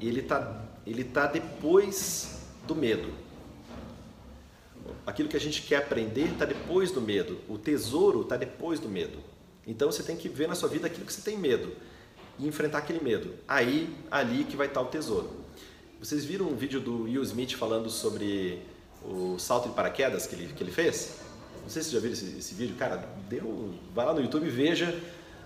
ele 0.00 0.20
está 0.20 0.64
ele 0.86 1.04
tá 1.04 1.26
depois 1.26 2.38
do 2.66 2.74
medo. 2.74 3.12
Aquilo 5.06 5.28
que 5.28 5.36
a 5.36 5.40
gente 5.40 5.60
quer 5.60 5.76
aprender 5.76 6.32
está 6.32 6.46
depois 6.46 6.90
do 6.90 7.00
medo. 7.02 7.40
O 7.46 7.58
tesouro 7.58 8.22
está 8.22 8.38
depois 8.38 8.80
do 8.80 8.88
medo. 8.88 9.18
Então 9.66 9.92
você 9.92 10.02
tem 10.02 10.16
que 10.16 10.30
ver 10.30 10.48
na 10.48 10.54
sua 10.54 10.70
vida 10.70 10.86
aquilo 10.86 11.04
que 11.04 11.12
você 11.12 11.20
tem 11.20 11.36
medo 11.36 11.76
e 12.38 12.46
enfrentar 12.46 12.78
aquele 12.78 13.00
medo. 13.00 13.34
Aí, 13.46 13.94
ali 14.10 14.44
que 14.44 14.56
vai 14.56 14.66
estar 14.66 14.80
o 14.80 14.86
tesouro. 14.86 15.30
Vocês 16.00 16.24
viram 16.24 16.46
um 16.46 16.54
vídeo 16.54 16.80
do 16.80 17.04
Will 17.04 17.22
Smith 17.22 17.54
falando 17.54 17.88
sobre 17.88 18.60
o 19.04 19.38
salto 19.38 19.68
de 19.68 19.74
paraquedas 19.74 20.26
que 20.26 20.34
ele, 20.34 20.52
que 20.52 20.62
ele 20.62 20.72
fez? 20.72 21.16
Não 21.62 21.68
sei 21.70 21.82
se 21.82 21.90
vocês 21.90 21.92
já 21.92 22.00
viram 22.00 22.12
esse, 22.12 22.38
esse 22.38 22.54
vídeo. 22.54 22.76
Cara, 22.76 23.08
deu, 23.28 23.74
vai 23.94 24.04
lá 24.04 24.12
no 24.12 24.20
YouTube 24.20 24.46
e 24.46 24.50
veja 24.50 24.98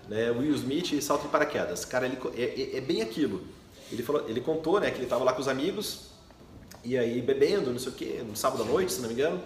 né, 0.09 0.31
Will 0.31 0.53
Smith 0.55 0.91
e 0.91 1.01
salto 1.01 1.23
de 1.23 1.27
paraquedas. 1.29 1.85
Cara, 1.85 2.05
ele, 2.05 2.17
é, 2.35 2.43
é, 2.43 2.77
é 2.77 2.81
bem 2.81 3.01
aquilo. 3.01 3.41
Ele, 3.91 4.03
falou, 4.03 4.29
ele 4.29 4.41
contou 4.41 4.79
né, 4.79 4.91
que 4.91 4.97
ele 4.97 5.05
estava 5.05 5.23
lá 5.23 5.33
com 5.33 5.41
os 5.41 5.47
amigos, 5.47 6.09
e 6.83 6.97
aí 6.97 7.21
bebendo, 7.21 7.71
não 7.71 7.79
sei 7.79 7.91
o 7.91 7.95
quê, 7.95 8.21
no 8.27 8.35
sábado 8.35 8.63
à 8.63 8.65
noite, 8.65 8.91
se 8.91 9.01
não 9.01 9.07
me 9.07 9.13
engano. 9.13 9.41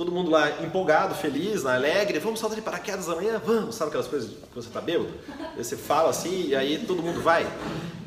Todo 0.00 0.10
mundo 0.10 0.30
lá 0.30 0.62
empolgado, 0.62 1.14
feliz, 1.14 1.62
né, 1.62 1.74
alegre, 1.74 2.18
vamos 2.20 2.40
saltar 2.40 2.56
de 2.56 2.64
paraquedas 2.64 3.06
amanhã, 3.06 3.38
vamos, 3.44 3.74
sabe 3.74 3.90
aquelas 3.90 4.06
coisas 4.06 4.30
quando 4.30 4.64
você 4.64 4.68
está 4.68 4.80
bêbado? 4.80 5.10
Aí 5.54 5.62
você 5.62 5.76
fala 5.76 6.08
assim 6.08 6.46
e 6.46 6.56
aí 6.56 6.86
todo 6.86 7.02
mundo 7.02 7.20
vai. 7.20 7.46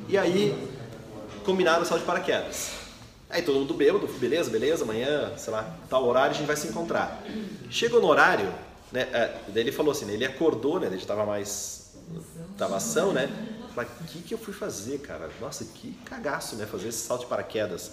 E 0.09 0.17
aí 0.17 0.57
combinaram 1.45 1.83
o 1.83 1.85
salto 1.85 2.01
de 2.01 2.07
paraquedas. 2.07 2.71
Aí 3.29 3.43
todo 3.43 3.59
mundo 3.59 3.75
bêbado, 3.75 4.07
beleza, 4.07 4.49
beleza, 4.49 4.83
amanhã, 4.83 5.33
sei 5.37 5.53
lá, 5.53 5.71
tal 5.87 6.03
horário 6.07 6.31
a 6.31 6.33
gente 6.33 6.47
vai 6.47 6.55
se 6.55 6.67
encontrar. 6.67 7.23
Chegou 7.69 8.01
no 8.01 8.07
horário, 8.07 8.51
né, 8.91 9.01
é, 9.13 9.37
daí 9.49 9.61
ele 9.61 9.71
falou 9.71 9.91
assim, 9.91 10.05
né, 10.05 10.13
ele 10.13 10.25
acordou, 10.25 10.79
né, 10.79 10.87
ele 10.87 10.95
estava 10.95 11.27
mais, 11.27 11.93
estava 12.53 12.77
ação, 12.77 13.13
né, 13.13 13.29
Falei, 13.75 13.87
o 14.01 14.03
que, 14.05 14.23
que 14.23 14.33
eu 14.33 14.39
fui 14.39 14.51
fazer, 14.51 14.97
cara? 14.97 15.29
Nossa, 15.39 15.63
que 15.63 15.93
cagaço, 16.05 16.55
né? 16.55 16.65
Fazer 16.65 16.87
esse 16.87 17.05
salto 17.05 17.21
de 17.21 17.27
paraquedas. 17.27 17.91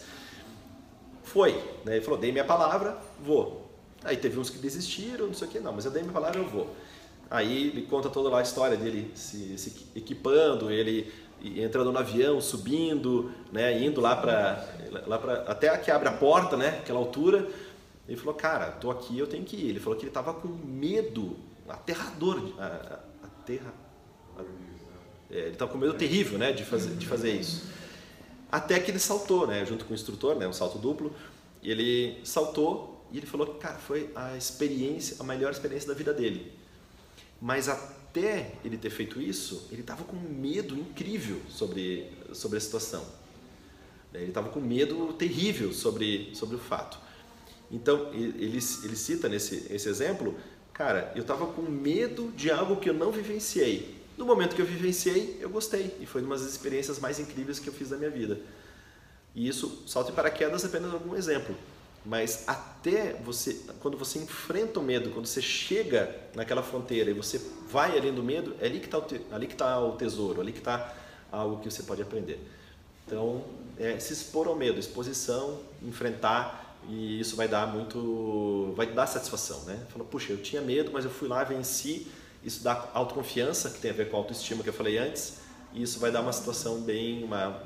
Foi, 1.23 1.53
né? 1.85 1.97
Ele 1.97 2.01
falou, 2.05 2.19
dei 2.19 2.33
minha 2.33 2.45
palavra, 2.47 2.97
vou. 3.23 3.70
Aí 4.05 4.17
teve 4.17 4.39
uns 4.39 4.51
que 4.51 4.59
desistiram, 4.59 5.27
não 5.27 5.35
sei 5.35 5.49
o 5.49 5.51
que, 5.51 5.61
não, 5.61 5.73
mas 5.73 5.85
eu 5.85 5.91
dei 5.91 6.03
minha 6.03 6.13
palavra, 6.13 6.39
eu 6.41 6.49
vou. 6.49 6.75
Aí 7.31 7.69
ele 7.69 7.83
conta 7.83 8.09
toda 8.09 8.29
lá 8.29 8.41
a 8.41 8.43
história 8.43 8.77
dele 8.77 9.11
se, 9.15 9.57
se 9.57 9.87
equipando, 9.95 10.71
ele 10.71 11.13
entrando 11.43 11.93
no 11.93 11.99
avião, 11.99 12.41
subindo, 12.41 13.33
né, 13.53 13.83
indo 13.83 14.01
lá 14.01 14.17
para 14.17 14.69
lá 15.07 15.19
para 15.19 15.35
até 15.43 15.75
que 15.79 15.91
abre 15.91 16.09
a 16.09 16.13
porta, 16.13 16.57
né, 16.57 16.79
aquela 16.81 16.99
altura. 16.99 17.49
Ele 18.09 18.17
falou, 18.17 18.35
cara, 18.35 18.73
tô 18.73 18.91
aqui, 18.91 19.17
eu 19.17 19.27
tenho 19.27 19.45
que 19.45 19.57
ir. 19.57 19.69
Ele 19.69 19.79
falou 19.79 19.97
que 19.97 20.03
ele 20.03 20.11
estava 20.11 20.35
com 20.35 20.49
medo, 20.49 21.37
aterrador, 21.69 22.53
aterra, 23.23 23.73
é, 25.31 25.39
ele 25.39 25.51
estava 25.51 25.71
com 25.71 25.79
medo 25.79 25.95
terrível 25.95 26.37
né, 26.37 26.53
de, 26.53 26.65
fazer, 26.65 26.97
de 26.97 27.07
fazer 27.07 27.33
isso. 27.33 27.71
Até 28.51 28.81
que 28.81 28.91
ele 28.91 28.99
saltou, 28.99 29.47
né, 29.47 29.65
junto 29.65 29.85
com 29.85 29.93
o 29.93 29.95
instrutor, 29.95 30.35
né, 30.35 30.49
um 30.49 30.53
salto 30.53 30.77
duplo, 30.79 31.15
ele 31.63 32.21
saltou 32.25 32.90
e 33.13 33.19
ele 33.19 33.27
falou 33.27 33.47
que, 33.47 33.59
cara, 33.59 33.79
foi 33.79 34.11
a 34.15 34.37
experiência, 34.37 35.17
a 35.21 35.25
melhor 35.25 35.51
experiência 35.51 35.89
da 35.89 35.95
vida 35.95 36.13
dele. 36.13 36.53
Mas 37.41 37.69
até 37.69 38.53
ele 38.65 38.77
ter 38.77 38.91
feito 38.91 39.21
isso, 39.21 39.69
ele 39.73 39.81
estava 39.81 40.05
com 40.05 40.17
um 40.17 40.29
medo 40.29 40.75
incrível 40.75 41.41
sobre, 41.49 42.11
sobre 42.33 42.59
a 42.59 42.61
situação. 42.61 43.05
Ele 44.13 44.29
estava 44.29 44.49
com 44.49 44.61
medo 44.61 45.13
terrível 45.15 45.73
sobre, 45.73 46.31
sobre 46.35 46.57
o 46.57 46.59
fato. 46.59 46.99
Então, 47.71 48.13
ele, 48.13 48.59
ele 48.59 48.97
cita 48.97 49.29
nesse 49.29 49.67
esse 49.71 49.89
exemplo, 49.89 50.37
cara, 50.73 51.13
eu 51.15 51.23
estava 51.23 51.47
com 51.47 51.63
medo 51.63 52.33
de 52.37 52.51
algo 52.51 52.77
que 52.77 52.91
eu 52.91 52.95
não 52.95 53.13
vivenciei. 53.13 54.01
No 54.19 54.27
momento 54.27 54.55
que 54.55 54.61
eu 54.61 54.67
vivenciei, 54.67 55.39
eu 55.41 55.49
gostei 55.49 55.97
e 56.01 56.07
foi 56.07 56.23
uma 56.23 56.37
das 56.37 56.47
experiências 56.47 56.99
mais 56.99 57.19
incríveis 57.19 57.59
que 57.59 57.69
eu 57.69 57.73
fiz 57.73 57.89
da 57.89 57.97
minha 57.97 58.11
vida. 58.11 58.41
E 59.35 59.49
isso, 59.49 59.85
salto 59.87 60.09
de 60.09 60.13
paraquedas 60.13 60.65
apenas 60.65 60.93
algum 60.93 61.15
exemplo. 61.15 61.55
Mas 62.05 62.45
até 62.47 63.15
você, 63.23 63.61
quando 63.81 63.97
você 63.97 64.19
enfrenta 64.19 64.81
o 64.81 64.83
medo, 64.83 65.11
quando 65.11 65.27
você 65.27 65.43
chega 65.43 66.15
naquela 66.35 66.63
fronteira 66.63 67.11
e 67.11 67.15
você 67.15 67.41
vai 67.71 67.97
além 67.99 68.13
do 68.13 68.23
medo, 68.23 68.55
é 68.61 68.67
ali 68.67 68.81
que 68.81 68.87
está 68.87 68.99
o, 68.99 69.03
te, 69.03 69.21
ali 69.31 69.47
que 69.47 69.55
tá 69.55 69.79
o 69.79 69.93
tesouro, 69.93 70.41
ali 70.41 70.53
que 70.53 70.59
está 70.59 70.95
algo 71.31 71.61
que 71.61 71.71
você 71.71 71.83
pode 71.83 72.01
aprender. 72.01 72.41
Então, 73.07 73.45
é 73.79 73.99
se 73.99 74.13
expor 74.13 74.47
ao 74.49 74.57
medo, 74.57 74.79
exposição, 74.79 75.61
enfrentar 75.83 76.79
e 76.89 77.21
isso 77.21 77.37
vai 77.37 77.47
dar 77.47 77.67
muito, 77.67 78.73
vai 78.75 78.87
dar 78.87 79.07
satisfação, 79.07 79.61
né? 79.65 79.87
Fala, 79.91 80.05
puxa, 80.05 80.33
eu 80.33 80.43
tinha 80.43 80.63
medo, 80.63 80.91
mas 80.93 81.05
eu 81.05 81.11
fui 81.11 81.29
lá, 81.29 81.45
venci 81.45 82.07
isso 82.43 82.63
dá 82.63 82.89
autoconfiança, 82.95 83.71
que 83.71 83.81
tem 83.81 83.91
a 83.91 83.95
ver 83.95 84.11
com 84.11 84.17
a 84.17 84.21
autoestima 84.21 84.63
que 84.63 84.69
eu 84.69 84.73
falei 84.73 84.99
antes, 84.99 85.39
e 85.73 85.83
isso 85.83 86.01
vai 86.01 86.11
dar 86.11 86.21
uma 86.21 86.33
situação 86.33 86.81
bem, 86.81 87.23
uma, 87.23 87.63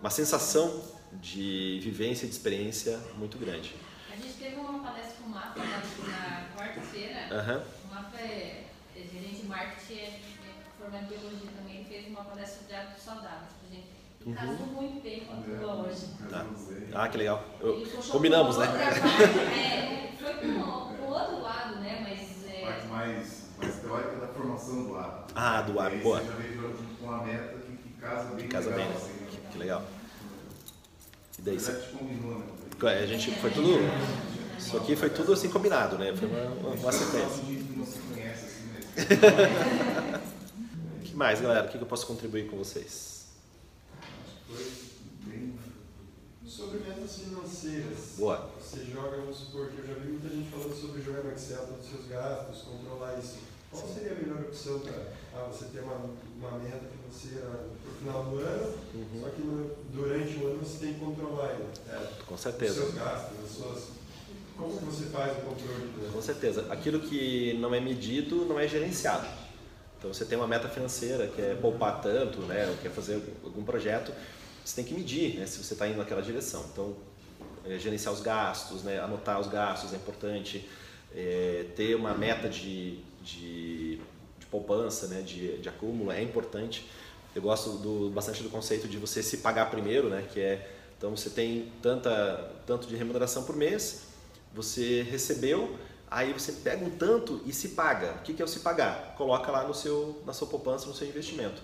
uma 0.00 0.10
sensação 0.10 0.80
de 1.20 1.80
vivência 1.82 2.24
e 2.24 2.28
de 2.28 2.34
experiência 2.34 2.98
muito 3.16 3.38
grande. 3.38 3.74
A 4.10 4.16
gente 4.16 4.34
teve 4.34 4.56
uma 4.56 4.82
palestra 4.82 5.14
com 5.22 5.28
o 5.28 5.30
Mapa 5.30 5.60
na 5.60 6.46
quarta-feira. 6.56 7.28
Uhum. 7.30 7.62
O 7.84 7.94
Mapa 7.94 8.18
é, 8.18 8.64
é 8.96 9.00
gerente 9.00 9.42
de 9.42 9.46
marketing, 9.46 9.94
é, 9.94 10.20
formado 10.78 11.04
em 11.04 11.08
biologia 11.08 11.50
também, 11.56 11.76
ele 11.76 11.84
fez 11.84 12.08
uma 12.08 12.24
palestra 12.24 12.66
de 12.66 12.74
hábitos 12.74 13.02
saudáveis 13.02 13.52
pra 13.60 13.76
gente. 13.76 13.88
Uhum. 14.24 14.34
Casou 14.34 14.66
muito 14.66 15.02
bem 15.02 15.20
com 15.24 15.32
a 15.32 15.58
tua 15.58 15.74
hoje. 15.86 16.06
Tá. 16.30 16.46
Ah, 16.94 17.08
que 17.08 17.18
legal. 17.18 17.44
Eu, 17.60 17.86
combinamos, 18.10 18.58
né? 18.58 18.66
Parte, 18.66 19.00
é, 19.58 20.12
foi 20.20 20.34
pro, 20.34 20.94
pro 20.96 21.06
outro 21.06 21.42
lado, 21.42 21.76
né? 21.76 22.06
Mas. 22.08 22.48
É, 22.48 22.60
parte 22.60 22.86
mais 22.86 23.42
mais 23.62 23.76
teórica 23.76 24.16
da 24.16 24.26
formação 24.28 24.84
do 24.84 24.96
hábito. 24.96 25.32
Ah, 25.34 25.62
do 25.62 25.80
hábito, 25.80 26.02
boa. 26.02 26.20
Você 26.20 26.26
já 26.26 26.34
veio 26.34 26.60
junto 26.60 26.98
com 26.98 27.06
uma 27.06 27.22
meta 27.24 27.58
que, 27.58 27.76
que 27.76 27.88
casa 28.00 28.34
bem 28.34 28.44
que 28.44 28.48
casa 28.48 28.70
legal. 28.70 28.86
Bem, 28.86 28.96
assim, 28.96 29.26
que, 29.30 29.36
que, 29.52 29.58
legal. 29.58 29.82
E 31.42 31.44
daí 31.44 31.58
você... 31.58 31.72
combinou, 31.98 32.38
né? 32.38 32.46
A 33.02 33.06
gente 33.06 33.32
foi 33.32 33.50
tudo... 33.50 33.78
Isso 34.56 34.76
aqui 34.76 34.94
foi 34.94 35.10
tudo 35.10 35.32
assim 35.32 35.48
combinado, 35.48 35.98
né? 35.98 36.14
Foi 36.14 36.28
uma, 36.28 36.44
uma, 36.44 36.70
uma 36.70 36.92
sequência. 36.92 37.42
conhece 38.14 38.44
assim. 38.46 38.68
O 40.96 41.02
que 41.02 41.16
mais, 41.16 41.40
galera? 41.40 41.66
O 41.66 41.68
que 41.68 41.78
eu 41.78 41.86
posso 41.86 42.06
contribuir 42.06 42.48
com 42.48 42.56
vocês? 42.56 43.26
Sobre 46.46 46.78
metas 46.78 47.18
financeiras. 47.18 48.14
Boa. 48.18 48.50
Você 48.60 48.84
joga, 48.84 49.16
vamos 49.16 49.36
supor 49.36 49.68
que 49.68 49.78
eu 49.78 49.86
já 49.86 49.94
vi 49.94 50.12
muita 50.12 50.28
gente 50.28 50.48
falando 50.48 50.80
sobre 50.80 51.02
jogar 51.02 51.24
no 51.24 51.32
Excel 51.32 51.66
todos 51.66 51.84
os 51.84 51.90
seus 51.90 52.06
gastos, 52.06 52.62
controlar 52.62 53.18
isso. 53.18 53.38
Qual 53.72 53.88
seria 53.88 54.12
a 54.12 54.14
melhor 54.14 54.40
opção 54.40 54.80
para 54.80 55.12
ah, 55.34 55.48
você 55.50 55.64
ter 55.66 55.80
uma, 55.80 56.10
uma 56.36 56.58
meta 56.58 56.84
financeira 56.86 57.66
no 57.84 57.92
final 57.98 58.24
do 58.24 58.38
ano, 58.38 58.74
uhum. 58.94 59.20
só 59.22 59.28
que 59.30 59.42
no, 59.42 59.74
durante 59.92 60.36
o 60.36 60.46
ano 60.48 60.58
você 60.58 60.84
tem 60.84 60.94
que 60.94 61.00
controlar 61.00 61.54
ele, 61.54 61.64
é, 61.88 62.24
Com 62.26 62.36
certeza. 62.36 62.72
os 62.72 62.78
seus 62.78 62.94
gastos, 62.94 63.38
as 63.44 63.50
suas. 63.50 64.02
Como 64.56 64.78
que 64.78 64.84
você 64.84 65.06
faz 65.06 65.38
o 65.38 65.40
controle 65.40 66.12
Com 66.12 66.22
certeza. 66.22 66.66
Aquilo 66.70 67.00
que 67.00 67.54
não 67.58 67.74
é 67.74 67.80
medido 67.80 68.44
não 68.44 68.60
é 68.60 68.68
gerenciado. 68.68 69.26
Então 69.98 70.12
você 70.12 70.24
tem 70.26 70.36
uma 70.36 70.46
meta 70.46 70.68
financeira, 70.68 71.26
que 71.26 71.40
é 71.40 71.54
poupar 71.54 72.02
tanto, 72.02 72.40
né, 72.42 72.68
ou 72.68 72.76
quer 72.76 72.90
fazer 72.90 73.22
algum 73.42 73.64
projeto, 73.64 74.12
você 74.64 74.76
tem 74.76 74.84
que 74.84 74.94
medir 74.94 75.38
né, 75.38 75.46
se 75.46 75.62
você 75.62 75.72
está 75.72 75.88
indo 75.88 75.96
naquela 75.96 76.20
direção. 76.20 76.64
Então, 76.72 76.94
é, 77.64 77.78
gerenciar 77.78 78.12
os 78.12 78.20
gastos, 78.20 78.82
né? 78.82 78.98
anotar 79.00 79.40
os 79.40 79.46
gastos 79.46 79.92
é 79.92 79.96
importante, 79.96 80.68
é, 81.14 81.66
ter 81.76 81.94
uma 81.94 82.14
meta 82.14 82.48
de, 82.48 82.98
de, 83.22 83.96
de 84.38 84.46
poupança, 84.50 85.06
né? 85.06 85.22
de, 85.22 85.58
de 85.58 85.68
acúmulo 85.68 86.10
é 86.10 86.22
importante. 86.22 86.88
Eu 87.34 87.42
gosto 87.42 87.70
do, 87.78 88.10
bastante 88.10 88.42
do 88.42 88.50
conceito 88.50 88.86
de 88.86 88.98
você 88.98 89.22
se 89.22 89.38
pagar 89.38 89.70
primeiro, 89.70 90.08
né? 90.08 90.26
que 90.30 90.40
é 90.40 90.78
então 91.02 91.16
você 91.16 91.30
tem 91.30 91.72
tanta, 91.82 92.52
tanto 92.64 92.86
de 92.86 92.94
remuneração 92.94 93.42
por 93.42 93.56
mês, 93.56 94.02
você 94.54 95.02
recebeu, 95.02 95.76
aí 96.08 96.32
você 96.32 96.52
pega 96.52 96.84
um 96.84 96.90
tanto 96.90 97.42
e 97.44 97.52
se 97.52 97.70
paga. 97.70 98.12
O 98.12 98.22
que 98.22 98.40
é 98.40 98.44
o 98.44 98.46
se 98.46 98.60
pagar? 98.60 99.16
Coloca 99.16 99.50
lá 99.50 99.66
no 99.66 99.74
seu, 99.74 100.22
na 100.24 100.32
sua 100.32 100.46
poupança, 100.46 100.86
no 100.86 100.94
seu 100.94 101.08
investimento. 101.08 101.60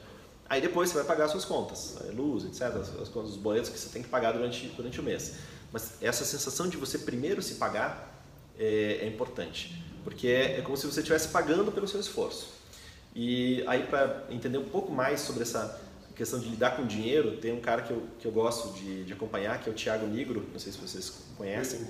Aí 0.49 0.61
depois 0.61 0.89
você 0.89 0.97
vai 0.97 1.05
pagar 1.05 1.27
as 1.27 1.31
suas 1.31 1.45
contas, 1.45 1.99
luz, 2.17 2.47
etc., 2.47 2.63
as 3.01 3.09
contas, 3.09 3.31
os 3.31 3.37
boletos 3.37 3.71
que 3.71 3.79
você 3.79 3.91
tem 3.91 4.03
que 4.03 4.09
pagar 4.09 4.33
durante, 4.33 4.67
durante 4.71 4.99
o 4.99 5.05
mês. 5.05 5.37
Mas 5.71 6.03
essa 6.03 6.25
sensação 6.25 6.69
de 6.69 6.77
você 6.77 6.99
primeiro 6.99 7.41
se 7.41 7.55
pagar 7.55 8.18
é, 8.59 8.99
é 9.03 9.07
importante, 9.07 9.83
porque 10.05 10.27
é, 10.27 10.59
é 10.59 10.63
como 10.63 10.77
se 10.77 10.87
você 10.87 11.01
estivesse 11.01 11.29
pagando 11.29 11.71
pelo 11.71 11.87
seu 11.87 12.01
esforço. 12.01 12.59
E 13.15 13.65
aí, 13.67 13.85
para 13.85 14.25
entender 14.31 14.59
um 14.59 14.69
pouco 14.69 14.93
mais 14.93 15.21
sobre 15.21 15.43
essa 15.43 15.81
questão 16.19 16.41
de 16.41 16.49
lidar 16.49 16.77
com 16.77 16.85
dinheiro, 16.85 17.37
tem 17.37 17.53
um 17.53 17.61
cara 17.61 17.83
que 17.83 17.93
eu, 17.93 18.03
que 18.19 18.27
eu 18.27 18.33
gosto 18.33 18.77
de, 18.77 19.05
de 19.05 19.13
acompanhar, 19.13 19.61
que 19.61 19.69
é 19.69 19.73
o 19.73 19.75
Tiago 19.75 20.05
Nigro, 20.05 20.45
não 20.53 20.59
sei 20.59 20.73
se 20.73 20.79
vocês 20.79 21.25
conhecem. 21.37 21.81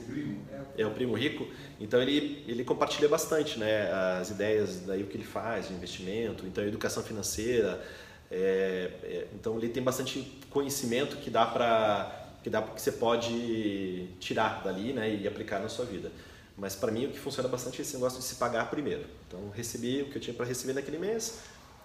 É 0.77 0.87
o 0.87 0.91
primo 0.91 1.14
rico. 1.14 1.49
Então 1.81 2.01
ele, 2.01 2.45
ele 2.47 2.62
compartilha 2.62 3.09
bastante 3.09 3.59
né, 3.59 3.91
as 4.21 4.29
ideias, 4.29 4.81
daí 4.87 5.03
o 5.03 5.07
que 5.07 5.16
ele 5.16 5.25
faz 5.25 5.69
de 5.69 5.75
investimento, 5.75 6.47
então 6.47 6.62
educação 6.62 7.03
financeira. 7.03 7.83
É, 8.31 8.91
é, 9.03 9.27
então 9.35 9.57
ele 9.57 9.71
tem 9.71 9.83
bastante 9.83 10.39
conhecimento 10.51 11.16
que 11.16 11.31
dá 11.31 11.47
para 11.47 12.14
que 12.43 12.51
dá 12.51 12.61
que 12.61 12.81
você 12.81 12.93
pode 12.93 14.09
tirar 14.21 14.62
dali 14.62 14.93
né, 14.93 15.12
e 15.14 15.27
aplicar 15.27 15.59
na 15.59 15.71
sua 15.71 15.87
vida. 15.87 16.12
Mas 16.59 16.74
para 16.74 16.90
mim 16.90 17.06
o 17.06 17.11
que 17.11 17.18
funciona 17.18 17.48
bastante 17.48 17.78
é 17.78 17.82
esse 17.82 17.94
negócio 17.94 18.18
de 18.18 18.24
se 18.24 18.34
pagar 18.34 18.68
primeiro. 18.68 19.06
Então 19.26 19.48
recebi 19.50 20.02
o 20.02 20.11
que 20.11 20.16
eu 20.16 20.20
tinha 20.20 20.34
para 20.34 20.44
receber 20.44 20.72
naquele 20.72 20.98
mês. 20.98 21.38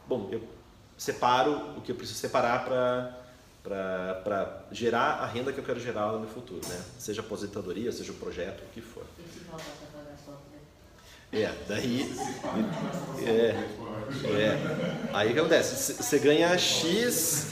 Bom, 0.08 0.30
eu 0.32 0.42
separo 0.98 1.78
o 1.78 1.82
que 1.82 1.92
eu 1.92 1.96
preciso 1.96 2.20
separar 2.20 2.66
para 3.64 4.66
gerar 4.72 5.20
a 5.22 5.28
renda 5.28 5.54
que 5.54 5.60
eu 5.60 5.64
quero 5.64 5.80
gerar 5.80 6.12
no 6.14 6.28
futuro, 6.28 6.68
né? 6.68 6.82
Seja 6.98 7.22
aposentadoria, 7.22 7.92
seja 7.92 8.12
o 8.12 8.16
projeto, 8.16 8.64
o 8.64 8.74
que 8.74 8.82
for. 8.82 9.06
É, 11.32 11.52
daí. 11.68 12.14
É, 13.26 13.56
é. 14.28 15.10
Aí 15.14 15.30
o 15.30 15.34
que 15.34 15.40
acontece? 15.40 15.94
Você 15.94 16.20
ganha 16.20 16.56
X 16.58 17.48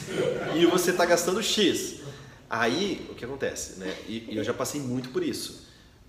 e 0.56 0.66
você 0.66 0.92
está 0.92 1.06
gastando 1.06 1.42
X. 1.42 2.02
Aí 2.50 3.08
o 3.10 3.16
que 3.16 3.26
acontece? 3.26 3.80
Né? 3.80 3.96
E, 4.08 4.34
e 4.34 4.38
eu 4.38 4.44
já 4.44 4.54
passei 4.54 4.82
muito 4.82 5.10
por 5.10 5.24
isso. 5.24 5.61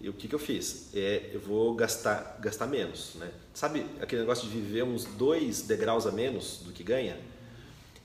E 0.03 0.09
o 0.09 0.13
que, 0.13 0.27
que 0.27 0.35
eu 0.35 0.39
fiz? 0.39 0.91
É, 0.93 1.31
eu 1.33 1.39
vou 1.39 1.77
gastar, 1.77 2.37
gastar 2.41 2.67
menos. 2.67 3.13
Né? 3.15 3.31
Sabe 3.55 3.87
aquele 4.01 4.23
negócio 4.23 4.49
de 4.49 4.53
viver 4.53 4.83
uns 4.83 5.05
dois 5.05 5.63
degraus 5.63 6.09
a 6.09 6.11
menos 6.11 6.59
do 6.65 6.73
que 6.73 6.83
ganha? 6.83 7.17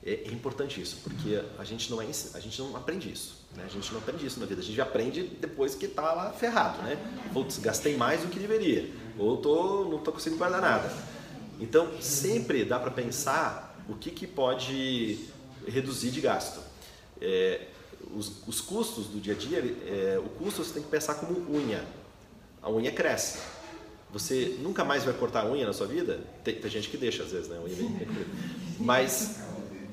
É, 0.06 0.12
é 0.12 0.32
importante 0.32 0.80
isso, 0.80 0.98
porque 1.04 1.42
a 1.58 1.64
gente 1.64 1.90
não, 1.90 2.00
é, 2.00 2.06
a 2.06 2.40
gente 2.40 2.62
não 2.62 2.78
aprende 2.78 3.12
isso. 3.12 3.44
Né? 3.56 3.64
A 3.66 3.68
gente 3.68 3.92
não 3.92 4.00
aprende 4.00 4.28
isso 4.28 4.40
na 4.40 4.46
vida. 4.46 4.62
A 4.62 4.64
gente 4.64 4.80
aprende 4.80 5.24
depois 5.24 5.74
que 5.74 5.88
está 5.88 6.14
lá 6.14 6.32
ferrado. 6.32 6.84
Né? 6.84 6.98
Putz, 7.34 7.58
gastei 7.58 7.98
mais 7.98 8.22
do 8.22 8.28
que 8.28 8.38
deveria. 8.38 8.92
Ou 9.18 9.38
tô, 9.38 9.86
não 9.86 9.98
estou 9.98 10.14
conseguindo 10.14 10.38
guardar 10.38 10.62
nada. 10.62 10.94
Então, 11.60 12.00
sempre 12.00 12.64
dá 12.64 12.80
para 12.80 12.92
pensar 12.92 13.76
o 13.90 13.96
que, 13.96 14.12
que 14.12 14.28
pode 14.28 15.26
reduzir 15.68 16.12
de 16.12 16.22
gasto. 16.22 16.60
É, 17.20 17.70
os, 18.16 18.48
os, 18.48 18.62
custos 18.62 19.08
do 19.08 19.20
dia 19.20 19.34
a 19.34 19.38
dia, 19.38 19.60
é, 19.60 20.20
o 20.20 20.30
custo 20.30 20.64
você 20.64 20.74
tem 20.74 20.84
que 20.84 20.90
pensar 20.90 21.16
como 21.16 21.40
unha. 21.50 21.84
A 22.62 22.70
unha 22.70 22.92
cresce. 22.92 23.40
Você 24.12 24.58
nunca 24.62 24.86
mais 24.86 25.04
vai 25.04 25.14
cortar 25.14 25.46
a 25.46 25.52
unha 25.52 25.66
na 25.66 25.74
sua 25.74 25.88
vida? 25.88 26.22
Tem, 26.44 26.56
tem 26.56 26.72
gente 26.72 26.90
que 26.90 26.98
deixa 26.98 27.24
às 27.24 27.32
vezes, 27.32 27.50
né? 27.50 27.60
Mas 28.80 29.38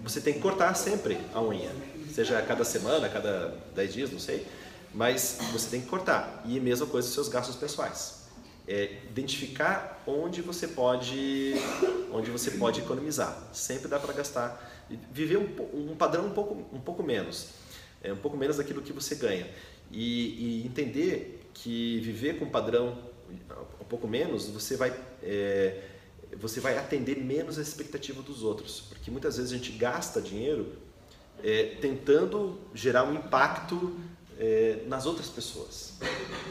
você 0.03 0.21
tem 0.21 0.35
que 0.35 0.41
cortar 0.41 0.75
sempre 0.75 1.19
a 1.33 1.43
unha. 1.43 1.71
Seja 2.13 2.39
a 2.39 2.43
cada 2.43 2.65
semana, 2.65 3.07
a 3.07 3.11
cada 3.11 3.57
10 3.75 3.93
dias, 3.93 4.11
não 4.11 4.21
sei. 4.21 4.47
Mas 4.93 5.39
você 5.53 5.69
tem 5.69 5.81
que 5.81 5.89
cortar. 5.89 6.43
E 6.47 6.61
mesma 6.61 6.87
coisa 6.87 7.09
os 7.09 7.15
seus 7.15 7.29
gastos 7.29 7.57
pessoais. 7.57 8.23
É 8.67 8.99
identificar 9.11 10.03
onde 10.07 10.41
você 10.41 10.69
pode 10.69 11.55
onde 12.13 12.31
você 12.31 12.53
pode 12.53 12.81
economizar. 12.81 13.37
Sempre 13.53 13.89
dá 13.89 13.99
para 13.99 14.13
gastar. 14.13 14.73
Viver 15.11 15.39
um, 15.39 15.91
um 15.91 15.97
padrão 15.97 16.27
um 16.27 16.31
pouco, 16.31 16.55
um 16.73 16.81
pouco 16.81 17.03
menos 17.03 17.64
é 18.05 18.13
um 18.13 18.17
pouco 18.17 18.37
menos 18.37 18.59
daquilo 18.59 18.83
que 18.83 18.93
você 18.93 19.15
ganha. 19.15 19.49
E, 19.91 20.63
e 20.63 20.67
entender 20.67 21.49
que 21.55 21.99
viver 22.01 22.39
com 22.39 22.47
padrão 22.49 22.99
um 23.81 23.85
pouco 23.85 24.07
menos, 24.07 24.49
você 24.49 24.77
vai, 24.77 24.95
é, 25.23 25.83
você 26.37 26.61
vai 26.61 26.77
atender 26.77 27.17
menos 27.17 27.59
a 27.59 27.63
expectativa 27.63 28.23
dos 28.23 28.43
outros. 28.43 28.83
Porque 28.89 29.11
muitas 29.11 29.39
vezes 29.39 29.53
a 29.53 29.57
gente 29.57 29.73
gasta 29.73 30.21
dinheiro 30.21 30.75
é, 31.43 31.77
tentando 31.81 32.61
gerar 32.75 33.05
um 33.05 33.15
impacto 33.15 33.99
é, 34.39 34.83
nas 34.87 35.07
outras 35.07 35.29
pessoas. 35.29 35.95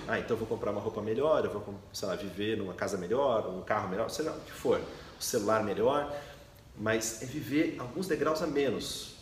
Ah, 0.07 0.19
então 0.19 0.31
eu 0.31 0.37
vou 0.37 0.47
comprar 0.47 0.71
uma 0.71 0.81
roupa 0.81 1.01
melhor, 1.01 1.45
eu 1.45 1.51
vou 1.51 1.75
sei 1.93 2.07
lá, 2.07 2.15
viver 2.15 2.57
numa 2.57 2.73
casa 2.73 2.97
melhor, 2.97 3.47
um 3.47 3.61
carro 3.61 3.89
melhor, 3.89 4.09
sei 4.09 4.25
lá 4.25 4.31
o 4.31 4.41
que 4.41 4.51
for, 4.51 4.79
um 4.79 5.21
celular 5.21 5.63
melhor, 5.63 6.13
mas 6.77 7.21
é 7.21 7.25
viver 7.25 7.75
alguns 7.79 8.07
degraus 8.07 8.41
a 8.41 8.47
menos 8.47 9.12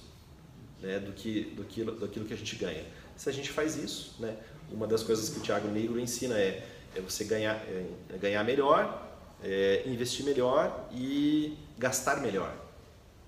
né, 0.82 0.99
do, 0.99 1.11
que, 1.11 1.43
do, 1.55 1.63
que, 1.63 1.84
daquilo 1.84 2.25
que 2.25 2.34
a 2.34 2.38
gente 2.38 2.55
ganha. 2.55 2.84
Se 3.15 3.29
a 3.29 3.34
gente 3.34 3.51
faz 3.51 3.75
isso, 3.75 4.15
né, 4.19 4.36
uma 4.71 4.88
das 4.88 5.03
coisas 5.03 5.29
que 5.29 5.39
o 5.39 5.41
Tiago 5.41 5.67
Negro 5.67 5.99
ensina 5.99 6.38
é, 6.38 6.67
é 6.95 7.01
você 7.01 7.23
ganhar, 7.23 7.55
é, 7.67 7.86
é 8.13 8.17
ganhar 8.17 8.43
melhor, 8.43 9.09
é, 9.43 9.84
investir 9.86 10.25
melhor 10.25 10.89
e 10.91 11.57
gastar 11.77 12.21
melhor. 12.21 12.53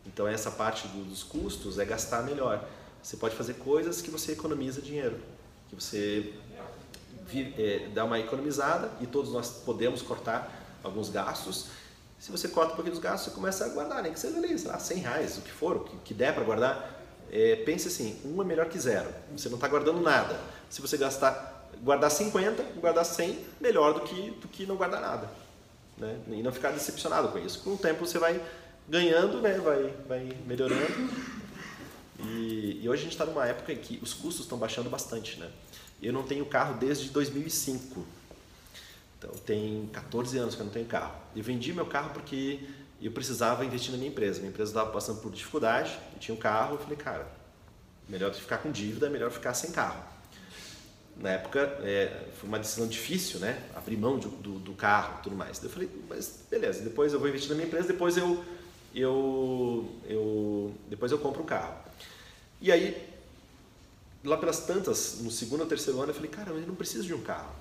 Então 0.06 0.28
essa 0.28 0.52
parte 0.52 0.88
do, 0.88 1.06
dos 1.06 1.24
custos 1.24 1.80
é 1.80 1.86
gastar 1.86 2.24
melhor. 2.24 2.68
Você 3.02 3.18
pode 3.18 3.36
fazer 3.36 3.56
coisas 3.56 4.02
que 4.02 4.10
você 4.10 4.32
economiza 4.32 4.82
dinheiro, 4.82 5.20
que 5.70 5.76
você 5.76 6.34
é, 7.58 7.90
dá 7.94 8.06
uma 8.06 8.20
economizada 8.20 8.92
e 9.02 9.08
todos 9.08 9.32
nós 9.32 9.50
podemos 9.66 10.02
cortar 10.02 10.80
alguns 10.84 11.10
gastos. 11.10 11.68
Se 12.20 12.32
você 12.32 12.48
corta 12.48 12.74
um 12.74 12.76
pouquinho 12.76 12.96
dos 12.96 13.04
gastos, 13.04 13.30
você 13.30 13.36
começa 13.36 13.66
a 13.66 13.70
guardar, 13.70 14.02
nem 14.02 14.14
que 14.14 14.20
seja 14.20 14.38
ali, 14.38 14.58
sei 14.58 14.70
lá, 14.70 14.80
100 14.80 14.98
reais, 15.00 15.38
o 15.38 15.42
que 15.42 15.52
for, 15.52 15.78
o 15.78 15.80
que, 15.82 15.98
que 15.98 16.14
der 16.14 16.34
para 16.34 16.44
guardar, 16.44 17.03
é, 17.36 17.56
pense 17.56 17.88
assim, 17.88 18.16
um 18.24 18.40
é 18.44 18.46
melhor 18.46 18.70
que 18.70 18.78
zero. 18.78 19.10
Você 19.36 19.50
não 19.50 19.56
está 19.56 19.68
guardando 19.68 20.00
nada. 20.00 20.40
Se 20.70 20.80
você 20.80 20.96
gastar, 20.96 21.68
guardar 21.82 22.12
50, 22.12 22.62
guardar 22.80 23.04
100, 23.04 23.40
melhor 23.60 23.96
do 23.96 24.02
que, 24.02 24.30
do 24.40 24.48
que 24.48 24.68
não 24.68 24.76
guardar 24.76 25.02
nada. 25.02 25.28
Né? 25.98 26.16
E 26.28 26.44
não 26.44 26.52
ficar 26.52 26.70
decepcionado 26.70 27.30
com 27.30 27.40
isso. 27.40 27.60
Com 27.62 27.72
o 27.72 27.78
tempo 27.78 28.06
você 28.06 28.20
vai 28.20 28.40
ganhando, 28.88 29.42
né? 29.42 29.58
vai, 29.58 29.92
vai 30.08 30.38
melhorando. 30.46 30.86
E, 32.20 32.82
e 32.84 32.88
hoje 32.88 33.02
a 33.02 33.04
gente 33.04 33.14
está 33.14 33.26
numa 33.26 33.48
época 33.48 33.74
em 33.74 33.78
que 33.78 34.00
os 34.04 34.14
custos 34.14 34.46
estão 34.46 34.60
baixando 34.60 34.88
bastante. 34.88 35.40
Né? 35.40 35.50
Eu 36.04 36.14
não 36.14 36.22
tenho 36.22 36.46
carro 36.46 36.76
desde 36.76 37.10
2005. 37.10 38.06
Então 39.18 39.32
tem 39.44 39.90
14 39.92 40.38
anos 40.38 40.54
que 40.54 40.62
eu 40.62 40.66
não 40.66 40.74
tenho 40.74 40.86
carro. 40.86 41.16
Eu 41.36 41.42
vendi 41.42 41.74
meu 41.74 41.88
carro 41.88 42.12
porque 42.14 42.60
e 43.04 43.06
eu 43.06 43.12
precisava 43.12 43.66
investir 43.66 43.92
na 43.92 43.98
minha 43.98 44.10
empresa. 44.10 44.40
Minha 44.40 44.50
empresa 44.50 44.72
estava 44.72 44.90
passando 44.90 45.20
por 45.20 45.30
dificuldade, 45.30 46.00
eu 46.14 46.20
tinha 46.20 46.34
um 46.34 46.38
carro, 46.40 46.76
eu 46.76 46.80
falei, 46.80 46.96
cara, 46.96 47.28
melhor 48.08 48.32
do 48.32 48.38
que 48.38 48.42
ficar 48.42 48.60
com 48.60 48.72
dívida, 48.72 49.10
melhor 49.10 49.30
ficar 49.30 49.54
sem 49.54 49.74
carro. 49.74 50.02
Na 51.18 51.32
época, 51.32 51.60
é, 51.82 52.30
foi 52.40 52.48
uma 52.48 52.58
decisão 52.58 52.88
difícil, 52.88 53.42
né? 53.42 53.62
Abrir 53.76 53.98
mão 53.98 54.18
do, 54.18 54.30
do, 54.30 54.58
do 54.58 54.74
carro 54.74 55.18
e 55.20 55.24
tudo 55.24 55.36
mais. 55.36 55.62
eu 55.62 55.70
falei, 55.70 55.90
mas 56.08 56.46
beleza, 56.50 56.82
depois 56.82 57.12
eu 57.12 57.20
vou 57.20 57.28
investir 57.28 57.50
na 57.50 57.56
minha 57.56 57.68
empresa, 57.68 57.90
depois 57.90 58.16
eu, 58.16 58.42
eu, 58.96 59.94
eu, 60.08 60.74
depois 60.88 61.12
eu 61.12 61.20
compro 61.20 61.44
um 61.44 61.46
carro. 61.46 61.76
E 62.62 62.72
aí, 62.72 63.06
lá 64.24 64.38
pelas 64.38 64.62
tantas, 64.62 65.20
no 65.20 65.30
segundo 65.30 65.60
ou 65.60 65.68
terceiro 65.68 66.00
ano, 66.00 66.12
eu 66.12 66.16
falei, 66.16 66.32
cara, 66.32 66.52
eu 66.52 66.66
não 66.66 66.76
preciso 66.76 67.06
de 67.06 67.14
um 67.14 67.22
carro. 67.22 67.54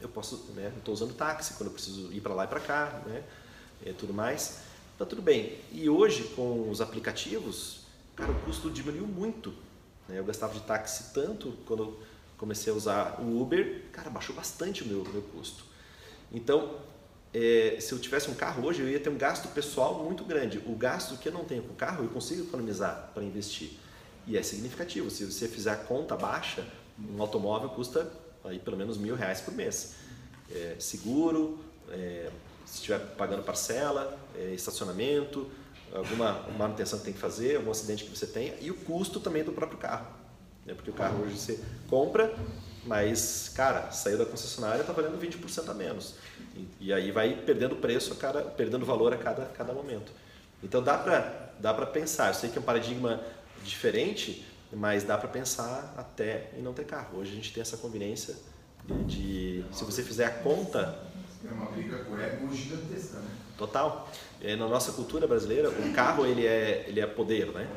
Eu 0.00 0.08
posso, 0.08 0.52
né? 0.54 0.72
Estou 0.78 0.94
usando 0.94 1.14
táxi 1.14 1.54
quando 1.54 1.70
eu 1.70 1.72
preciso 1.72 2.12
ir 2.12 2.20
para 2.20 2.32
lá 2.32 2.44
e 2.44 2.46
para 2.48 2.60
cá, 2.60 3.02
né? 3.06 3.24
E 3.84 3.92
tudo 3.92 4.12
mais, 4.12 4.60
tá 4.98 5.04
tudo 5.04 5.22
bem. 5.22 5.58
E 5.72 5.88
hoje, 5.88 6.24
com 6.34 6.70
os 6.70 6.80
aplicativos, 6.80 7.80
cara, 8.14 8.30
o 8.30 8.40
custo 8.40 8.70
diminuiu 8.70 9.06
muito. 9.06 9.52
Né? 10.08 10.18
Eu 10.18 10.24
gastava 10.24 10.54
de 10.54 10.60
táxi 10.60 11.12
tanto 11.12 11.52
quando 11.66 11.98
comecei 12.36 12.72
a 12.72 12.76
usar 12.76 13.20
o 13.20 13.40
Uber, 13.40 13.84
cara, 13.92 14.10
baixou 14.10 14.34
bastante 14.34 14.82
o 14.82 14.86
meu, 14.86 15.04
meu 15.04 15.22
custo. 15.22 15.64
Então, 16.32 16.76
é, 17.32 17.78
se 17.80 17.92
eu 17.92 17.98
tivesse 17.98 18.30
um 18.30 18.34
carro 18.34 18.64
hoje, 18.66 18.82
eu 18.82 18.88
ia 18.88 19.00
ter 19.00 19.10
um 19.10 19.16
gasto 19.16 19.48
pessoal 19.48 20.02
muito 20.04 20.24
grande. 20.24 20.58
O 20.66 20.74
gasto 20.74 21.16
que 21.18 21.28
eu 21.28 21.32
não 21.32 21.44
tenho 21.44 21.62
com 21.62 21.72
o 21.72 21.76
carro, 21.76 22.04
eu 22.04 22.10
consigo 22.10 22.42
economizar 22.42 23.10
para 23.14 23.22
investir. 23.22 23.72
E 24.26 24.36
é 24.36 24.42
significativo. 24.42 25.10
Se 25.10 25.24
você 25.24 25.46
fizer 25.46 25.70
a 25.70 25.76
conta 25.76 26.16
baixa, 26.16 26.66
um 26.98 27.20
automóvel 27.20 27.68
custa 27.70 28.10
aí 28.44 28.58
pelo 28.58 28.76
menos 28.76 28.96
mil 28.96 29.14
reais 29.14 29.40
por 29.40 29.54
mês. 29.54 29.94
É, 30.50 30.76
seguro, 30.78 31.58
é, 31.90 32.30
se 32.66 32.74
estiver 32.74 32.98
pagando 33.16 33.42
parcela, 33.42 34.18
é, 34.34 34.52
estacionamento, 34.52 35.48
alguma 35.94 36.44
manutenção 36.58 36.98
que 36.98 37.04
tem 37.04 37.14
que 37.14 37.20
fazer, 37.20 37.56
algum 37.56 37.70
acidente 37.70 38.04
que 38.04 38.10
você 38.10 38.26
tenha 38.26 38.54
e 38.60 38.70
o 38.70 38.74
custo 38.74 39.20
também 39.20 39.44
do 39.44 39.52
próprio 39.52 39.78
carro. 39.78 40.06
Né? 40.66 40.74
Porque 40.74 40.90
o 40.90 40.92
carro 40.92 41.22
hoje 41.22 41.38
você 41.38 41.60
compra, 41.88 42.34
mas, 42.84 43.52
cara, 43.54 43.90
saiu 43.92 44.18
da 44.18 44.26
concessionária 44.26 44.80
está 44.80 44.92
valendo 44.92 45.18
20% 45.18 45.68
a 45.68 45.74
menos. 45.74 46.16
E, 46.54 46.86
e, 46.86 46.92
aí 46.92 47.12
vai 47.12 47.34
perdendo 47.34 47.76
preço, 47.76 48.12
a 48.12 48.16
cada, 48.16 48.42
perdendo 48.42 48.84
valor 48.84 49.14
a 49.14 49.16
cada, 49.16 49.46
cada 49.46 49.72
momento. 49.72 50.12
Então 50.62 50.82
dá 50.82 50.98
para 50.98 51.52
dá 51.60 51.72
pensar. 51.86 52.28
Eu 52.28 52.34
sei 52.34 52.50
que 52.50 52.58
é 52.58 52.60
um 52.60 52.64
paradigma 52.64 53.20
diferente, 53.64 54.44
mas 54.72 55.04
dá 55.04 55.16
para 55.16 55.28
pensar 55.28 55.94
até 55.96 56.50
em 56.56 56.62
não 56.62 56.74
ter 56.74 56.84
carro. 56.84 57.18
Hoje 57.18 57.32
a 57.32 57.34
gente 57.34 57.52
tem 57.52 57.60
essa 57.60 57.76
conveniência 57.76 58.34
de, 58.84 59.62
de 59.62 59.64
se 59.76 59.84
você 59.84 60.02
fizer 60.02 60.26
a 60.26 60.30
conta... 60.30 61.05
É 61.48 61.52
uma 61.52 61.66
briga 61.66 61.98
com 61.98 62.18
ego 62.18 62.54
gigantesca, 62.54 63.18
né? 63.18 63.30
Total. 63.56 64.10
É, 64.40 64.54
na 64.56 64.68
nossa 64.68 64.92
cultura 64.92 65.26
brasileira, 65.26 65.70
o 65.70 65.92
carro 65.92 66.26
ele 66.26 66.46
é, 66.46 66.84
ele 66.88 67.00
é 67.00 67.06
poder, 67.06 67.46
né? 67.48 67.68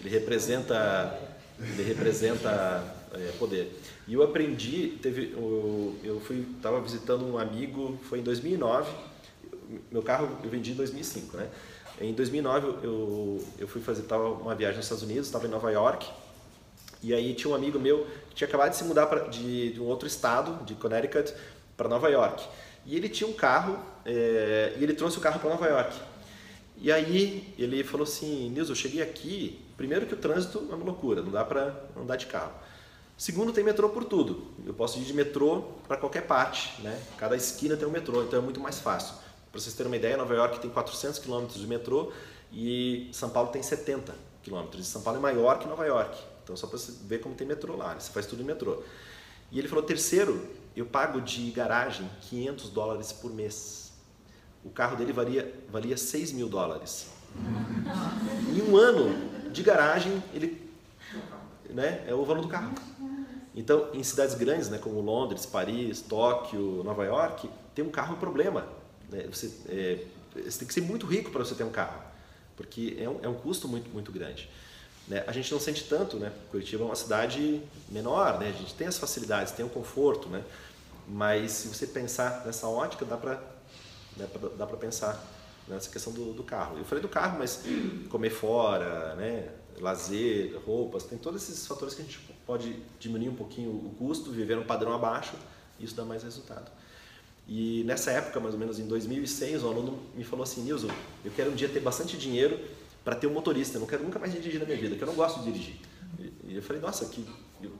Ele 0.00 0.08
representa, 0.08 1.18
ele 1.60 1.82
representa 1.82 2.84
é, 3.12 3.32
poder. 3.38 3.80
E 4.06 4.14
eu 4.14 4.22
aprendi, 4.22 4.98
teve, 5.02 5.32
eu, 5.32 5.94
eu 6.02 6.20
fui, 6.20 6.46
estava 6.56 6.80
visitando 6.80 7.26
um 7.26 7.38
amigo, 7.38 7.98
foi 8.04 8.20
em 8.20 8.22
2009, 8.22 8.90
meu 9.90 10.02
carro 10.02 10.38
eu 10.42 10.50
vendi 10.50 10.72
em 10.72 10.74
2005, 10.74 11.36
né? 11.36 11.48
Em 12.00 12.12
2009 12.12 12.66
eu, 12.84 13.44
eu 13.58 13.66
fui 13.66 13.80
fazer 13.80 14.02
tava 14.02 14.28
uma 14.28 14.54
viagem 14.54 14.76
nos 14.76 14.86
Estados 14.86 15.02
Unidos, 15.02 15.26
estava 15.26 15.46
em 15.46 15.50
Nova 15.50 15.70
York, 15.70 16.06
e 17.02 17.14
aí 17.14 17.34
tinha 17.34 17.50
um 17.50 17.54
amigo 17.54 17.78
meu 17.78 18.06
que 18.28 18.36
tinha 18.36 18.48
acabado 18.48 18.70
de 18.70 18.76
se 18.76 18.84
mudar 18.84 19.06
pra, 19.06 19.28
de, 19.28 19.72
de 19.72 19.80
um 19.80 19.84
outro 19.84 20.06
estado, 20.06 20.64
de 20.64 20.74
Connecticut, 20.74 21.34
para 21.76 21.88
Nova 21.88 22.08
York. 22.08 22.46
E 22.86 22.96
ele 22.96 23.08
tinha 23.08 23.28
um 23.28 23.32
carro, 23.32 23.78
é, 24.04 24.74
e 24.78 24.82
ele 24.82 24.94
trouxe 24.94 25.18
o 25.18 25.20
carro 25.20 25.40
para 25.40 25.50
Nova 25.50 25.66
York. 25.66 25.96
E 26.78 26.92
aí 26.92 27.54
ele 27.58 27.82
falou 27.82 28.04
assim, 28.04 28.50
Nilson, 28.50 28.72
eu 28.72 28.76
cheguei 28.76 29.02
aqui, 29.02 29.60
primeiro 29.76 30.06
que 30.06 30.14
o 30.14 30.16
trânsito 30.16 30.66
é 30.70 30.74
uma 30.74 30.84
loucura, 30.84 31.22
não 31.22 31.30
dá 31.30 31.44
para 31.44 31.74
andar 31.96 32.16
de 32.16 32.26
carro. 32.26 32.52
Segundo, 33.16 33.50
tem 33.50 33.64
metrô 33.64 33.88
por 33.88 34.04
tudo. 34.04 34.42
Eu 34.64 34.74
posso 34.74 34.98
ir 34.98 35.02
de 35.02 35.14
metrô 35.14 35.62
para 35.88 35.96
qualquer 35.96 36.26
parte, 36.26 36.80
né? 36.82 37.00
Cada 37.16 37.34
esquina 37.34 37.74
tem 37.74 37.88
um 37.88 37.90
metrô, 37.90 38.22
então 38.22 38.38
é 38.38 38.42
muito 38.42 38.60
mais 38.60 38.78
fácil. 38.78 39.14
Para 39.50 39.60
vocês 39.60 39.74
terem 39.74 39.90
uma 39.90 39.96
ideia, 39.96 40.18
Nova 40.18 40.34
York 40.34 40.60
tem 40.60 40.70
400 40.70 41.18
quilômetros 41.18 41.58
de 41.58 41.66
metrô 41.66 42.12
e 42.52 43.08
São 43.12 43.30
Paulo 43.30 43.48
tem 43.48 43.62
70 43.62 44.14
quilômetros. 44.42 44.86
São 44.86 45.00
Paulo 45.00 45.18
é 45.18 45.22
maior 45.22 45.58
que 45.58 45.66
Nova 45.66 45.86
York. 45.86 46.14
Então 46.44 46.54
só 46.56 46.66
para 46.66 46.78
você 46.78 46.92
ver 47.04 47.20
como 47.20 47.34
tem 47.34 47.46
metrô 47.46 47.74
lá, 47.74 47.94
né? 47.94 48.00
você 48.00 48.12
faz 48.12 48.26
tudo 48.26 48.42
em 48.42 48.44
metrô. 48.44 48.82
E 49.50 49.58
ele 49.58 49.66
falou, 49.66 49.82
terceiro, 49.82 50.46
eu 50.76 50.84
pago 50.84 51.20
de 51.20 51.50
garagem 51.50 52.08
500 52.28 52.70
dólares 52.70 53.10
por 53.10 53.32
mês. 53.32 53.92
O 54.62 54.68
carro 54.68 54.96
dele 54.96 55.12
valia, 55.12 55.54
valia 55.70 55.96
6 55.96 56.32
mil 56.32 56.48
dólares. 56.48 57.08
Em 58.54 58.62
um 58.62 58.76
ano 58.76 59.50
de 59.50 59.62
garagem, 59.62 60.22
ele 60.34 60.70
né, 61.70 62.04
é 62.06 62.14
o 62.14 62.24
valor 62.24 62.42
do 62.42 62.48
carro. 62.48 62.74
Então, 63.54 63.88
em 63.94 64.02
cidades 64.02 64.34
grandes, 64.34 64.68
né, 64.68 64.76
como 64.76 65.00
Londres, 65.00 65.46
Paris, 65.46 66.02
Tóquio, 66.02 66.82
Nova 66.84 67.04
York, 67.04 67.48
ter 67.74 67.82
um 67.82 67.90
carro 67.90 68.12
é 68.12 68.16
um 68.16 68.20
problema. 68.20 68.66
Né? 69.10 69.26
Você, 69.32 69.50
é, 69.68 70.04
você, 70.34 70.58
tem 70.58 70.68
que 70.68 70.74
ser 70.74 70.82
muito 70.82 71.06
rico 71.06 71.30
para 71.30 71.42
você 71.42 71.54
ter 71.54 71.64
um 71.64 71.70
carro, 71.70 72.02
porque 72.54 72.96
é 73.00 73.08
um, 73.08 73.18
é 73.22 73.28
um 73.28 73.34
custo 73.34 73.66
muito, 73.66 73.88
muito 73.90 74.12
grande. 74.12 74.50
Né? 75.08 75.24
A 75.26 75.32
gente 75.32 75.50
não 75.52 75.60
sente 75.60 75.84
tanto, 75.84 76.16
né? 76.16 76.32
Curitiba 76.50 76.82
é 76.82 76.86
uma 76.86 76.96
cidade 76.96 77.62
menor, 77.88 78.38
né? 78.40 78.48
a 78.48 78.52
gente 78.52 78.74
tem 78.74 78.86
as 78.88 78.98
facilidades, 78.98 79.52
tem 79.52 79.64
o 79.64 79.68
conforto, 79.68 80.28
né? 80.28 80.42
Mas 81.08 81.52
se 81.52 81.68
você 81.68 81.86
pensar 81.86 82.44
nessa 82.44 82.66
ótica, 82.68 83.04
dá 83.04 83.16
para 83.16 83.40
né, 84.16 84.26
dá 84.56 84.66
pensar 84.66 85.22
nessa 85.68 85.90
questão 85.90 86.12
do, 86.12 86.32
do, 86.32 86.42
carro. 86.42 86.78
Eu 86.78 86.84
falei 86.84 87.02
do 87.02 87.08
carro, 87.08 87.38
mas 87.38 87.62
comer 88.08 88.30
fora, 88.30 89.14
né? 89.16 89.50
lazer, 89.80 90.58
roupas, 90.64 91.04
tem 91.04 91.18
todos 91.18 91.42
esses 91.42 91.66
fatores 91.66 91.94
que 91.94 92.02
a 92.02 92.04
gente 92.04 92.18
pode 92.46 92.76
diminuir 92.98 93.28
um 93.28 93.34
pouquinho 93.34 93.70
o 93.70 93.94
custo, 93.98 94.30
viver 94.30 94.56
um 94.56 94.64
padrão 94.64 94.94
abaixo, 94.94 95.34
isso 95.78 95.94
dá 95.94 96.04
mais 96.04 96.22
resultado. 96.22 96.70
E 97.46 97.84
nessa 97.84 98.10
época, 98.10 98.40
mais 98.40 98.54
ou 98.54 98.60
menos 98.60 98.78
em 98.78 98.86
2006, 98.86 99.62
o 99.62 99.68
aluno 99.68 99.98
me 100.14 100.24
falou 100.24 100.42
assim, 100.42 100.62
Nilson, 100.62 100.88
eu 101.24 101.30
quero 101.30 101.50
um 101.50 101.54
dia 101.54 101.68
ter 101.68 101.80
bastante 101.80 102.16
dinheiro 102.16 102.58
para 103.04 103.14
ter 103.14 103.26
um 103.26 103.32
motorista, 103.32 103.76
eu 103.76 103.80
não 103.80 103.86
quero 103.86 104.02
nunca 104.02 104.18
mais 104.18 104.32
dirigir 104.32 104.58
na 104.58 104.66
minha 104.66 104.76
vida, 104.76 104.90
porque 104.90 105.04
eu 105.04 105.08
não 105.08 105.14
gosto 105.14 105.40
de 105.40 105.52
dirigir. 105.52 105.76
E 106.46 106.56
eu 106.56 106.62
falei, 106.62 106.80
nossa, 106.80 107.06
que 107.06 107.26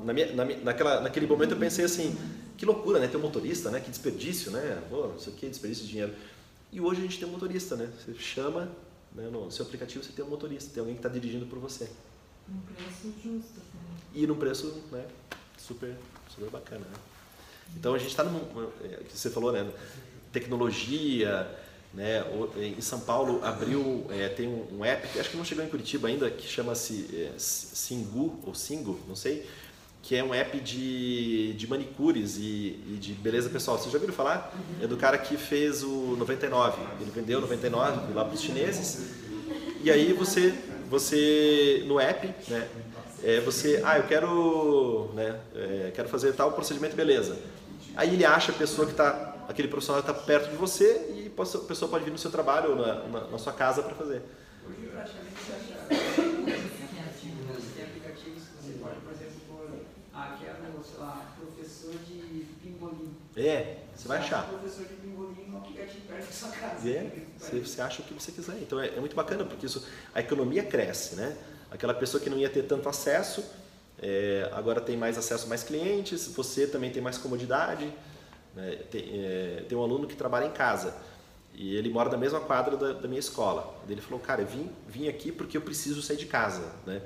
na 0.00 0.12
minha, 0.12 0.32
na, 0.34 0.44
naquela, 0.44 1.00
naquele 1.00 1.26
momento 1.26 1.52
eu 1.52 1.58
pensei 1.58 1.84
assim, 1.84 2.16
que 2.56 2.64
loucura, 2.66 2.98
né, 2.98 3.06
ter 3.06 3.16
um 3.16 3.20
motorista, 3.20 3.70
né, 3.70 3.80
que 3.80 3.90
desperdício, 3.90 4.50
né, 4.50 4.82
pô, 4.90 5.12
isso 5.16 5.30
aqui 5.30 5.46
é 5.46 5.48
desperdício 5.48 5.84
de 5.84 5.90
dinheiro. 5.90 6.14
E 6.72 6.80
hoje 6.80 7.00
a 7.00 7.02
gente 7.02 7.18
tem 7.18 7.28
um 7.28 7.32
motorista, 7.32 7.76
né, 7.76 7.90
você 7.98 8.14
chama, 8.14 8.70
né, 9.14 9.28
no 9.30 9.50
seu 9.50 9.64
aplicativo 9.64 10.02
você 10.02 10.12
tem 10.12 10.24
um 10.24 10.28
motorista, 10.28 10.70
tem 10.72 10.80
alguém 10.80 10.94
que 10.94 11.00
está 11.00 11.08
dirigindo 11.08 11.46
por 11.46 11.58
você. 11.58 11.88
Um 12.48 12.58
preço 12.60 13.14
justo. 13.22 13.60
E 14.14 14.26
num 14.26 14.36
preço, 14.36 14.82
né, 14.90 15.06
super, 15.58 15.94
super 16.28 16.50
bacana, 16.50 16.84
né. 16.84 16.98
Então 17.74 17.94
a 17.94 17.98
gente 17.98 18.10
está 18.10 18.22
no 18.22 18.72
é, 18.84 19.00
você 19.12 19.30
falou, 19.30 19.52
né? 19.52 19.68
Tecnologia, 20.32 21.48
né? 21.94 22.24
Em 22.56 22.80
São 22.80 23.00
Paulo 23.00 23.44
abriu, 23.44 24.06
é, 24.10 24.28
tem 24.28 24.48
um, 24.48 24.84
app, 24.84 25.18
acho 25.18 25.30
que 25.30 25.36
não 25.36 25.44
chegou 25.44 25.64
em 25.64 25.68
Curitiba 25.68 26.08
ainda, 26.08 26.30
que 26.30 26.46
chama-se 26.46 27.08
é, 27.12 27.32
Singu 27.38 28.38
ou 28.46 28.54
Singu, 28.54 28.98
não 29.08 29.16
sei, 29.16 29.46
que 30.02 30.14
é 30.14 30.22
um 30.22 30.32
app 30.32 30.60
de, 30.60 31.54
de 31.54 31.66
manicures 31.66 32.36
e, 32.36 32.78
e 32.88 32.98
de 33.00 33.12
beleza 33.12 33.50
pessoal. 33.50 33.76
Vocês 33.76 33.90
já 33.90 33.96
ouviram 33.96 34.14
falar? 34.14 34.54
Uhum. 34.54 34.84
É 34.84 34.86
do 34.86 34.96
cara 34.96 35.18
que 35.18 35.36
fez 35.36 35.82
o 35.82 36.16
99. 36.16 36.80
Ele 37.00 37.10
vendeu 37.10 37.38
o 37.38 37.40
99 37.40 38.12
lá 38.14 38.24
para 38.24 38.34
os 38.34 38.40
chineses. 38.40 39.00
E 39.82 39.90
aí 39.90 40.12
você, 40.12 40.54
você 40.88 41.82
no 41.86 41.98
app, 41.98 42.32
né? 42.48 42.68
É, 43.22 43.40
você, 43.40 43.82
ah, 43.84 43.98
eu 43.98 44.04
quero, 44.04 45.10
né, 45.14 45.40
é, 45.54 45.90
quero 45.94 46.08
fazer 46.08 46.32
tal 46.34 46.52
procedimento, 46.52 46.94
beleza. 46.94 47.36
Aí 47.96 48.14
ele 48.14 48.24
acha 48.24 48.52
a 48.52 48.54
pessoa 48.54 48.86
que 48.86 48.92
está, 48.92 49.34
aquele 49.48 49.68
profissional 49.68 50.00
está 50.00 50.12
perto 50.12 50.50
de 50.50 50.56
você 50.56 51.14
e 51.16 51.25
a 51.42 51.58
pessoa 51.58 51.90
pode 51.90 52.04
vir 52.04 52.10
no 52.10 52.18
seu 52.18 52.30
trabalho 52.30 52.70
ou 52.70 52.76
na, 52.76 52.94
na, 53.08 53.20
na 53.28 53.38
sua 53.38 53.52
casa 53.52 53.82
para 53.82 53.94
fazer. 53.94 54.22
Hoje 54.66 54.88
praticamente 54.88 55.34
você 55.36 55.52
acha 55.52 56.36
aplicativos, 57.82 58.42
que 58.44 58.66
você 58.66 58.78
pode, 58.78 58.96
por 59.00 59.12
exemplo, 59.12 59.40
pôr, 59.48 59.68
ah, 60.14 60.36
quero, 60.40 60.84
sei 60.84 60.98
lá, 60.98 61.34
professor 61.38 61.92
de 62.04 62.46
pimbolim. 62.62 63.14
É, 63.36 63.78
você 63.94 64.08
vai 64.08 64.18
achar. 64.18 64.48
Professor 64.48 64.86
de 64.86 64.94
pimbolim 64.94 65.48
no 65.48 65.58
aplicativo 65.58 66.00
perto 66.06 66.26
da 66.26 66.32
sua 66.32 66.50
casa. 66.50 66.88
É, 66.88 67.26
você, 67.38 67.60
você 67.60 67.80
acha 67.80 68.02
o 68.02 68.04
que 68.04 68.14
você 68.14 68.32
quiser. 68.32 68.58
Então 68.60 68.80
é, 68.80 68.88
é 68.88 69.00
muito 69.00 69.14
bacana 69.14 69.44
porque 69.44 69.66
isso, 69.66 69.86
a 70.14 70.20
economia 70.20 70.64
cresce, 70.64 71.16
né? 71.16 71.36
Aquela 71.70 71.94
pessoa 71.94 72.22
que 72.22 72.30
não 72.30 72.38
ia 72.38 72.48
ter 72.48 72.62
tanto 72.62 72.88
acesso, 72.88 73.44
é, 74.00 74.48
agora 74.52 74.80
tem 74.80 74.96
mais 74.96 75.18
acesso 75.18 75.46
a 75.46 75.48
mais 75.48 75.62
clientes, 75.62 76.26
você 76.28 76.66
também 76.66 76.90
tem 76.90 77.02
mais 77.02 77.18
comodidade. 77.18 77.92
Né? 78.54 78.76
Tem, 78.90 79.10
é, 79.12 79.64
tem, 79.68 79.76
um 79.76 79.82
aluno 79.82 80.06
que 80.06 80.16
trabalha 80.16 80.46
em 80.46 80.52
casa 80.52 80.94
e 81.56 81.74
ele 81.74 81.88
mora 81.88 82.10
na 82.10 82.18
mesma 82.18 82.38
quadra 82.38 82.76
da, 82.76 82.92
da 82.92 83.08
minha 83.08 83.18
escola. 83.18 83.82
Ele 83.88 84.02
falou, 84.02 84.20
cara, 84.20 84.42
eu 84.42 84.46
vim, 84.46 84.70
vim 84.86 85.08
aqui 85.08 85.32
porque 85.32 85.56
eu 85.56 85.62
preciso 85.62 86.02
sair 86.02 86.18
de 86.18 86.26
casa. 86.26 86.62
Né? 86.86 87.00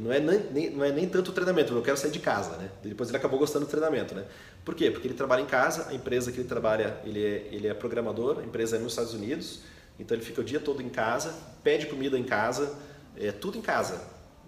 não 0.00 0.10
é 0.10 0.18
nem, 0.18 0.70
não 0.70 0.82
é 0.82 0.90
nem 0.90 1.06
tanto 1.06 1.30
o 1.30 1.34
treinamento, 1.34 1.74
eu 1.74 1.82
quero 1.82 1.98
sair 1.98 2.10
de 2.10 2.18
casa, 2.18 2.56
né? 2.56 2.70
Depois 2.82 3.10
ele 3.10 3.18
acabou 3.18 3.38
gostando 3.38 3.66
do 3.66 3.68
treinamento, 3.68 4.14
né? 4.14 4.24
Por 4.64 4.74
quê? 4.74 4.90
Porque 4.90 5.06
ele 5.06 5.14
trabalha 5.14 5.42
em 5.42 5.46
casa, 5.46 5.90
a 5.90 5.94
empresa 5.94 6.32
que 6.32 6.40
ele 6.40 6.48
trabalha, 6.48 6.96
ele 7.04 7.22
é, 7.22 7.48
ele 7.52 7.68
é 7.68 7.74
programador, 7.74 8.38
a 8.38 8.42
empresa 8.42 8.76
é 8.76 8.78
nos 8.78 8.92
Estados 8.92 9.12
Unidos, 9.12 9.60
então 10.00 10.16
ele 10.16 10.24
fica 10.24 10.40
o 10.40 10.44
dia 10.44 10.58
todo 10.58 10.80
em 10.80 10.88
casa, 10.88 11.34
pede 11.62 11.86
comida 11.86 12.18
em 12.18 12.24
casa, 12.24 12.74
é 13.18 13.30
tudo 13.30 13.58
em 13.58 13.60
casa. 13.60 14.00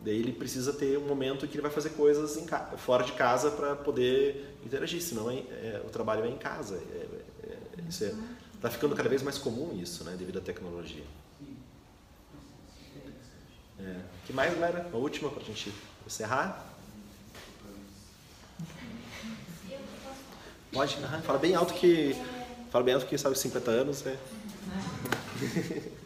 Daí 0.02 0.18
ele 0.18 0.32
precisa 0.32 0.72
ter 0.72 0.96
um 0.96 1.06
momento 1.06 1.46
que 1.46 1.54
ele 1.54 1.62
vai 1.62 1.70
fazer 1.70 1.90
coisas 1.90 2.42
fora 2.78 3.04
de 3.04 3.12
casa 3.12 3.50
para 3.50 3.76
poder 3.76 4.56
interagir, 4.64 5.02
senão 5.02 5.30
é, 5.30 5.34
é, 5.34 5.82
o 5.86 5.90
trabalho 5.90 6.24
é 6.24 6.28
em 6.28 6.38
casa. 6.38 6.76
É, 6.76 7.50
é, 7.50 7.88
isso 7.88 8.04
está 8.64 8.70
ficando 8.70 8.96
cada 8.96 9.10
vez 9.10 9.22
mais 9.22 9.36
comum 9.36 9.78
isso, 9.78 10.04
né, 10.04 10.16
devido 10.16 10.38
à 10.38 10.40
tecnologia. 10.40 11.04
É. 13.78 14.00
que 14.24 14.32
mais, 14.32 14.54
galera? 14.54 14.88
A 14.90 14.96
última 14.96 15.28
para 15.28 15.42
a 15.42 15.44
gente 15.44 15.70
encerrar. 16.06 16.64
Pode, 20.72 20.96
fala 21.24 21.38
bem 21.38 21.54
alto 21.54 21.74
que 21.74 22.16
fala 22.70 22.84
bem 22.84 22.94
alto 22.94 23.06
que 23.06 23.18
sabe 23.18 23.38
50 23.38 23.70
anos. 23.70 24.06
É. 24.06 24.16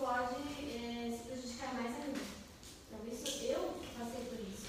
pode 0.00 0.34
é, 0.76 1.12
se 1.12 1.28
prejudicar 1.28 1.74
mais 1.74 1.94
ainda. 1.94 2.20
Talvez 2.90 3.42
eu 3.50 3.74
passei 3.96 4.24
por 4.24 4.40
isso. 4.40 4.66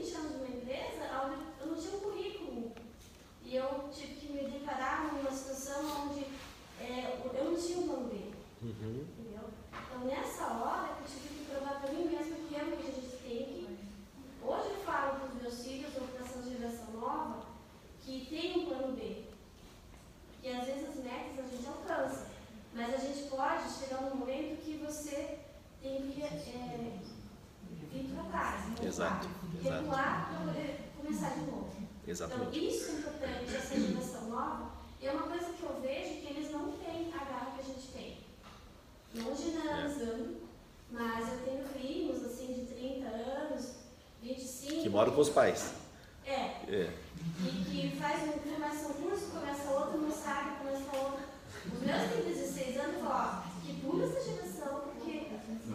20 0.00 0.14
anos 0.14 0.32
numa 0.32 0.48
empresa 0.48 1.22
onde 1.24 1.36
eu 1.60 1.66
não 1.66 1.74
tinha 1.74 1.96
um 1.96 2.00
currículo. 2.00 2.72
E 3.44 3.56
eu 3.56 3.90
tive 3.92 4.14
que 4.14 4.32
me 4.32 4.50
deparar 4.50 5.12
numa 5.12 5.30
situação 5.30 6.06
onde 6.06 6.24
é, 6.80 7.20
eu 7.34 7.44
não 7.44 7.56
tinha 7.56 7.78
um 7.78 7.88
plano 7.88 8.08
B. 8.08 8.16
Uhum. 8.62 9.06
Entendeu? 9.18 9.50
Então, 9.72 10.04
nessa 10.06 10.46
hora, 10.46 10.96
eu 11.00 11.06
tive 11.06 11.28
que 11.28 11.50
provar 11.50 11.80
para 11.80 11.92
mim 11.92 12.04
mesma 12.04 12.36
que 12.36 12.54
realmente 12.54 12.88
a 12.88 12.92
gente 12.92 13.16
tem 13.22 13.44
que. 13.44 13.78
Hoje 14.42 14.70
eu 14.70 14.84
falo 14.84 15.20
para 15.20 15.28
os 15.28 15.42
meus 15.42 15.64
filhos, 15.64 15.94
ou 15.96 16.06
para 16.08 16.24
essa 16.24 16.42
geração 16.42 16.92
nova, 16.92 17.46
que 18.02 18.26
tem 18.30 18.58
um 18.58 18.66
plano 18.66 18.96
B. 18.96 19.24
Porque 20.32 20.48
às 20.48 20.66
vezes 20.66 20.88
as 20.88 20.96
metas 20.96 21.44
a 21.44 21.48
gente 21.48 21.66
alcança, 21.66 22.26
mas 22.74 22.94
a 22.94 22.98
gente 22.98 23.28
pode 23.28 23.70
chegar 23.70 24.02
num 24.02 24.16
momento 24.16 24.62
que 24.62 24.78
você 24.78 25.38
tem 25.82 26.10
que 26.10 26.22
é, 26.22 27.00
vir 27.92 28.14
para 28.14 28.24
trás, 28.24 28.68
recuar, 28.68 28.86
Exato, 28.86 29.28
exato. 29.60 29.82
recuar 29.82 30.28
para 30.28 30.38
poder 30.46 30.92
começar 30.96 31.30
de 31.30 31.40
novo. 31.40 31.70
Exatamente. 32.06 32.19
Então, 32.32 32.48
isso 32.52 32.90
é 32.90 32.92
importante, 32.94 33.56
essa 33.56 33.74
geração 33.80 34.28
nova, 34.28 34.70
e 35.00 35.06
é 35.06 35.12
uma 35.12 35.22
coisa 35.24 35.46
que 35.46 35.62
eu 35.62 35.80
vejo 35.80 36.20
que 36.20 36.26
eles 36.32 36.50
não 36.52 36.70
têm 36.72 37.12
a 37.12 37.24
garra 37.24 37.52
que 37.56 37.60
a 37.60 37.64
gente 37.64 37.88
tem. 37.92 38.18
Não 39.14 39.34
generalizando, 39.36 40.36
mas 40.92 41.28
eu 41.32 41.38
tenho 41.44 41.64
primos, 41.68 42.24
assim, 42.24 42.52
de 42.54 42.72
30 42.74 43.06
anos, 43.08 43.72
25. 44.22 44.82
Que 44.82 44.88
moram 44.88 45.12
com 45.12 45.20
os 45.20 45.28
pais. 45.30 45.72
É, 46.24 46.32
É. 46.68 46.90
e 47.42 47.90
que 47.90 47.96
faz 48.00 48.22
um, 48.28 48.32
começa 48.38 48.88
um 48.88 48.92
curso, 48.92 49.26
começa 49.32 49.70
outro, 49.70 49.98
não 50.00 50.12
sabe, 50.12 50.58
começa 50.58 50.96
outro. 50.96 51.24
Os 51.66 51.80
meus 51.80 52.12
têm 52.12 52.32
16 52.32 52.76
anos, 52.78 52.94
eu 52.94 53.00
falo, 53.00 53.42
ó, 53.44 53.66
que 53.66 53.80
pula 53.80 54.04
essa 54.04 54.22
geração, 54.30 54.80
porque 54.82 55.26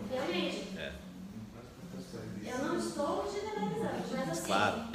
realmente, 0.10 0.78
É. 0.78 0.93
eu 2.45 2.58
não 2.60 2.78
estou 2.80 3.30
generalizando, 3.32 4.03
mas 4.16 4.30
assim. 4.30 4.45
Claro. 4.45 4.84
É, 4.93 4.95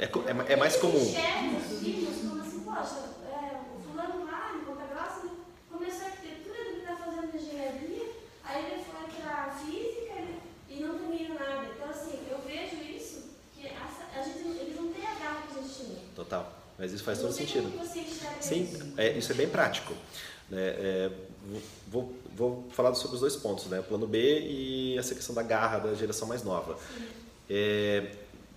que 15.47 15.59
a 15.59 15.61
gente 15.61 15.73
tinha. 15.75 15.99
Total. 16.15 16.61
Mas 16.77 16.91
isso 16.91 17.03
faz 17.03 17.19
Não 17.19 17.27
todo 17.27 17.35
sentido. 17.35 17.71
Sim, 18.41 18.63
isso. 18.63 18.93
é, 18.97 19.11
isso 19.17 19.31
é 19.31 19.35
bem 19.35 19.47
prático. 19.47 19.93
né? 20.49 20.59
É, 20.59 21.11
vou, 21.87 22.13
vou 22.35 22.67
falar 22.71 22.93
sobre 22.95 23.15
os 23.15 23.21
dois 23.21 23.35
pontos, 23.35 23.65
né? 23.67 23.79
o 23.79 23.83
plano 23.83 24.07
B 24.07 24.39
e 24.39 24.97
essa 24.97 25.13
questão 25.13 25.35
da 25.35 25.43
garra 25.43 25.79
da 25.79 25.93
geração 25.93 26.27
mais 26.27 26.43
nova. 26.43 26.77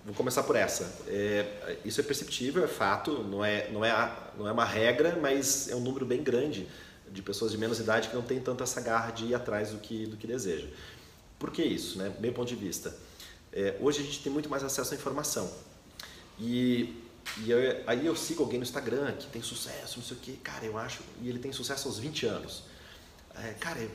Vou 0.05 0.15
começar 0.15 0.43
por 0.43 0.55
essa. 0.55 0.85
É, 1.09 1.79
isso 1.85 2.01
é 2.01 2.05
perceptível, 2.05 2.63
é 2.63 2.69
fato, 2.69 3.23
não 3.23 3.43
é, 3.45 3.71
não, 3.71 3.85
é 3.85 4.17
não 4.37 4.47
é 4.47 4.53
uma 4.53 4.65
regra, 4.65 5.19
mas 5.21 5.69
é 5.69 5.75
um 5.75 5.81
número 5.81 6.05
bem 6.05 6.23
grande 6.23 6.69
de 7.11 7.23
pessoas 7.23 7.53
de 7.53 7.59
menos 7.59 7.79
idade 7.79 8.09
que 8.09 8.15
não 8.15 8.23
tem 8.23 8.41
tanto 8.41 8.63
essa 8.63 8.81
garra 8.81 9.11
de 9.13 9.27
ir 9.27 9.35
atrás 9.35 9.71
do 9.71 9.79
que, 9.79 10.07
do 10.07 10.17
que 10.17 10.27
deseja. 10.27 10.67
Por 11.39 11.51
que 11.51 11.63
isso? 11.63 11.97
Né? 11.99 12.13
Meu 12.21 12.33
ponto 12.33 12.49
de 12.49 12.55
vista. 12.57 12.95
É, 13.53 13.77
hoje 13.81 14.01
a 14.01 14.05
gente 14.05 14.21
tem 14.23 14.31
muito 14.33 14.49
mais 14.49 14.63
acesso 14.63 14.93
à 14.93 14.97
informação. 14.97 15.51
E, 16.39 17.03
e 17.39 17.51
eu- 17.51 17.83
aí 17.87 18.05
eu 18.05 18.15
sigo 18.17 18.43
alguém 18.43 18.59
no 18.59 18.65
Instagram 18.65 19.13
que 19.13 19.27
tem 19.29 19.41
sucesso, 19.43 19.99
não 19.99 20.05
sei 20.05 20.17
o 20.17 20.21
que, 20.21 20.33
cara, 20.39 20.65
eu 20.67 20.77
acho, 20.77 21.01
e 21.23 21.29
ele 21.29 21.39
tem 21.39 21.53
sucesso 21.53 21.89
aos 21.89 21.99
20 21.99 22.27
anos. 22.27 22.65
É, 23.37 23.53
cara, 23.55 23.89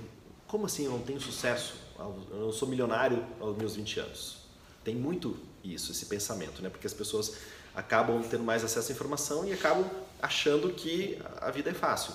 como 0.47 0.66
assim 0.66 0.86
eu 0.86 0.91
não 0.91 1.01
tenho 1.01 1.20
sucesso? 1.20 1.76
Eu 1.99 2.26
não 2.32 2.51
sou 2.51 2.68
milionário 2.68 3.24
aos 3.39 3.55
meus 3.57 3.76
20 3.76 3.99
anos. 3.99 4.38
Tem 4.84 4.95
muito 4.95 5.38
isso, 5.74 5.91
esse 5.91 6.05
pensamento, 6.05 6.61
né? 6.61 6.70
Porque 6.70 6.88
as 6.88 6.93
pessoas 6.93 7.34
acabam 7.76 8.22
tendo 8.24 8.43
mais 8.43 8.63
acesso 8.63 8.91
à 8.91 8.95
informação 8.95 9.45
e 9.45 9.53
acabam 9.53 9.89
achando 10.22 10.74
que 10.74 11.20
a 11.39 11.49
vida 11.51 11.70
é 11.70 11.74
fácil. 11.74 12.13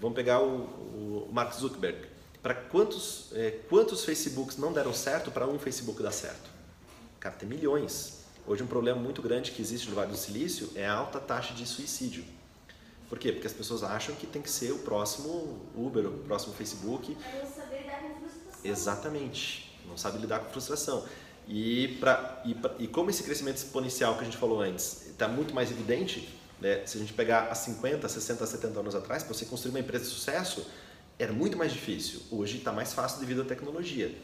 Vamos 0.00 0.16
pegar 0.16 0.40
o, 0.40 1.26
o 1.26 1.28
Mark 1.32 1.52
Zuckerberg. 1.54 2.08
Para 2.42 2.54
quantos, 2.54 3.30
é, 3.32 3.52
quantos 3.68 4.04
Facebooks 4.04 4.58
não 4.58 4.72
deram 4.72 4.92
certo 4.92 5.30
para 5.30 5.46
um 5.46 5.58
Facebook 5.58 6.02
dar 6.02 6.12
certo? 6.12 6.50
Cara, 7.18 7.34
tem 7.34 7.48
milhões. 7.48 8.24
Hoje 8.46 8.62
um 8.62 8.66
problema 8.66 9.00
muito 9.00 9.22
grande 9.22 9.50
que 9.52 9.62
existe 9.62 9.88
no 9.88 9.94
Vale 9.94 10.10
do 10.10 10.16
Silício 10.16 10.70
é 10.74 10.86
a 10.86 10.92
alta 10.92 11.18
taxa 11.18 11.54
de 11.54 11.66
suicídio. 11.66 12.22
Por 13.08 13.18
quê? 13.18 13.32
Porque 13.32 13.46
as 13.46 13.52
pessoas 13.52 13.82
acham 13.82 14.14
que 14.14 14.26
tem 14.26 14.42
que 14.42 14.50
ser 14.50 14.72
o 14.72 14.80
próximo 14.80 15.60
Uber, 15.74 16.06
o 16.06 16.18
próximo 16.18 16.52
Facebook. 16.52 17.16
É 17.24 17.42
não 17.42 17.50
saber 17.50 17.82
lidar 17.82 18.00
com 18.00 18.20
frustração. 18.20 18.60
Exatamente. 18.62 19.80
Não 19.86 19.96
sabe 19.96 20.18
lidar 20.18 20.40
com 20.40 20.50
frustração. 20.50 21.06
E, 21.46 21.96
pra, 22.00 22.42
e, 22.44 22.56
e 22.84 22.88
como 22.88 23.10
esse 23.10 23.22
crescimento 23.22 23.58
exponencial 23.58 24.14
que 24.14 24.22
a 24.22 24.24
gente 24.24 24.36
falou 24.36 24.60
antes 24.60 25.08
está 25.08 25.28
muito 25.28 25.54
mais 25.54 25.70
evidente, 25.70 26.28
né? 26.60 26.86
se 26.86 26.96
a 26.96 27.00
gente 27.00 27.12
pegar 27.12 27.48
há 27.50 27.54
50, 27.54 28.08
60, 28.08 28.46
70 28.46 28.80
anos 28.80 28.94
atrás, 28.94 29.22
para 29.22 29.34
você 29.34 29.44
construir 29.44 29.70
uma 29.70 29.80
empresa 29.80 30.04
de 30.04 30.10
sucesso, 30.10 30.66
era 31.18 31.32
muito 31.32 31.56
mais 31.56 31.72
difícil. 31.72 32.20
Hoje 32.30 32.58
está 32.58 32.72
mais 32.72 32.92
fácil 32.92 33.20
devido 33.20 33.42
à 33.42 33.44
tecnologia. 33.44 34.16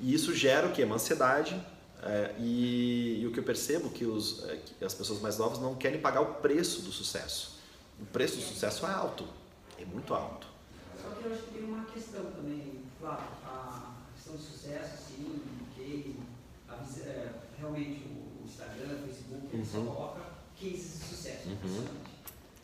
E 0.00 0.14
isso 0.14 0.34
gera 0.34 0.66
o 0.66 0.72
quê? 0.72 0.84
Uma 0.84 0.96
ansiedade. 0.96 1.60
é, 2.02 2.34
e, 2.38 3.20
e 3.22 3.26
o 3.26 3.32
que 3.32 3.40
eu 3.40 3.44
percebo 3.44 3.90
que, 3.90 4.04
os, 4.04 4.44
é, 4.48 4.56
que 4.56 4.84
as 4.84 4.94
pessoas 4.94 5.20
mais 5.20 5.38
novas 5.38 5.58
não 5.58 5.74
querem 5.74 6.00
pagar 6.00 6.20
o 6.20 6.34
preço 6.34 6.82
do 6.82 6.92
sucesso. 6.92 7.58
O 8.00 8.06
preço 8.06 8.36
do 8.36 8.42
sucesso 8.42 8.86
é 8.86 8.90
alto. 8.90 9.26
É 9.78 9.84
muito 9.84 10.12
alto. 10.14 10.46
Só 11.00 11.10
que 11.10 11.24
eu 11.24 11.32
acho 11.32 11.42
que 11.42 11.54
tem 11.54 11.64
uma 11.64 11.84
questão 11.86 12.24
também, 12.32 12.82
claro, 13.00 13.22
a 13.44 13.94
questão 14.14 14.36
do 14.36 14.42
sucesso, 14.42 15.04
sim, 15.08 15.40
é, 17.02 17.28
realmente 17.58 18.02
o 18.06 18.44
Instagram, 18.46 18.94
o 19.02 19.06
Facebook, 19.06 19.46
ele 19.52 19.64
só 19.64 19.78
Uhum. 19.78 19.86
coloca 19.86 20.20
cases 20.60 20.98
de 21.00 21.04
sucesso. 21.06 21.48
Uhum. 21.48 21.84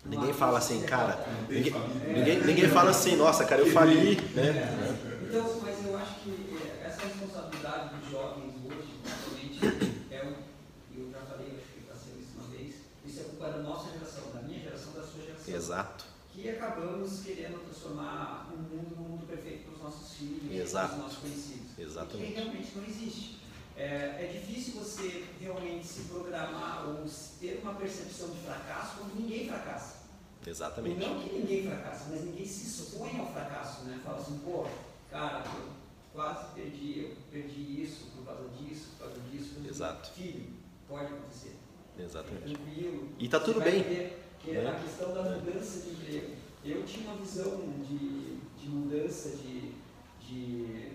Ninguém 0.07 0.33
fala 0.33 0.59
assim, 0.59 0.81
cara, 0.83 1.27
ninguém, 1.49 1.73
família. 1.73 2.13
ninguém, 2.19 2.41
ninguém 2.45 2.69
fala 2.69 2.91
assim, 2.91 3.17
nossa, 3.17 3.45
cara, 3.45 3.61
eu 3.61 3.71
fali, 3.73 4.17
né? 4.35 4.97
Então, 5.29 5.61
mas 5.63 5.85
eu 5.87 5.97
acho 5.99 6.15
que 6.21 6.31
eh, 6.57 6.83
essa 6.87 7.03
responsabilidade 7.07 7.95
dos 7.97 8.11
jovens 8.11 8.55
hoje, 8.65 8.89
principalmente, 9.03 9.91
é 10.11 10.25
um, 10.25 10.99
eu 10.99 11.11
já 11.13 11.19
falei, 11.21 11.49
acho 11.49 11.73
que 11.75 11.81
passei 11.87 12.13
isso 12.19 12.33
uma 12.39 12.49
vez, 12.49 12.75
isso 13.05 13.21
é 13.21 13.25
culpa 13.25 13.51
da 13.51 13.59
nossa 13.59 13.93
geração, 13.93 14.23
da 14.35 14.41
minha 14.43 14.61
geração, 14.61 14.93
da 14.95 15.03
sua 15.03 15.23
geração. 15.23 15.55
Exato, 15.55 16.05
Que 16.33 16.49
acabamos 16.49 17.21
querendo 17.23 17.63
transformar 17.65 18.51
um 18.55 18.57
mundo 18.57 18.97
num 18.97 19.05
mundo 19.11 19.27
perfeito 19.27 19.65
para 19.65 19.75
os 19.75 19.83
nossos 19.83 20.17
filhos, 20.17 20.71
para 20.73 20.87
os 20.93 20.99
nossos 20.99 21.19
conhecidos. 21.19 21.79
exatamente. 21.79 22.27
Que 22.33 22.41
realmente 22.41 22.73
não 22.75 22.85
existe. 22.85 23.40
É, 23.81 24.25
é 24.25 24.31
difícil 24.31 24.75
você 24.75 25.25
realmente 25.41 25.87
se 25.87 26.03
programar 26.03 26.87
ou 26.87 27.07
ter 27.41 27.61
uma 27.63 27.73
percepção 27.73 28.29
de 28.29 28.37
fracasso 28.41 28.99
quando 28.99 29.19
ninguém 29.19 29.49
fracassa. 29.49 30.01
E 30.47 30.51
Exatamente. 30.51 31.01
não 31.01 31.19
que 31.19 31.33
ninguém 31.33 31.67
fracassa, 31.67 32.11
mas 32.11 32.25
ninguém 32.25 32.45
se 32.45 32.67
expõe 32.67 33.19
ao 33.19 33.33
fracasso, 33.33 33.85
né? 33.85 33.99
Fala 34.05 34.19
assim, 34.19 34.39
pô, 34.45 34.67
cara, 35.11 35.43
eu 35.57 35.71
quase 36.13 36.53
perdi, 36.55 37.05
eu 37.05 37.17
perdi 37.33 37.83
isso 37.83 38.11
por 38.15 38.27
causa 38.27 38.51
disso, 38.51 38.89
por 38.99 39.07
causa 39.07 39.21
disso. 39.31 39.55
Exato. 39.67 40.11
Filho, 40.11 40.47
pode 40.87 41.07
acontecer. 41.07 41.57
Exatamente. 41.99 42.55
Tranquilo. 42.55 43.09
E 43.19 43.29
tá 43.31 43.41
tudo 43.41 43.63
bem. 43.63 43.83
ver 43.83 44.23
Que 44.41 44.53
né? 44.53 44.69
a 44.69 44.75
questão 44.79 45.15
da 45.15 45.23
mudança 45.23 45.81
de 45.81 45.91
emprego. 45.93 46.37
Eu 46.63 46.85
tinha 46.85 47.09
uma 47.09 47.17
visão 47.17 47.61
de, 47.89 48.37
de 48.59 48.69
mudança 48.69 49.31
de, 49.31 49.73
de, 50.21 50.93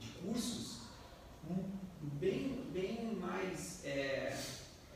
de 0.00 0.08
cursos 0.24 0.72
bem, 2.22 2.60
bem 2.72 3.16
mais, 3.20 3.84
é, 3.84 4.32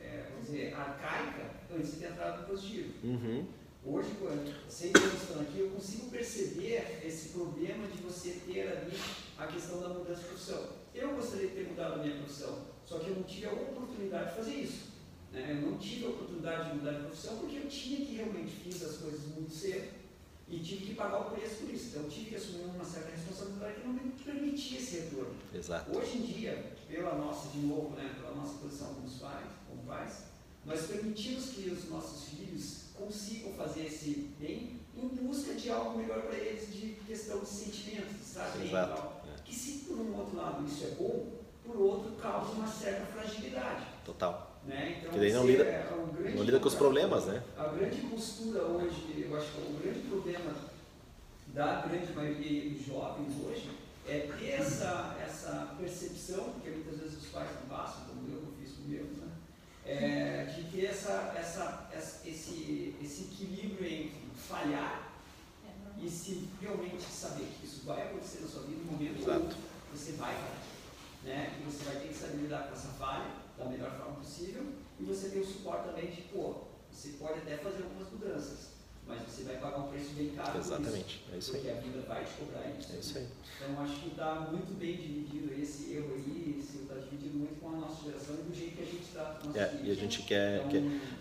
é, 0.00 0.28
vamos 0.30 0.46
dizer, 0.46 0.72
arcaica 0.74 1.50
antes 1.76 1.94
de 1.94 1.96
ter 1.96 2.12
entrado 2.12 2.42
no 2.42 2.46
positivo. 2.46 2.92
Uhum. 3.02 3.44
Hoje, 3.84 4.10
quando 4.20 4.54
seis 4.68 4.94
anos 4.94 5.22
estão 5.22 5.42
aqui, 5.42 5.58
eu 5.58 5.70
consigo 5.70 6.08
perceber 6.08 7.00
esse 7.04 7.30
problema 7.30 7.88
de 7.88 8.00
você 8.00 8.40
ter 8.46 8.68
ali 8.68 8.96
a 9.36 9.46
questão 9.48 9.80
da 9.80 9.88
mudança 9.88 10.20
de 10.20 10.26
profissão. 10.28 10.68
Eu 10.94 11.14
gostaria 11.16 11.48
de 11.48 11.54
ter 11.54 11.68
mudado 11.68 11.94
a 11.94 12.04
minha 12.04 12.16
profissão, 12.16 12.64
só 12.84 13.00
que 13.00 13.10
eu 13.10 13.16
não 13.16 13.24
tive 13.24 13.46
a 13.46 13.52
oportunidade 13.52 14.30
de 14.30 14.36
fazer 14.36 14.54
isso. 14.54 14.92
né? 15.32 15.50
Eu 15.50 15.68
não 15.68 15.78
tive 15.78 16.06
a 16.06 16.10
oportunidade 16.10 16.70
de 16.70 16.76
mudar 16.76 16.92
de 16.92 17.00
profissão 17.00 17.38
porque 17.38 17.56
eu 17.56 17.68
tinha 17.68 18.06
que 18.06 18.14
realmente 18.14 18.52
fiz 18.52 18.82
as 18.84 18.98
coisas 18.98 19.26
muito 19.34 19.52
cedo 19.52 19.88
e 20.48 20.60
tive 20.60 20.86
que 20.86 20.94
pagar 20.94 21.20
o 21.22 21.30
preço 21.30 21.56
por 21.56 21.74
isso. 21.74 21.88
Então, 21.88 22.02
eu 22.02 22.08
tive 22.08 22.30
que 22.30 22.36
assumir 22.36 22.64
uma 22.64 22.84
certa 22.84 23.10
responsabilidade 23.10 23.80
que 23.80 23.86
não 23.86 23.94
me 23.94 24.12
permitia 24.12 24.78
esse 24.78 25.00
retorno. 25.00 25.34
Exato. 25.52 25.96
Hoje 25.96 26.18
em 26.18 26.22
dia, 26.22 26.76
pela 26.88 27.14
nossa, 27.16 27.48
de 27.48 27.58
novo, 27.58 27.96
né, 27.96 28.14
pela 28.16 28.34
nossa 28.34 28.58
posição 28.58 28.94
como 28.94 29.10
pais, 29.10 29.46
como 29.68 29.82
pais, 29.82 30.24
nós 30.64 30.86
permitimos 30.86 31.50
que 31.50 31.68
os 31.70 31.88
nossos 31.90 32.28
filhos 32.28 32.86
consigam 32.94 33.52
fazer 33.54 33.86
esse 33.86 34.34
bem 34.38 34.80
em 34.96 35.08
busca 35.08 35.54
de 35.54 35.70
algo 35.70 35.98
melhor 35.98 36.22
para 36.22 36.36
eles, 36.36 36.72
de 36.72 36.96
questão 37.06 37.40
de 37.40 37.48
sentimentos, 37.48 38.16
de 38.16 38.22
estar 38.22 38.50
bem 38.50 38.66
e 38.66 38.68
Exato. 38.68 38.96
tal. 38.96 39.22
É. 39.32 39.42
Que 39.42 39.54
se 39.54 39.84
por 39.84 39.98
um 39.98 40.16
outro 40.16 40.36
lado 40.36 40.66
isso 40.66 40.84
é 40.84 40.90
bom, 40.90 41.32
por 41.64 41.76
outro 41.76 42.12
causa 42.12 42.52
uma 42.52 42.66
certa 42.66 43.04
fragilidade. 43.06 43.84
Total. 44.04 44.45
Né? 44.66 44.96
Então, 44.98 45.12
Que 45.12 45.18
daí 45.20 45.32
não 45.32 45.46
lida- 45.46 45.64
é 45.64 45.86
grande 46.18 46.36
Não 46.36 46.42
lida 46.44 46.58
com 46.60 46.68
os 46.68 46.74
problemas, 46.74 47.24
né? 47.26 47.42
a 47.56 47.64
grande 47.68 48.00
postura 48.02 48.62
hoje, 48.62 49.24
eu 49.28 49.36
acho 49.36 49.52
que 49.52 49.60
o 49.60 49.78
grande 49.82 50.00
problema 50.08 50.50
da 51.54 51.86
grande 51.86 52.12
maioria 52.12 52.70
dos 52.70 52.84
jovens 52.86 53.32
hoje 53.44 53.70
é 54.08 54.28
ter 54.38 54.50
essa, 54.50 55.16
essa 55.24 55.74
percepção, 55.78 56.54
que 56.62 56.70
muitas 56.70 56.98
vezes 56.98 57.18
os 57.18 57.26
pais 57.28 57.48
não 57.60 57.76
passam, 57.76 58.04
como 58.06 58.28
eu, 58.32 58.42
fiz 58.60 58.72
com 58.76 58.88
meu, 58.88 59.04
né? 59.04 59.28
é, 59.84 60.44
de 60.46 60.64
ter 60.64 60.86
essa, 60.86 61.32
essa, 61.38 61.88
essa, 61.92 62.28
esse, 62.28 62.94
esse 63.02 63.22
equilíbrio 63.22 63.86
entre 63.86 64.16
falhar 64.48 65.12
e 66.02 66.10
se 66.10 66.48
realmente 66.60 67.02
saber 67.02 67.46
que 67.58 67.66
isso 67.66 67.86
vai 67.86 68.02
acontecer 68.02 68.40
na 68.42 68.48
sua 68.48 68.62
vida 68.62 68.80
no 68.84 68.92
momento 68.92 69.22
Exato. 69.22 69.46
que 69.90 69.96
você 69.98 70.12
vai 70.12 70.34
falhar. 70.34 70.62
Né? 71.26 71.58
E 71.60 71.64
você 71.64 71.84
vai 71.84 71.96
ter 71.96 72.08
que 72.08 72.14
saber 72.14 72.36
lidar 72.42 72.68
com 72.68 72.72
essa 72.74 72.88
falha 72.98 73.26
da 73.58 73.64
melhor 73.64 73.90
forma 73.98 74.14
possível 74.16 74.62
e 75.00 75.02
você 75.04 75.28
tem 75.30 75.40
o 75.40 75.44
suporte 75.46 75.88
também 75.88 76.06
de, 76.10 76.22
pô, 76.22 76.54
você 76.90 77.08
pode 77.18 77.40
até 77.40 77.56
fazer 77.56 77.82
algumas 77.82 78.10
mudanças, 78.12 78.68
mas 79.06 79.22
você 79.22 79.42
vai 79.42 79.56
pagar 79.56 79.78
um 79.78 79.88
preço 79.88 80.10
bem 80.14 80.28
caro. 80.30 80.56
Exatamente, 80.58 81.24
isso, 81.26 81.34
é 81.34 81.38
isso 81.38 81.52
porque 81.52 81.68
aí. 81.68 81.76
a 81.76 81.80
vida 81.80 82.00
vai 82.06 82.24
te 82.24 82.30
cobrar 82.38 82.64
isso. 82.78 82.92
É 82.94 82.98
isso 82.98 83.18
aí. 83.18 83.26
Então 83.56 83.82
acho 83.82 84.00
que 84.00 84.08
está 84.08 84.34
muito 84.52 84.78
bem 84.78 84.96
dividido 84.96 85.52
esse 85.60 85.92
erro 85.94 86.12
aí, 86.14 86.60
está 86.64 86.94
dividido 86.94 87.38
muito 87.38 87.60
com 87.60 87.68
a 87.70 87.72
nossa 87.72 88.04
geração 88.04 88.34
e 88.36 88.42
do 88.48 88.54
jeito 88.54 88.76
que 88.76 88.82
a 88.82 88.86
gente 88.86 89.04
trata 89.12 89.44
nossos 89.46 89.56
É, 89.60 89.68
filhos. 89.68 89.86
e 89.86 89.90
a 89.90 89.94
gente 89.94 90.22
quer, 90.22 90.56
Então, 90.58 90.68
quer- 90.70 91.16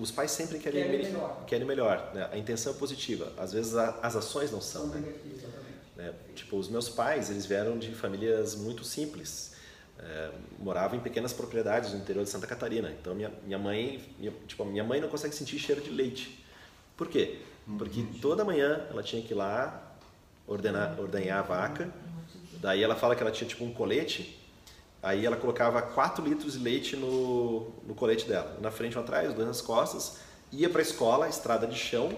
os 0.00 0.10
pais 0.10 0.30
sempre 0.30 0.58
querem, 0.60 0.82
Querem 0.82 1.02
melhor. 1.04 1.44
querem 1.46 1.66
melhor, 1.66 2.10
né? 2.14 2.28
A 2.32 2.38
intenção 2.38 2.72
é 2.72 2.76
positiva. 2.76 3.32
Às 3.36 3.52
vezes 3.52 3.74
a- 3.76 3.98
as 4.02 4.16
ações 4.16 4.50
não 4.50 4.60
são 4.62 4.86
são, 4.88 4.94
né? 5.00 5.12
Né? 6.02 6.12
Tipo, 6.34 6.56
os 6.56 6.68
meus 6.68 6.88
pais, 6.88 7.30
eles 7.30 7.46
vieram 7.46 7.78
de 7.78 7.94
famílias 7.94 8.56
muito 8.56 8.84
simples. 8.84 9.52
É, 9.98 10.30
moravam 10.58 10.98
em 10.98 11.00
pequenas 11.00 11.32
propriedades 11.32 11.92
no 11.92 11.98
interior 12.00 12.24
de 12.24 12.30
Santa 12.30 12.46
Catarina. 12.46 12.90
Então 13.00 13.14
minha, 13.14 13.30
minha 13.44 13.58
mãe, 13.58 14.02
minha, 14.18 14.32
tipo, 14.48 14.64
minha 14.64 14.82
mãe 14.82 15.00
não 15.00 15.08
consegue 15.08 15.32
sentir 15.34 15.60
cheiro 15.60 15.80
de 15.80 15.90
leite. 15.90 16.44
Por 16.96 17.08
quê? 17.08 17.38
Porque 17.78 18.04
toda 18.20 18.44
manhã 18.44 18.84
ela 18.90 19.02
tinha 19.02 19.22
que 19.22 19.32
ir 19.32 19.36
lá 19.36 19.96
ordenar, 20.44 20.98
ordenhar 20.98 21.38
a 21.38 21.42
vaca. 21.42 21.88
Daí 22.54 22.82
ela 22.82 22.96
fala 22.96 23.14
que 23.14 23.22
ela 23.22 23.30
tinha 23.30 23.48
tipo 23.48 23.64
um 23.64 23.72
colete. 23.72 24.40
Aí 25.00 25.24
ela 25.24 25.36
colocava 25.36 25.80
4 25.82 26.24
litros 26.24 26.54
de 26.54 26.58
leite 26.58 26.96
no, 26.96 27.70
no 27.86 27.94
colete 27.94 28.26
dela. 28.26 28.58
Na 28.60 28.70
frente, 28.72 28.98
um 28.98 29.00
atrás, 29.00 29.32
dois 29.34 29.46
nas 29.46 29.60
costas. 29.60 30.18
Ia 30.50 30.68
para 30.68 30.80
a 30.80 30.82
escola, 30.82 31.28
estrada 31.28 31.66
de 31.66 31.78
chão. 31.78 32.12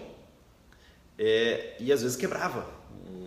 é, 1.17 1.75
e 1.79 1.91
às 1.91 2.01
vezes 2.01 2.17
quebrava 2.17 2.65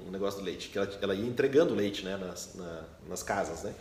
um 0.09 0.12
negócio 0.12 0.40
do 0.40 0.44
leite. 0.44 0.68
Que 0.68 0.78
ela, 0.78 0.98
ela 1.00 1.14
ia 1.14 1.26
entregando 1.26 1.74
leite 1.74 2.04
né, 2.04 2.16
nas, 2.16 2.54
na- 2.54 2.84
nas 3.09 3.22
casas. 3.22 3.62
Né? 3.62 3.74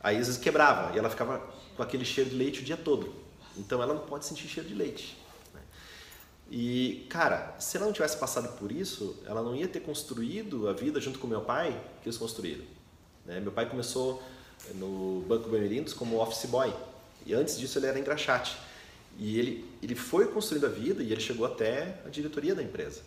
Aí 0.00 0.16
às 0.16 0.26
vezes 0.26 0.40
quebrava. 0.40 0.94
E 0.94 0.98
ela 0.98 1.08
ficava 1.10 1.38
com 1.76 1.82
aquele 1.82 2.04
cheiro 2.04 2.30
de 2.30 2.36
leite 2.36 2.60
o 2.60 2.64
dia 2.64 2.76
todo. 2.76 3.14
Então 3.56 3.82
ela 3.82 3.94
não 3.94 4.02
pode 4.02 4.24
sentir 4.24 4.46
cheiro 4.48 4.68
de 4.68 4.74
leite. 4.74 5.16
né? 5.54 5.60
E, 6.50 7.06
cara, 7.08 7.54
se 7.58 7.76
ela 7.76 7.86
não 7.86 7.92
tivesse 7.92 8.16
passado 8.16 8.56
por 8.58 8.70
isso, 8.72 9.16
ela 9.26 9.42
não 9.42 9.54
ia 9.54 9.68
ter 9.68 9.80
construído 9.80 10.68
a 10.68 10.72
vida 10.72 11.00
junto 11.00 11.18
com 11.18 11.26
meu 11.26 11.40
pai 11.42 11.70
que 12.02 12.08
eles 12.08 12.18
construíram. 12.18 12.64
né? 13.26 13.40
Meu 13.40 13.52
pai 13.52 13.68
começou 13.68 14.22
no 14.74 15.24
Banco 15.28 15.48
Bamerindos 15.48 15.92
como 15.92 16.20
office 16.20 16.46
boy. 16.48 16.72
E 17.26 17.34
antes 17.34 17.58
disso 17.58 17.78
ele 17.78 17.86
era 17.86 17.98
engraxate. 17.98 18.56
E 19.18 19.38
ele, 19.38 19.68
ele 19.82 19.94
foi 19.96 20.28
construindo 20.28 20.66
a 20.66 20.68
vida 20.68 21.02
e 21.02 21.10
ele 21.12 21.20
chegou 21.20 21.44
até 21.44 22.00
a 22.06 22.08
diretoria 22.08 22.54
da 22.54 22.62
empresa. 22.62 23.00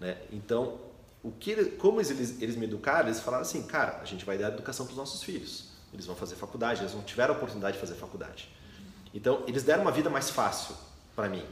né? 0.00 0.16
Então, 0.32 0.78
o 1.24 1.32
que 1.32 1.64
como 1.72 2.00
eles, 2.00 2.40
eles 2.40 2.54
me 2.54 2.66
educaram, 2.66 3.08
eles 3.08 3.18
falaram 3.18 3.42
assim, 3.42 3.62
cara, 3.64 3.98
a 4.00 4.04
gente 4.04 4.24
vai 4.24 4.38
dar 4.38 4.48
educação 4.48 4.86
para 4.86 4.92
os 4.92 4.98
nossos 4.98 5.24
filhos. 5.24 5.70
Eles 5.92 6.06
vão 6.06 6.14
fazer 6.14 6.36
faculdade, 6.36 6.82
eles 6.82 6.94
não 6.94 7.02
tiveram 7.02 7.34
a 7.34 7.36
oportunidade 7.36 7.74
de 7.74 7.80
fazer 7.80 7.94
faculdade. 7.94 8.48
Então, 9.12 9.42
eles 9.48 9.62
deram 9.62 9.82
uma 9.82 9.92
vida 9.92 10.08
mais 10.08 10.30
fácil 10.30 10.76
para 11.16 11.28
mim 11.28 11.44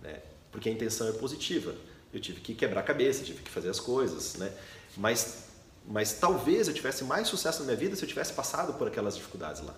né? 0.00 0.20
Porque 0.50 0.68
a 0.68 0.72
intenção 0.72 1.08
é 1.08 1.12
positiva. 1.12 1.74
Eu 2.12 2.20
tive 2.20 2.40
que 2.40 2.54
quebrar 2.54 2.80
a 2.80 2.84
cabeça, 2.84 3.24
tive 3.24 3.42
que 3.42 3.50
fazer 3.50 3.68
as 3.68 3.80
coisas, 3.80 4.36
né? 4.36 4.52
Mas, 4.96 5.44
mas 5.86 6.14
talvez 6.14 6.68
eu 6.68 6.74
tivesse 6.74 7.04
mais 7.04 7.28
sucesso 7.28 7.60
na 7.60 7.66
minha 7.66 7.76
vida 7.76 7.96
se 7.96 8.04
eu 8.04 8.08
tivesse 8.08 8.32
passado 8.32 8.74
por 8.74 8.88
aquelas 8.88 9.16
dificuldades 9.16 9.62
lá. 9.62 9.74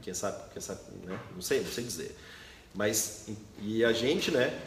Quem 0.00 0.14
sabe, 0.14 0.50
quem 0.52 0.60
sabe, 0.60 0.80
né? 1.04 1.18
Não 1.32 1.42
sei, 1.42 1.60
não 1.60 1.70
sei 1.70 1.84
dizer. 1.84 2.16
Mas 2.74 3.28
e 3.60 3.84
a 3.84 3.92
gente, 3.92 4.30
né? 4.30 4.60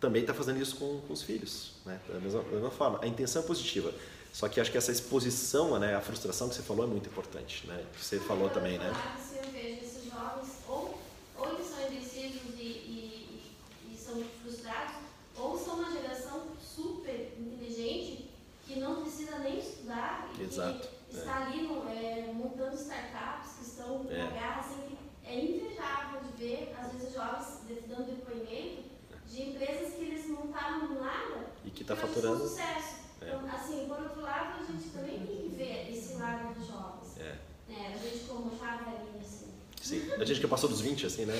Também 0.00 0.22
está 0.22 0.32
fazendo 0.32 0.60
isso 0.60 0.76
com, 0.76 1.00
com 1.00 1.12
os 1.12 1.22
filhos, 1.22 1.72
né? 1.84 2.00
Da 2.08 2.20
mesma, 2.20 2.42
da 2.42 2.50
mesma 2.50 2.70
forma. 2.70 3.00
A 3.02 3.06
intenção 3.06 3.42
é 3.42 3.44
positiva. 3.44 3.92
Só 4.32 4.48
que 4.48 4.60
acho 4.60 4.70
que 4.70 4.78
essa 4.78 4.92
exposição, 4.92 5.76
né? 5.78 5.96
A 5.96 6.00
frustração 6.00 6.48
que 6.48 6.54
você 6.54 6.62
falou 6.62 6.84
é 6.84 6.88
muito 6.88 7.08
importante, 7.08 7.66
né? 7.66 7.84
Você 8.00 8.20
falou 8.20 8.48
também, 8.50 8.78
né? 8.78 8.92
Eu 9.34 9.50
vejo 9.50 9.80
esses 9.82 10.04
jovens, 10.04 10.48
ou, 10.68 10.98
ou 11.36 11.54
eles 11.54 11.66
são 11.66 11.84
indecisos 11.90 12.54
e, 12.56 12.62
e, 12.62 13.52
e- 13.90 13.92
e 13.94 13.96
são 13.96 14.22
frustrados, 14.42 14.94
ou 15.36 15.58
são 15.58 15.74
uma 15.80 15.90
geração 15.90 16.46
super 16.60 17.32
inteligente 17.38 18.30
que 18.66 18.78
não 18.78 19.02
precisa 19.02 19.38
nem 19.38 19.58
estudar 19.58 20.30
e 20.38 20.42
Exato, 20.42 20.88
que 21.10 21.16
está 21.16 21.46
ali 21.46 21.62
no- 21.62 21.88
é, 21.88 22.30
montando 22.34 22.76
startups 22.76 23.52
que 23.58 23.64
estão 23.64 24.06
É. 24.10 24.26
garra 24.34 24.60
assim, 24.60 24.82
que 24.96 24.98
é 25.28 25.42
invejável 25.44 26.20
de 26.20 26.36
ver, 26.44 26.76
às 26.78 26.92
vezes, 26.92 27.14
jovens 27.14 27.66
de- 27.66 27.88
dando 27.88 28.14
depoimento 28.14 28.82
de 29.26 29.42
empresas 29.42 29.94
que 29.94 30.02
eles 30.02 30.26
montaram 30.28 30.86
do 30.88 31.00
nada 31.00 31.46
E 31.64 31.70
que 31.70 31.77
está 31.92 31.96
faturando. 31.96 32.46
sucesso. 32.48 32.96
É. 33.22 33.26
Então, 33.28 33.46
assim, 33.52 33.86
por 33.88 33.98
outro 34.00 34.20
lado, 34.22 34.62
a 34.62 34.72
gente 34.72 34.88
também 34.90 35.18
tem 35.20 35.36
que 35.48 35.56
ver 35.56 35.90
esse 35.90 36.14
lado 36.14 36.54
dos 36.54 36.66
jovens. 36.66 37.16
É. 37.18 37.34
Né? 37.68 37.94
A 37.94 37.98
gente 37.98 38.24
como 38.26 38.50
já 38.58 38.76
velhinha, 38.76 39.20
assim. 39.20 39.46
Sim. 39.82 40.12
A 40.20 40.24
gente 40.24 40.40
que 40.40 40.46
passou 40.46 40.68
dos 40.68 40.80
20, 40.80 41.06
assim, 41.06 41.24
né? 41.24 41.34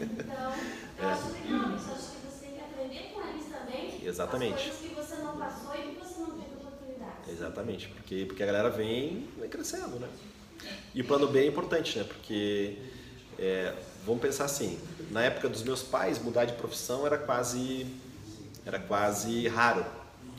Então, 0.00 0.52
eu 0.98 1.08
É. 1.08 1.12
acho 1.12 1.28
legal 1.32 1.76
isso. 1.76 1.90
Acho 1.90 2.10
que 2.10 2.26
você 2.26 2.46
tem 2.46 2.54
que 2.54 2.60
aprender 2.60 3.12
com 3.14 3.20
eles 3.28 3.46
também. 3.46 4.04
Exatamente. 4.06 4.54
As 4.70 4.76
coisas 4.76 4.80
que 4.80 4.94
você 4.94 5.16
não 5.22 5.36
passou 5.38 5.74
e 5.74 5.94
que 5.94 5.98
você 6.00 6.20
não 6.20 6.30
teve 6.32 6.54
oportunidade. 6.56 7.30
Exatamente, 7.30 7.88
porque, 7.88 8.24
porque 8.26 8.42
a 8.42 8.46
galera 8.46 8.70
vem, 8.70 9.28
vem 9.38 9.48
crescendo, 9.48 9.98
né? 9.98 10.08
E 10.94 11.00
o 11.00 11.04
plano 11.06 11.26
B 11.28 11.40
é 11.40 11.46
importante, 11.46 11.98
né? 11.98 12.04
Porque, 12.04 12.76
é, 13.38 13.74
vamos 14.04 14.20
pensar 14.20 14.44
assim, 14.44 14.78
na 15.10 15.22
época 15.22 15.48
dos 15.48 15.62
meus 15.62 15.82
pais, 15.82 16.18
mudar 16.18 16.44
de 16.44 16.52
profissão 16.54 17.06
era 17.06 17.16
quase, 17.16 17.86
era 18.64 18.78
quase 18.78 19.46
raro, 19.48 19.84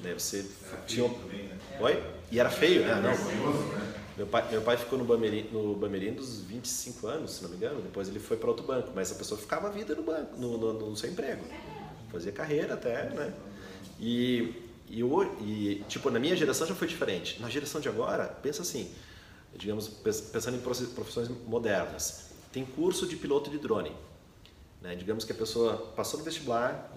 né? 0.04 0.14
Você 0.14 0.46
tinha... 0.88 1.08
também, 1.10 1.44
né? 1.44 1.58
Oi? 1.80 2.04
E 2.32 2.40
era 2.40 2.50
feio, 2.50 2.86
né? 2.86 2.96
Não. 2.96 3.14
Vergonhoso, 3.14 3.64
né? 3.74 3.94
Meu 4.18 4.28
pai, 4.28 4.48
meu 4.52 4.62
pai 4.62 4.78
ficou 4.78 5.00
no 5.00 5.06
Bameri, 5.06 5.50
no 5.52 5.74
Bamerindos 5.76 6.42
25 6.42 7.08
anos, 7.08 7.32
se 7.32 7.44
não 7.44 7.50
me 7.50 7.56
engano. 7.56 7.82
Depois 7.82 8.08
ele 8.08 8.20
foi 8.20 8.38
para 8.38 8.50
outro 8.50 8.66
banco, 8.66 8.92
mas 8.94 9.12
a 9.12 9.16
pessoa 9.16 9.40
ficava 9.40 9.68
a 9.68 9.72
vida 9.72 9.96
no 9.96 10.04
banco, 10.04 10.38
no, 10.38 10.58
no, 10.58 10.74
no 10.90 10.96
seu 10.98 11.10
emprego. 11.10 11.44
Fazia 12.12 12.32
carreira 12.32 12.74
até, 12.74 13.10
né? 13.10 13.34
E, 14.00 14.54
e, 14.90 15.02
e, 15.02 15.84
tipo, 15.88 16.10
na 16.10 16.20
minha 16.20 16.36
geração 16.36 16.68
já 16.68 16.76
foi 16.76 16.88
diferente. 16.88 17.42
Na 17.42 17.50
geração 17.50 17.80
de 17.80 17.88
agora, 17.88 18.26
pensa 18.44 18.62
assim, 18.62 18.92
digamos, 19.56 19.88
pens- 19.88 20.22
pensando 20.22 20.58
em 20.58 20.60
profissões 20.60 21.30
modernas. 21.48 22.32
Tem 22.52 22.66
curso 22.66 23.08
de 23.08 23.16
piloto 23.16 23.50
de 23.50 23.58
drone. 23.58 23.92
Né? 24.82 24.96
Digamos 24.96 25.24
que 25.24 25.32
a 25.32 25.36
pessoa 25.36 25.78
passou 25.96 26.20
no 26.20 26.26
vestibular, 26.26 26.92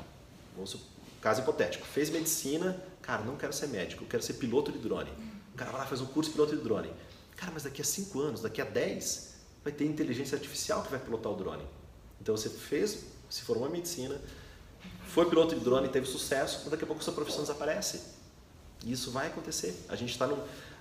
vamos 0.54 0.70
supor, 0.70 0.86
caso 1.24 1.40
hipotético, 1.40 1.86
fez 1.86 2.10
medicina, 2.10 2.78
cara, 3.00 3.22
não 3.22 3.34
quero 3.34 3.50
ser 3.50 3.68
médico, 3.68 4.04
eu 4.04 4.06
quero 4.06 4.22
ser 4.22 4.34
piloto 4.34 4.70
de 4.70 4.78
drone. 4.78 5.10
O 5.54 5.56
cara 5.56 5.70
vai 5.70 5.80
lá 5.80 5.86
faz 5.86 6.02
um 6.02 6.06
curso 6.06 6.28
de 6.28 6.36
piloto 6.36 6.54
de 6.54 6.62
drone. 6.62 6.92
Cara, 7.34 7.50
mas 7.50 7.62
daqui 7.62 7.80
a 7.80 7.84
5 7.84 8.20
anos, 8.20 8.42
daqui 8.42 8.60
a 8.60 8.64
10, 8.66 9.34
vai 9.64 9.72
ter 9.72 9.86
inteligência 9.86 10.36
artificial 10.36 10.82
que 10.82 10.90
vai 10.90 11.00
pilotar 11.00 11.32
o 11.32 11.34
drone. 11.34 11.64
Então 12.20 12.36
você 12.36 12.50
fez, 12.50 13.06
se 13.30 13.40
formou 13.40 13.66
em 13.70 13.72
medicina, 13.72 14.20
foi 15.06 15.24
piloto 15.26 15.54
de 15.54 15.64
drone, 15.64 15.88
teve 15.88 16.04
sucesso, 16.04 16.60
mas 16.60 16.70
daqui 16.70 16.84
a 16.84 16.86
pouco 16.86 17.02
sua 17.02 17.14
profissão 17.14 17.40
desaparece. 17.40 18.02
E 18.84 18.92
isso 18.92 19.10
vai 19.10 19.28
acontecer. 19.28 19.74
A 19.88 19.96
gente 19.96 20.10
está 20.10 20.28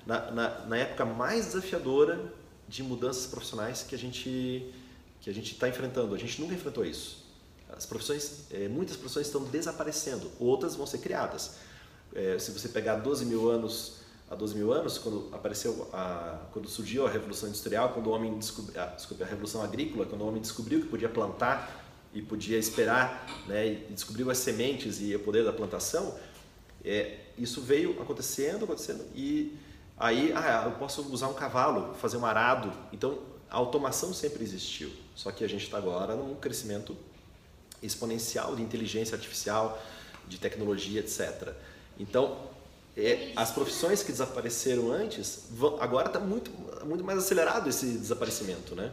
na, 0.05 0.29
na, 0.29 0.65
na 0.65 0.77
época 0.77 1.05
mais 1.05 1.45
desafiadora 1.45 2.33
de 2.67 2.83
mudanças 2.83 3.27
profissionais 3.27 3.81
que 3.83 3.95
a 3.95 3.97
gente 3.97 4.73
que 5.21 5.29
a 5.29 5.33
gente 5.33 5.53
está 5.53 5.69
enfrentando. 5.69 6.13
A 6.13 6.17
gente 6.17 6.41
nunca 6.41 6.53
enfrentou 6.53 6.85
isso. 6.85 7.22
As 7.75 7.85
profissões, 7.85 8.45
eh, 8.51 8.67
muitas 8.67 8.95
profissões 8.95 9.27
estão 9.27 9.43
desaparecendo, 9.43 10.29
outras 10.39 10.75
vão 10.75 10.85
ser 10.85 10.99
criadas. 10.99 11.55
Eh, 12.13 12.37
se 12.39 12.51
você 12.51 12.69
pegar 12.69 12.95
12 12.97 13.25
mil 13.25 13.49
anos 13.49 14.03
há 14.29 14.35
12 14.35 14.55
mil 14.55 14.73
anos, 14.73 14.97
quando 14.97 15.29
apareceu 15.31 15.87
a, 15.93 16.39
quando 16.51 16.67
surgiu 16.67 17.05
a 17.05 17.09
revolução 17.09 17.47
industrial, 17.49 17.89
quando 17.89 18.07
o 18.07 18.11
homem 18.11 18.37
descobriu, 18.37 18.81
a, 18.81 18.85
desculpe, 18.87 19.23
a 19.23 19.25
revolução 19.25 19.61
agrícola, 19.61 20.05
quando 20.05 20.21
o 20.21 20.27
homem 20.27 20.41
descobriu 20.41 20.81
que 20.81 20.87
podia 20.87 21.09
plantar 21.09 21.83
e 22.13 22.21
podia 22.21 22.57
esperar, 22.57 23.25
né, 23.47 23.67
e 23.67 23.93
descobriu 23.93 24.29
as 24.29 24.37
sementes 24.37 25.01
e 25.01 25.15
o 25.15 25.19
poder 25.19 25.43
da 25.43 25.53
plantação, 25.53 26.17
é, 26.83 27.19
isso 27.37 27.61
veio 27.61 28.01
acontecendo, 28.01 28.65
acontecendo 28.65 29.05
e 29.15 29.57
aí, 29.97 30.33
ah, 30.35 30.63
eu 30.65 30.71
posso 30.73 31.01
usar 31.11 31.27
um 31.27 31.33
cavalo, 31.33 31.93
fazer 31.95 32.17
um 32.17 32.25
arado. 32.25 32.71
Então, 32.91 33.19
a 33.49 33.57
automação 33.57 34.13
sempre 34.13 34.43
existiu. 34.43 34.91
Só 35.15 35.31
que 35.31 35.43
a 35.43 35.47
gente 35.47 35.63
está 35.63 35.77
agora 35.77 36.15
num 36.15 36.35
crescimento 36.35 36.97
exponencial 37.83 38.55
de 38.55 38.61
inteligência 38.61 39.15
artificial, 39.15 39.81
de 40.27 40.37
tecnologia, 40.37 40.99
etc. 41.01 41.53
Então, 41.99 42.37
é, 42.95 43.31
as 43.35 43.51
profissões 43.51 44.03
que 44.03 44.11
desapareceram 44.11 44.91
antes, 44.91 45.45
vão, 45.51 45.81
agora 45.81 46.07
está 46.07 46.19
muito, 46.19 46.49
muito 46.85 47.03
mais 47.03 47.17
acelerado 47.19 47.69
esse 47.69 47.85
desaparecimento, 47.97 48.75
né? 48.75 48.91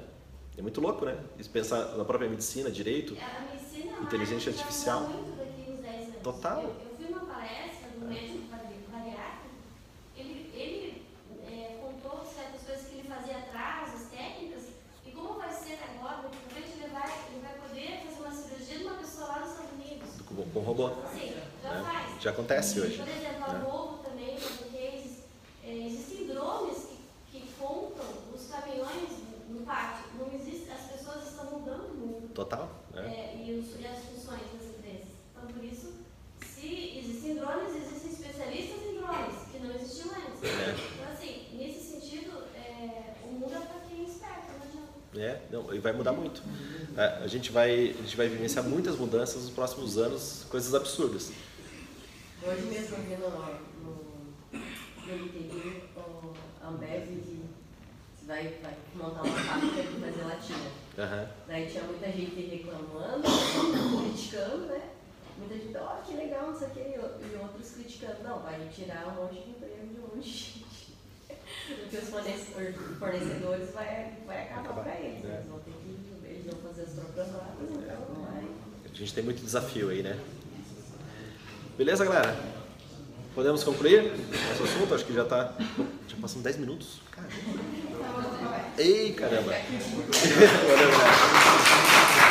É 0.59 0.62
muito 0.62 0.80
louco, 0.80 1.05
né? 1.05 1.16
Pensar 1.53 1.97
na 1.97 2.05
própria 2.05 2.28
medicina, 2.28 2.70
direito, 2.70 3.14
A 3.14 3.51
medicina 3.53 4.01
é 4.01 4.03
Inteligência 4.03 4.51
artificial. 4.51 5.01
muito 5.03 5.38
daqui 5.38 5.70
uns 5.70 5.80
10 5.80 6.09
anos. 6.09 6.22
Total. 6.22 6.62
Eu, 6.62 6.68
eu 6.70 6.97
fui 6.97 7.07
numa 7.07 7.26
palestra 7.26 7.88
do 7.95 8.07
médico 8.07 8.38
bari- 8.51 8.84
bariátrico, 8.91 9.55
ele, 10.16 10.51
ele 10.55 11.03
é, 11.47 11.78
contou 11.80 12.24
certas 12.26 12.62
coisas 12.66 12.86
que 12.86 12.95
ele 12.99 13.09
fazia 13.09 13.36
atrás, 13.38 13.95
as 13.95 14.11
técnicas, 14.11 14.64
e 15.07 15.11
como 15.12 15.38
vai 15.38 15.53
ser 15.53 15.76
daqui 15.78 15.97
com 20.61 20.67
robô. 20.67 20.91
Sim, 21.13 21.35
já 21.65 21.75
né? 21.75 21.83
faz. 21.85 22.23
Já 22.23 22.31
acontece 22.31 22.79
E, 22.79 22.83
hoje. 22.83 22.99
Por 22.99 23.09
exemplo, 23.09 23.45
a 23.47 23.53
né? 23.53 23.65
Volvo 23.65 23.99
também, 24.05 24.37
tem 24.37 24.93
cases, 24.93 25.19
é, 25.65 25.87
existem 25.87 26.27
drones 26.27 26.77
que, 27.31 27.41
que 27.41 27.53
contam 27.59 28.07
os 28.35 28.47
caminhões 28.51 29.11
no 29.49 29.61
pátio. 29.65 30.05
Não 30.19 30.33
existe, 30.33 30.71
as 30.71 30.83
pessoas 30.93 31.29
estão 31.29 31.47
mudando 31.59 31.95
muito. 31.97 32.35
Total. 32.35 32.69
Né? 32.93 33.03
É, 33.07 33.37
e, 33.45 33.59
os- 33.59 33.81
e 33.81 33.87
as 33.87 33.99
funções 34.05 34.41
das 34.53 34.77
empresas. 34.77 35.09
Então, 35.35 35.49
por 35.51 35.65
isso, 35.65 35.93
se 36.45 36.99
existem 36.99 37.37
drones, 37.37 37.75
existem 37.77 38.11
especialistas 38.13 38.83
em 38.83 38.97
drones, 38.97 39.37
que 39.51 39.59
não 39.59 39.75
existiam 39.75 40.09
antes. 40.15 40.43
É. 40.45 40.77
Então, 40.95 41.13
assim, 41.13 41.47
nesse 41.57 41.81
sentido, 41.93 42.45
é, 42.55 43.15
o 43.25 43.33
mundo 43.33 43.55
é 43.55 43.61
para 43.61 43.81
quem 43.89 44.01
é 44.05 44.09
esperto, 44.09 44.51
não 45.21 45.27
adianta. 45.27 45.41
É, 45.41 45.41
não, 45.51 45.75
e 45.75 45.79
vai 45.79 45.93
mudar 45.93 46.12
muito. 46.12 46.43
É, 46.97 47.23
a, 47.23 47.27
gente 47.27 47.53
vai, 47.53 47.91
a 47.91 48.03
gente 48.03 48.16
vai 48.16 48.29
vivenciar 48.29 48.64
muitas 48.64 48.97
mudanças 48.97 49.43
nos 49.43 49.51
próximos 49.51 49.99
anos, 49.99 50.47
coisas 50.49 50.75
absurdas. 50.75 51.31
Hoje 52.43 52.62
mesmo 52.62 52.97
vi 52.97 53.16
no, 53.16 53.29
no, 53.29 54.61
no 55.07 55.16
LinkedIn 55.16 55.83
o 55.97 56.66
Ambev 56.66 57.07
que 57.07 58.27
vai, 58.27 58.59
vai 58.62 58.77
montar 58.95 59.23
uma 59.23 59.39
fábrica 59.39 59.83
de 59.83 60.01
fazer 60.01 60.23
latinha. 60.23 60.71
Aham. 60.99 61.29
Daí 61.47 61.66
tinha 61.66 61.85
muita 61.85 62.07
gente 62.11 62.41
reclamando, 62.41 63.23
criticando, 64.03 64.66
né? 64.66 64.91
Muita 65.39 65.55
gente, 65.55 65.77
ó, 65.77 65.97
que 66.03 66.14
legal, 66.14 66.49
não 66.49 66.59
sei 66.59 66.68
o 66.68 66.71
quê, 66.71 66.95
e 66.97 67.37
outros 67.37 67.71
criticando. 67.73 68.23
Não, 68.23 68.41
vai 68.41 68.68
tirar 68.68 69.09
um 69.09 69.23
monte 69.23 69.35
de 69.35 69.51
emprego 69.51 69.87
de 69.87 69.99
um 69.99 70.16
monte 70.16 70.64
Porque 71.79 71.97
os 71.97 72.09
fornece- 72.09 72.75
fornecedores 72.99 73.71
vai, 73.73 74.12
vai 74.27 74.43
acabar 74.45 74.61
Acabar, 74.61 74.83
para 74.85 74.95
eles. 75.01 75.23
né? 75.25 75.31
é. 75.31 75.35
Eles 75.37 75.47
vão 75.49 75.59
ter 75.61 75.71
que, 75.73 76.27
eles 76.29 76.45
vão 76.47 76.61
fazer 76.71 76.83
as 76.83 76.91
próprias 76.91 77.29
vagas, 77.29 77.55
então 77.61 78.14
não 78.14 78.23
vai. 78.25 78.45
A 78.93 78.97
gente 78.97 79.14
tem 79.14 79.25
muito 79.25 79.43
desafio 79.43 79.89
aí, 79.91 80.03
né? 80.03 80.18
Beleza, 81.79 82.05
galera? 82.05 82.37
Podemos 83.35 83.62
concluir 83.64 84.12
nosso 84.49 84.64
assunto? 84.64 84.95
Acho 84.95 85.05
que 85.07 85.14
já 85.14 85.25
tá. 85.25 85.55
Já 86.09 86.16
passamos 86.21 86.43
10 86.45 86.57
minutos. 86.59 87.01
Caramba. 87.11 87.33
Ei, 88.77 89.12
caramba! 89.12 89.53
Valeu, 90.66 90.91
galera. 90.91 92.30